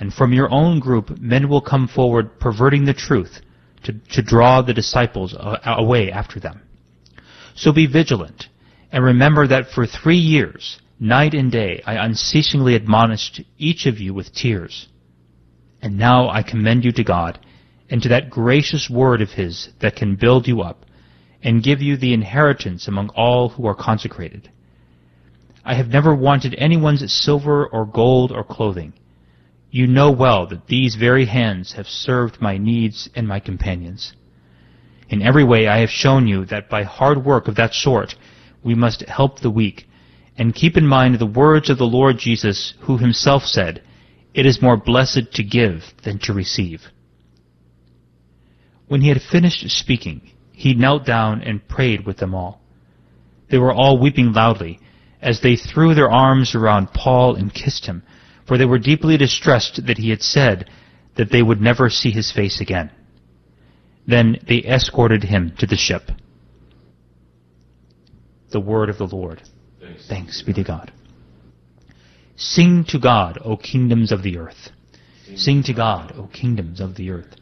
[0.00, 3.40] And from your own group men will come forward perverting the truth,
[3.84, 6.62] to, to draw the disciples uh, away after them.
[7.54, 8.48] So be vigilant,
[8.90, 14.12] and remember that for three years, night and day, I unceasingly admonished each of you
[14.14, 14.88] with tears.
[15.80, 17.38] And now I commend you to God,
[17.90, 20.86] and to that gracious word of His that can build you up,
[21.42, 24.50] and give you the inheritance among all who are consecrated.
[25.64, 28.94] I have never wanted anyone's silver or gold or clothing.
[29.74, 34.14] You know well that these very hands have served my needs and my companions.
[35.08, 38.14] In every way I have shown you that by hard work of that sort
[38.62, 39.88] we must help the weak,
[40.38, 43.82] and keep in mind the words of the Lord Jesus, who himself said,
[44.32, 46.82] It is more blessed to give than to receive.
[48.86, 52.62] When he had finished speaking, he knelt down and prayed with them all.
[53.50, 54.78] They were all weeping loudly,
[55.20, 58.04] as they threw their arms around Paul and kissed him,
[58.46, 60.70] for they were deeply distressed that he had said
[61.16, 62.90] that they would never see his face again.
[64.06, 66.10] Then they escorted him to the ship.
[68.50, 69.42] The word of the Lord.
[69.80, 70.92] Thanks, Thanks be to God.
[72.36, 74.70] Sing to God, O kingdoms of the earth.
[75.36, 77.36] Sing to God, O kingdoms of the earth.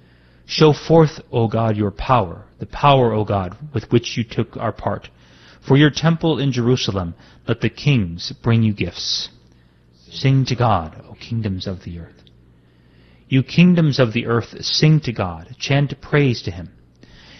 [0.46, 4.72] Show forth, O God, your power, the power, O God, with which you took our
[4.72, 5.08] part.
[5.66, 7.14] For your temple in Jerusalem,
[7.48, 9.30] let the kings bring you gifts.
[10.14, 12.22] Sing to God, O kingdoms of the earth.
[13.30, 16.68] You kingdoms of the earth, sing to God, chant praise to him,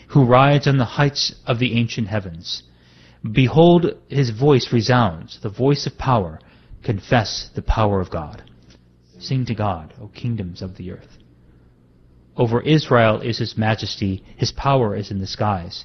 [0.09, 2.63] who rides on the heights of the ancient heavens.
[3.31, 6.41] Behold, his voice resounds, the voice of power.
[6.83, 8.43] Confess the power of God.
[9.19, 11.19] Sing to God, O kingdoms of the earth.
[12.39, 15.85] Over Israel is his majesty, his power is in the skies.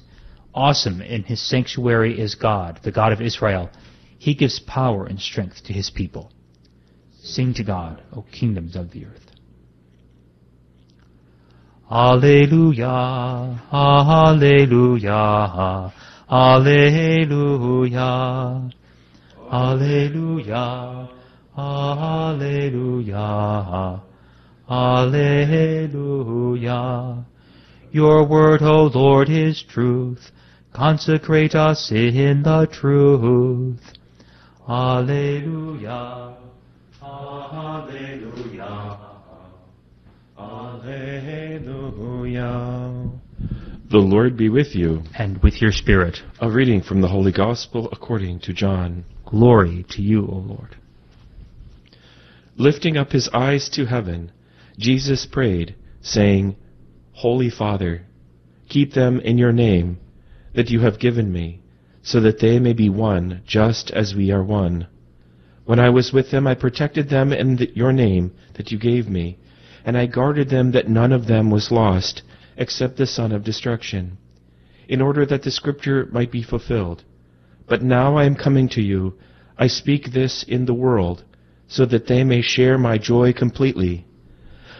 [0.54, 3.68] Awesome in his sanctuary is God, the God of Israel.
[4.16, 6.32] He gives power and strength to his people.
[7.28, 9.26] Sing to God, O kingdoms of the earth.
[11.90, 15.12] Alleluia, Alleluia,
[16.30, 17.12] Alleluia,
[19.52, 21.08] Alleluia,
[21.56, 23.20] Alleluia,
[24.70, 26.04] Alleluia.
[27.92, 30.30] Your word, O Lord, is truth.
[30.72, 33.82] Consecrate us in the truth.
[34.66, 36.36] Alleluia,
[37.08, 38.98] Alleluia,
[40.38, 41.58] Alleluia.
[43.90, 45.02] The Lord be with you.
[45.14, 46.18] And with your spirit.
[46.40, 49.06] A reading from the Holy Gospel according to John.
[49.24, 50.76] Glory to you, O Lord.
[52.58, 54.30] Lifting up his eyes to heaven,
[54.76, 56.56] Jesus prayed, saying,
[57.12, 58.04] Holy Father,
[58.68, 59.98] keep them in your name
[60.54, 61.62] that you have given me,
[62.02, 64.86] so that they may be one, just as we are one.
[65.68, 69.06] When I was with them, I protected them in the, your name that you gave
[69.06, 69.36] me,
[69.84, 72.22] and I guarded them that none of them was lost,
[72.56, 74.16] except the son of destruction,
[74.88, 77.04] in order that the scripture might be fulfilled.
[77.66, 79.18] But now I am coming to you.
[79.58, 81.22] I speak this in the world,
[81.66, 84.06] so that they may share my joy completely.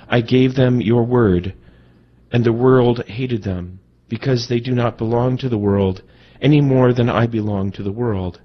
[0.09, 1.53] I gave them your word,
[2.33, 6.01] and the world hated them, because they do not belong to the world
[6.41, 8.41] any more than I belong to the world.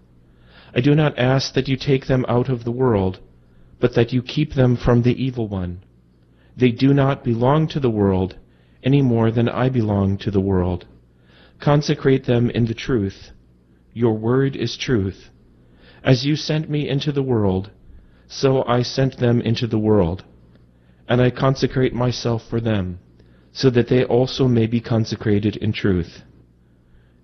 [0.76, 3.20] I do not ask that you take them out of the world,
[3.80, 5.84] but that you keep them from the evil one.
[6.58, 8.38] They do not belong to the world
[8.84, 10.86] any more than I belong to the world.
[11.60, 13.32] Consecrate them in the truth.
[13.94, 15.30] Your word is truth.
[16.04, 17.72] As you sent me into the world,
[18.28, 20.24] so I sent them into the world.
[21.08, 23.00] And I consecrate myself for them,
[23.52, 26.24] so that they also may be consecrated in truth.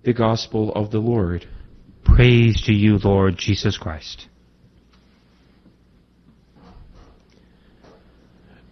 [0.04, 1.46] The Gospel of the Lord.
[2.04, 4.26] Praise to you, Lord Jesus Christ.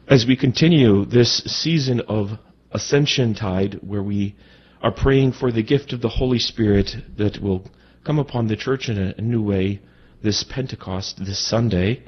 [0.07, 2.39] As we continue this season of
[2.73, 4.35] Ascension Tide, where we
[4.83, 7.65] are praying for the gift of the Holy Spirit that will
[8.05, 9.81] come upon the church in a, new way
[10.23, 12.03] this Pentecost, this Sunday,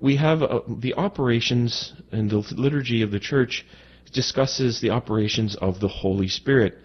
[0.00, 3.66] we have uh, the operations, and the liturgy of the church
[4.12, 6.78] discusses the operations of the Holy Spirit.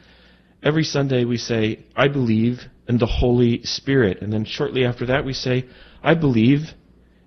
[0.64, 4.22] Every Sunday we say, I believe in the Holy Spirit.
[4.22, 5.68] And then shortly after that we say,
[6.04, 6.74] I believe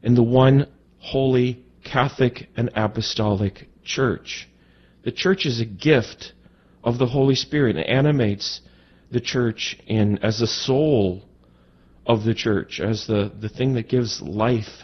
[0.02, 0.66] in the one
[0.98, 4.48] holy Catholic and Apostolic Church.
[5.04, 6.32] The church is a gift
[6.82, 7.76] of the Holy Spirit.
[7.76, 8.60] It animates
[9.12, 11.22] the church in as a soul
[12.06, 14.82] of the church, as the, the thing that gives life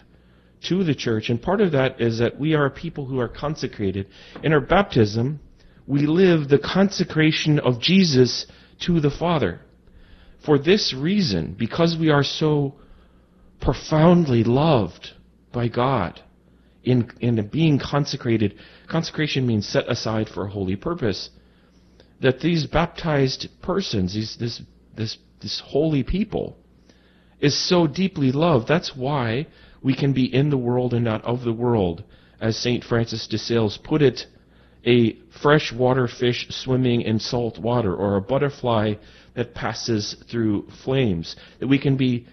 [0.69, 1.29] to the church.
[1.29, 4.07] And part of that is that we are people who are consecrated.
[4.45, 5.41] In our baptism,
[5.87, 8.47] we live the consecration of Jesus
[8.81, 9.61] to the Father.
[10.45, 12.75] For this reason, because we are so
[13.61, 15.11] profoundly loved
[15.53, 16.21] by God
[16.85, 18.55] in, in being consecrated,
[18.89, 21.31] consecration means set aside for a holy purpose,
[22.21, 24.63] that these baptized persons, these, this,
[24.97, 26.57] this, this holy people,
[27.41, 28.67] is so deeply loved.
[28.67, 29.47] That's why
[29.83, 32.03] we can be in the world and not of the world.
[32.41, 32.85] As St.
[32.85, 34.27] Francis de Sales put it,
[34.87, 38.95] a freshwater fish swimming in salt water, or a butterfly
[39.39, 41.37] that passes through flames.
[41.61, 42.27] That we can be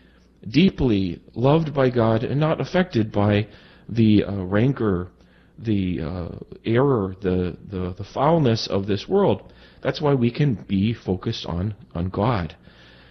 [0.49, 3.47] deeply loved by God and not affected by
[3.87, 5.11] the uh, rancor,
[5.59, 6.29] the uh,
[6.65, 9.53] error, the, the, the foulness of this world.
[9.83, 12.55] That's why we can be focused on, on God.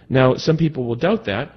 [0.09, 1.53] Now, some people will doubt that,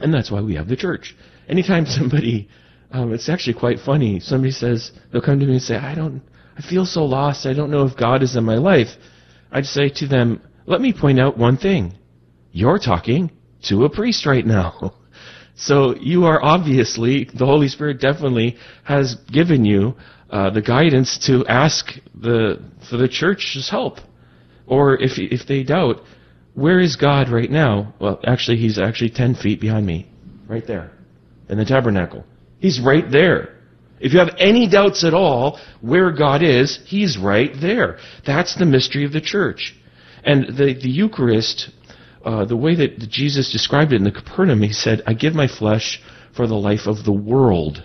[0.00, 1.14] and that's why we have the church.
[1.46, 2.48] Anytime somebody,
[2.90, 6.22] um, it's actually quite funny, somebody says, they'll come to me and say, I don't,
[6.56, 8.88] I feel so lost, I don't know if God is in my life.
[9.52, 11.94] I'd say to them, let me point out one thing.
[12.52, 13.32] You're talking
[13.64, 14.94] to a priest right now.
[15.56, 19.94] So you are obviously, the Holy Spirit definitely has given you
[20.30, 21.84] uh, the guidance to ask
[22.14, 23.98] the for the church's help.
[24.66, 26.00] Or if if they doubt,
[26.54, 27.92] where is God right now?
[28.00, 30.08] Well, actually, He's actually ten feet behind me,
[30.48, 30.92] right there,
[31.50, 32.24] in the tabernacle.
[32.58, 33.54] He's right there.
[34.00, 37.98] If you have any doubts at all where God is, He's right there.
[38.24, 39.74] That's the mystery of the church.
[40.24, 41.70] And the, the Eucharist,
[42.24, 45.48] uh, the way that Jesus described it in the Capernaum, He said, I give my
[45.48, 46.00] flesh
[46.34, 47.82] for the life of the world.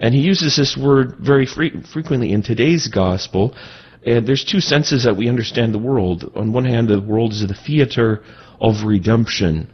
[0.00, 3.54] And He uses this word very fre- frequently in today's gospel.
[4.04, 6.30] And there's two senses that we understand the world.
[6.34, 8.22] On one hand, the world is the theater
[8.60, 9.68] of redemption.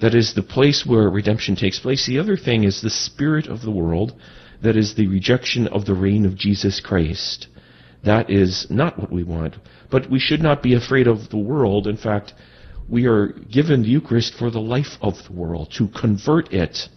[0.00, 2.06] That is the place where redemption takes place.
[2.06, 4.14] The other thing is the spirit of the world
[4.62, 7.48] that is the rejection of the reign of Jesus Christ.
[8.04, 9.56] That is not what we want.
[9.92, 11.86] But we should not be afraid of the world.
[11.86, 12.34] In fact,
[12.88, 16.88] we are given the Eucharist for the life of the world, to convert it.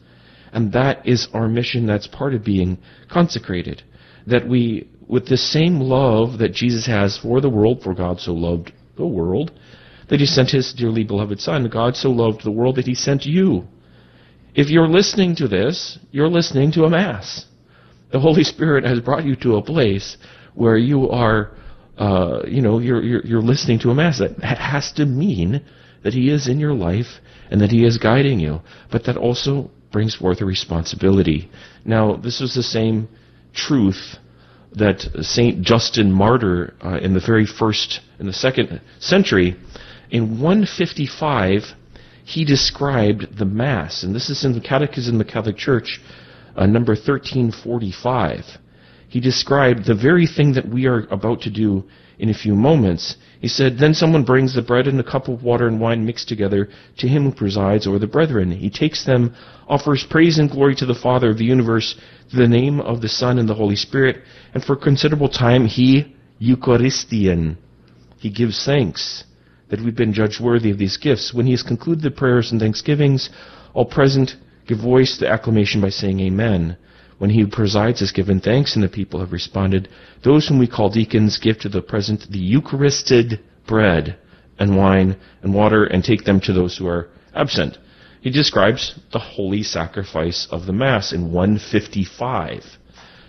[0.51, 2.80] And that is our mission that's part of being
[3.11, 3.84] consecrated.
[4.26, 8.34] That we, with the same love that Jesus has for the world, for God so
[8.34, 9.51] loved the world,
[10.09, 11.69] that he sent his dearly beloved Son.
[11.69, 13.67] God so loved the world that he sent you.
[14.55, 17.45] If you're listening to this, you're listening to a Mass
[18.15, 20.15] the Holy Spirit has brought you to a place
[20.53, 21.51] where you are,
[21.97, 24.19] uh, you know, you're, you're, you're listening to a mass.
[24.19, 25.63] That has to mean
[26.03, 27.19] that He is in your life
[27.49, 28.61] and that He is guiding you.
[28.91, 31.49] But that also brings forth a responsibility.
[31.85, 33.07] Now, this was the same
[33.53, 34.17] truth
[34.73, 39.55] that Saint Justin Martyr uh, in the very first, in the second century,
[40.11, 41.63] in 155,
[42.26, 46.01] he described the Mass, and this is in the Catechism of the Catholic Church,
[46.55, 48.43] uh, number 1345,
[49.16, 51.86] he described the very thing that we are about to do
[52.20, 53.16] in a few moments.
[53.40, 56.28] He said, Then someone brings the bread and a cup of water and wine mixed
[56.28, 56.68] together
[56.98, 58.52] to him who presides over the brethren.
[58.52, 59.34] He takes them,
[59.70, 61.96] offers praise and glory to the Father of the universe,
[62.30, 64.18] through the name of the Son and the Holy Spirit,
[64.54, 67.56] and for a considerable time he, Eucharistian,
[68.18, 69.24] he gives thanks
[69.70, 71.34] that we've been judged worthy of these gifts.
[71.34, 73.30] When he has concluded the prayers and thanksgivings,
[73.74, 74.36] all present
[74.68, 76.76] give voice to the acclamation by saying Amen.
[77.18, 79.88] When he presides has given thanks and the people have responded,
[80.24, 84.18] those whom we call deacons give to the present the Eucharisted bread
[84.60, 87.78] and wine and water and take them to those who are absent.
[88.22, 92.64] He describes the holy sacrifice of the Mass in 155.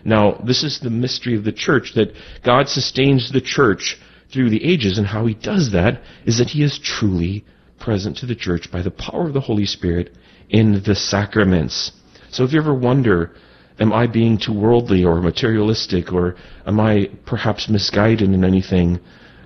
[0.04, 2.12] Now, this is the mystery of the church, that
[2.44, 3.98] God sustains the church
[4.32, 7.44] through the ages, and how he does that is that he is truly
[7.78, 10.16] present to the church by the power of the Holy Spirit
[10.48, 11.92] in the sacraments.
[12.30, 13.34] So if you ever wonder,
[13.78, 16.36] am I being too worldly or materialistic or
[16.66, 19.00] am I perhaps misguided in anything?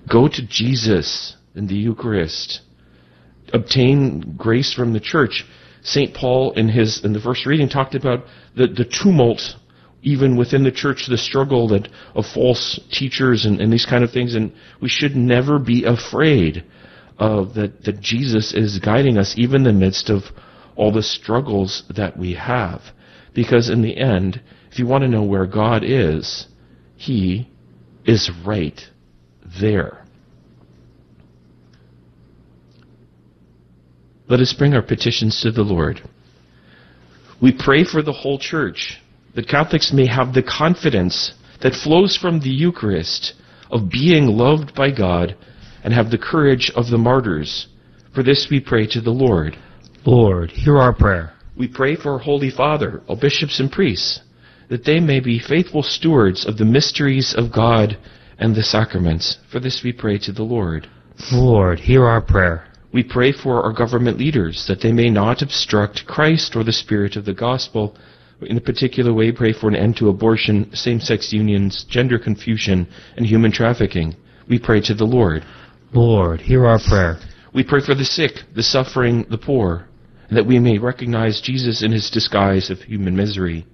[0.08, 2.60] Go to Jesus in the Eucharist.
[3.52, 5.44] Obtain grace from the church.
[5.82, 6.14] St.
[6.14, 8.24] Paul in his in the first reading talked about
[8.54, 9.56] the, the tumult
[10.02, 14.10] even within the church, the struggle that of false teachers and, and these kind of
[14.10, 16.64] things, and we should never be afraid
[17.18, 20.22] of that, that Jesus is guiding us even in the midst of
[20.74, 22.80] all the struggles that we have.
[23.34, 24.40] Because in the end,
[24.70, 26.46] if you want to know where God is,
[26.96, 27.48] He
[28.04, 28.80] is right
[29.60, 30.04] there.
[34.28, 36.08] Let us bring our petitions to the Lord.
[37.42, 39.00] We pray for the whole church,
[39.34, 41.32] that Catholics may have the confidence
[41.62, 43.34] that flows from the Eucharist
[43.70, 45.36] of being loved by God
[45.82, 47.68] and have the courage of the martyrs.
[48.14, 49.56] For this we pray to the Lord.
[50.04, 51.32] Lord, hear our prayer.
[51.60, 54.20] We pray for our Holy Father, all bishops and priests,
[54.70, 57.98] that they may be faithful stewards of the mysteries of God
[58.38, 59.36] and the sacraments.
[59.52, 60.88] For this we pray to the Lord.
[61.30, 62.66] Lord, hear our prayer.
[62.94, 67.16] We pray for our government leaders, that they may not obstruct Christ or the spirit
[67.16, 67.94] of the gospel.
[68.40, 72.88] In a particular way, pray for an end to abortion, same-sex unions, gender confusion,
[73.18, 74.16] and human trafficking.
[74.48, 75.44] We pray to the Lord.
[75.92, 77.18] Lord, hear our prayer.
[77.52, 79.89] We pray for the sick, the suffering, the poor,
[80.30, 83.66] and that we may recognize Jesus in his disguise of human misery.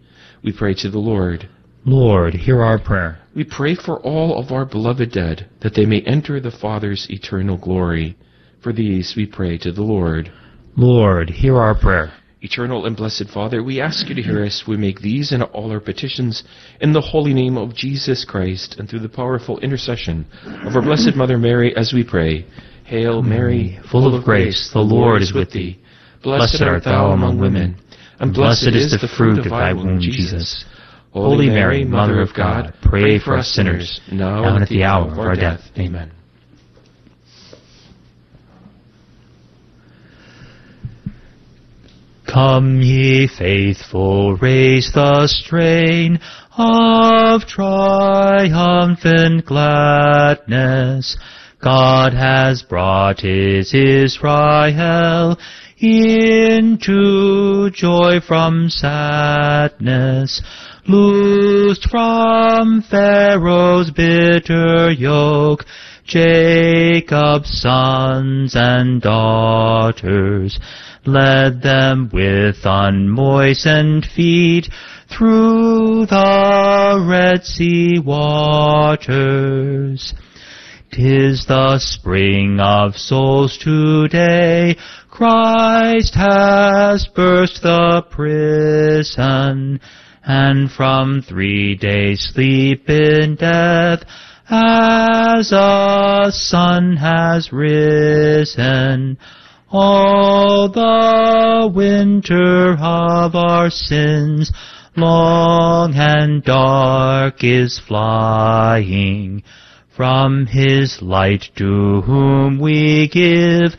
[0.42, 1.48] We pray to the Lord.
[1.84, 3.18] Lord, hear our prayer.
[3.34, 7.58] We pray for all of our beloved dead, that they may enter the Father's eternal
[7.58, 8.16] glory.
[8.62, 10.32] For these we pray to the Lord.
[10.76, 12.12] Lord, hear our prayer.
[12.40, 14.64] Eternal and blessed Father, we ask you to hear us.
[14.66, 16.42] We make these and all our petitions
[16.80, 20.26] in the holy name of Jesus Christ and through the powerful intercession
[20.64, 22.46] of our Blessed Mother Mary as we pray.
[22.84, 25.78] Hail Mary, full of grace, the Lord is with thee.
[26.26, 27.76] Blessed art thou among women,
[28.18, 30.64] and blessed is the fruit of thy womb, Jesus.
[31.12, 35.20] Holy Mary, Mother of God, pray for us sinners, now and at the hour of
[35.20, 35.60] our death.
[35.78, 36.10] Amen.
[42.26, 46.18] Come ye faithful, raise the strain
[46.58, 51.16] of triumphant gladness.
[51.62, 55.38] God has brought his Israel
[55.78, 60.40] into joy from sadness,
[60.88, 65.64] loosed from Pharaoh's bitter yoke,
[66.04, 70.58] Jacob's sons and daughters,
[71.04, 74.68] led them with unmoistened feet
[75.08, 80.14] through the Red Sea waters.
[80.96, 84.78] Tis the spring of souls today.
[85.10, 89.80] Christ has burst the prison,
[90.24, 94.04] and from three days sleep in death,
[94.48, 99.18] as a sun has risen.
[99.70, 104.50] All the winter of our sins,
[104.96, 109.42] long and dark is flying
[109.96, 113.72] from his light to whom we give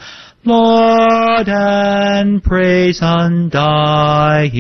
[0.43, 4.51] Lord and praise undying.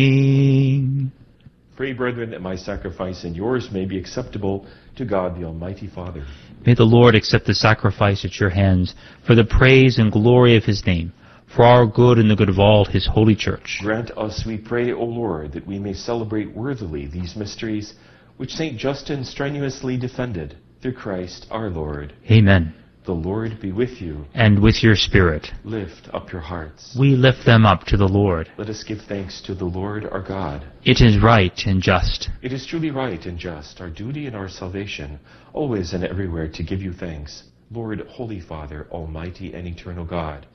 [1.75, 4.67] Pray, brethren, that my sacrifice and yours may be acceptable
[4.97, 6.27] to God the Almighty Father.
[6.65, 8.93] May the Lord accept the sacrifice at your hands
[9.25, 11.11] for the praise and glory of his name,
[11.55, 13.79] for our good and the good of all his holy church.
[13.81, 17.95] Grant us, we pray, O Lord, that we may celebrate worthily these mysteries
[18.37, 18.77] which St.
[18.77, 22.13] Justin strenuously defended through Christ our Lord.
[22.29, 22.73] Amen.
[23.05, 24.25] The Lord be with you.
[24.33, 25.47] And with your spirit.
[25.63, 26.93] Lift up your hearts.
[26.99, 28.51] We lift them up to the Lord.
[28.57, 30.67] Let us give thanks to the Lord our God.
[30.83, 32.29] It is right and just.
[32.41, 35.19] It is truly right and just, our duty and our salvation,
[35.53, 40.45] always and everywhere to give you thanks, Lord, Holy Father, Almighty and Eternal God,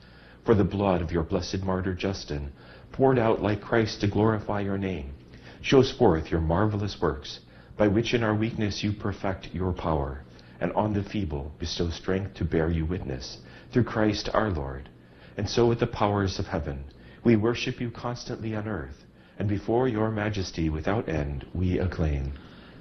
[0.45, 2.51] for the blood of your blessed martyr Justin,
[2.91, 5.13] poured out like Christ to glorify your name,
[5.61, 7.39] shows forth your marvelous works,
[7.77, 10.23] by which in our weakness you perfect your power
[10.59, 13.39] and on the feeble bestow strength to bear you witness,
[13.71, 14.89] through Christ our Lord.
[15.35, 16.85] And so with the powers of heaven,
[17.23, 19.03] we worship you constantly on earth,
[19.39, 22.33] and before your majesty without end we acclaim.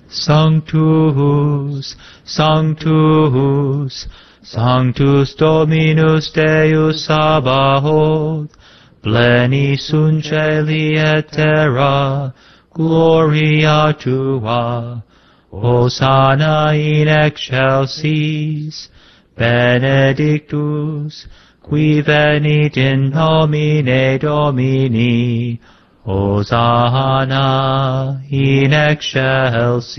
[0.08, 4.06] Sanctus, Sanctus,
[4.42, 8.50] Sanctus Dominus Deus Sabaoth,
[9.02, 12.34] pleni sunt celi et terra,
[12.74, 15.04] gloria tua,
[15.50, 18.88] Hosanna in excelsis,
[19.36, 21.26] benedictus,
[21.62, 25.60] qui venit in nomine Domini,
[26.04, 27.40] Hosanna
[28.30, 29.92] in excelsis.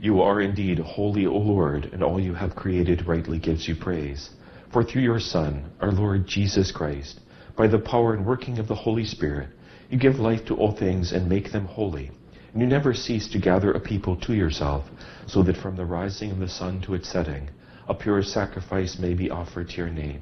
[0.00, 4.30] You are indeed holy, O Lord, and all you have created rightly gives you praise.
[4.72, 7.20] For through your Son, our Lord Jesus Christ,
[7.56, 9.48] by the power and working of the Holy Spirit,
[9.90, 12.10] you give life to all things and make them holy.
[12.52, 14.84] And you never cease to gather a people to yourself,
[15.26, 17.50] so that from the rising of the sun to its setting,
[17.88, 20.20] a pure sacrifice may be offered to your name.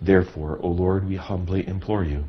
[0.00, 2.24] Therefore, O Lord, we humbly implore you,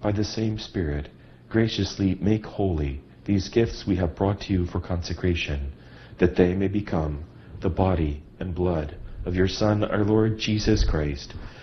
[0.00, 1.08] by the same Spirit,
[1.48, 5.72] graciously make holy these gifts we have brought to you for consecration,
[6.18, 7.24] that they may become
[7.60, 11.34] the body and blood of your Son, our Lord Jesus Christ,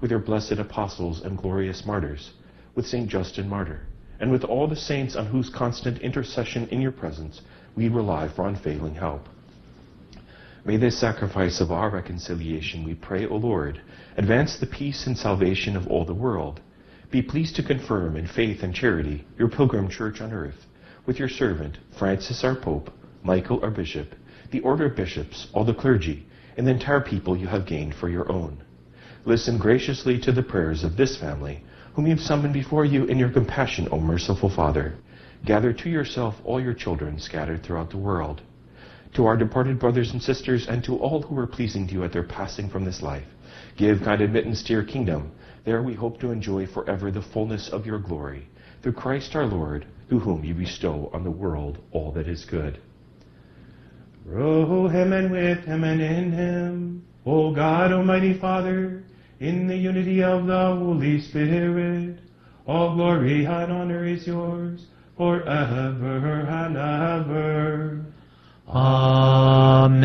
[0.00, 2.32] with your blessed apostles and glorious martyrs,
[2.74, 3.80] with Saint Justin Martyr,
[4.18, 7.40] and with all the saints on whose constant intercession in your presence
[7.76, 9.28] we rely for unfailing help.
[10.64, 13.80] May this sacrifice of our reconciliation, we pray, O Lord,
[14.16, 16.60] advance the peace and salvation of all the world.
[17.10, 20.66] Be pleased to confirm in faith and charity your pilgrim church on earth,
[21.06, 22.90] with your servant, Francis our Pope,
[23.22, 24.14] Michael our Bishop,
[24.50, 28.08] the order of bishops, all the clergy, and the entire people you have gained for
[28.08, 28.62] your own.
[29.24, 31.62] Listen graciously to the prayers of this family,
[31.94, 34.94] whom you have summoned before you in your compassion, O merciful Father.
[35.44, 38.42] Gather to yourself all your children scattered throughout the world
[39.14, 42.12] to our departed brothers and sisters, and to all who were pleasing to you at
[42.12, 43.26] their passing from this life.
[43.76, 45.32] Give kind admittance to your kingdom.
[45.64, 48.48] There we hope to enjoy forever the fullness of your glory.
[48.82, 52.80] Through Christ our Lord, through whom you bestow on the world all that is good.
[54.24, 59.02] Through him and with him and in him, O God, Almighty Father,
[59.40, 62.18] in the unity of the Holy Spirit,
[62.66, 64.86] all glory and honor is yours
[65.16, 68.04] forever and ever.
[68.68, 70.00] Amen.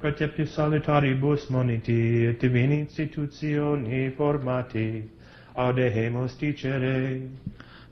[0.00, 5.08] Preceptus salutaribus moniti et divini institutioni formati
[5.56, 7.28] audehemus dicere.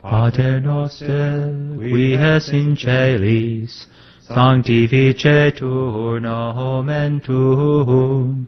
[0.00, 3.86] Pater noster, qui es in celis,
[4.22, 8.46] sanctificetur nomen tuum,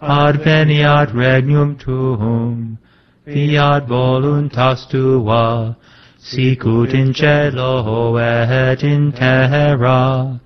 [0.00, 2.78] adveniat regnum tuum,
[3.26, 5.76] fiat voluntas tua,
[6.18, 10.40] sicut in cielo et in terra.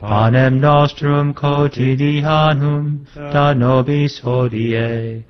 [0.00, 5.24] Panem nostrum quotidianum da nobis hodie,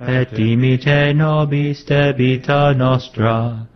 [0.00, 3.66] et dimite nobis debita nostra,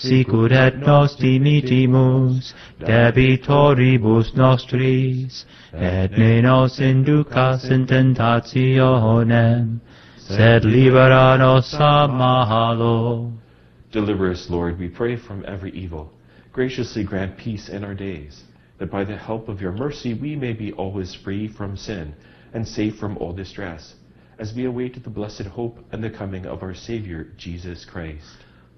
[0.00, 9.80] sicut et nos dimitimus debitoribus nostris, et ne nos inducas in tentationem,
[10.16, 13.32] sed libera nos a malo.
[13.92, 16.12] Deliver us, Lord, we pray, from every evil.
[16.52, 18.44] Graciously grant peace in our days,
[18.78, 22.14] that by the help of your mercy we may be always free from sin
[22.52, 23.94] and safe from all distress,
[24.38, 28.44] as we await the blessed hope and the coming of our Savior, Jesus Christ.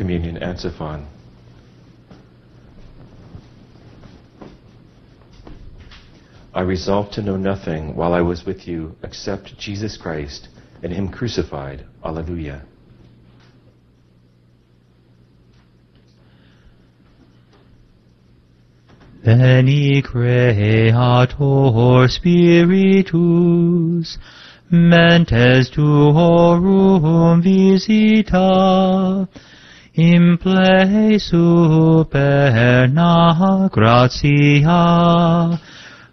[0.00, 1.06] Communion Antiphon.
[6.54, 10.48] I resolved to know nothing while I was with you except Jesus Christ
[10.82, 11.84] and Him crucified.
[12.02, 12.62] Alleluia.
[19.22, 24.16] Veni Creator Spiritus,
[24.72, 29.28] mentes tuorum visita,
[30.00, 33.12] in plei superna
[33.70, 35.58] gratia,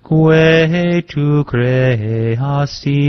[0.04, 3.02] quae tu creasti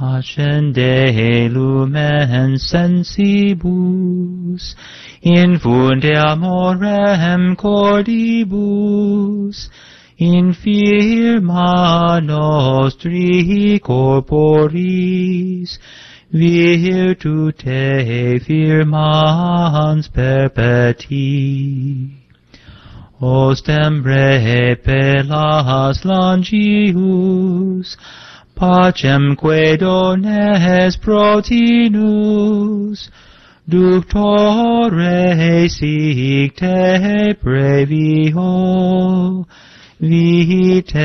[0.00, 4.74] Ascende lumen sensibus,
[5.22, 9.68] infunde amorem cordibus,
[10.18, 15.78] in firma nostri corporis,
[16.34, 22.10] virtute firmans perpeti.
[23.22, 27.96] Ostembre pelas longius,
[28.56, 33.08] pacem que dones protinus,
[33.68, 39.46] ductore sic te previo,
[40.00, 40.98] vitemus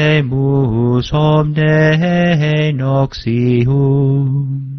[1.14, 4.79] omne noxium.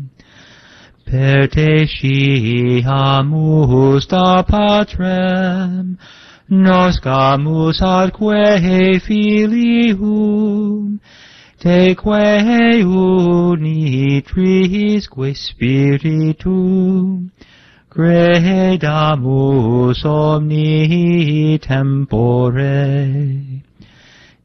[1.11, 2.87] Per te sciamus
[4.07, 5.99] da patrem,
[6.49, 11.01] noscamus adque filium,
[11.59, 17.33] teque uni trisque spiritum,
[17.91, 18.85] credamus
[20.05, 23.35] omni tempore.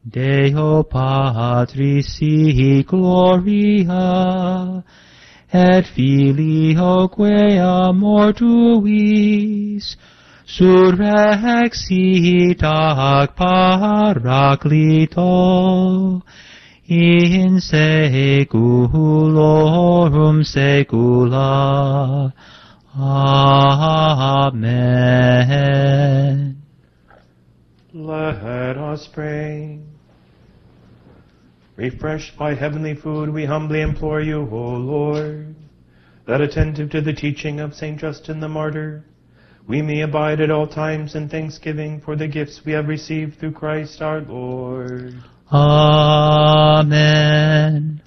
[0.04, 4.84] Deo Patris si gloria,
[5.54, 9.98] et filio que amor tuis,
[10.46, 11.44] surrexit
[12.64, 14.64] ac paraclito,
[16.88, 18.46] in seculorum
[20.44, 22.34] secula.
[22.98, 24.56] Amen.
[27.94, 29.80] Let us pray.
[31.78, 35.54] Refreshed by heavenly food, we humbly implore you, O Lord,
[36.26, 38.00] that attentive to the teaching of St.
[38.00, 39.04] Justin the Martyr,
[39.68, 43.52] we may abide at all times in thanksgiving for the gifts we have received through
[43.52, 45.16] Christ our Lord.
[45.52, 46.92] Amen.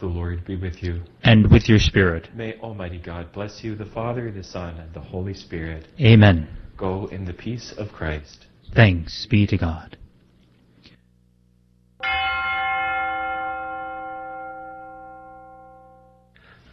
[0.01, 1.03] The Lord be with you.
[1.23, 2.35] And with your spirit.
[2.35, 5.89] May Almighty God bless you, the Father, the Son, and the Holy Spirit.
[6.01, 6.49] Amen.
[6.77, 8.47] Go in the peace of Christ.
[8.75, 9.99] Thanks be to God.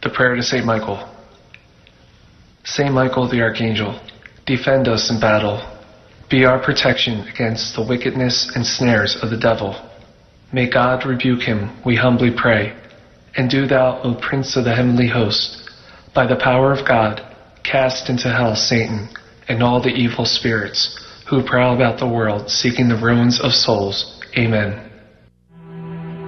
[0.02, 0.64] The prayer to St.
[0.64, 1.12] Michael.
[2.64, 2.92] St.
[2.92, 4.00] Michael the Archangel,
[4.44, 5.60] defend us in battle.
[6.28, 9.74] Be our protection against the wickedness and snares of the devil.
[10.52, 12.76] May God rebuke him, we humbly pray.
[13.36, 15.70] And do thou, O Prince of the heavenly host,
[16.14, 17.20] by the power of God,
[17.62, 19.08] cast into hell Satan
[19.48, 20.98] and all the evil spirits
[21.28, 24.20] who prowl about the world seeking the ruins of souls.
[24.36, 24.85] Amen.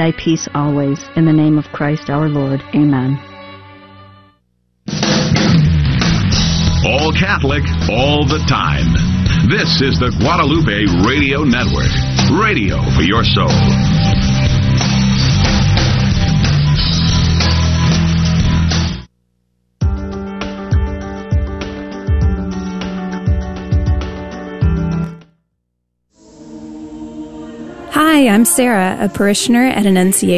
[0.00, 1.04] thy peace always.
[1.14, 2.62] In the name of Christ our Lord.
[2.74, 3.20] Amen.
[6.88, 7.62] All Catholic,
[7.92, 8.88] all the time.
[9.50, 11.92] This is the Guadalupe Radio Network.
[12.32, 14.09] Radio for your soul.
[28.20, 30.28] Hi, I'm Sarah, a parishioner at Annunciation.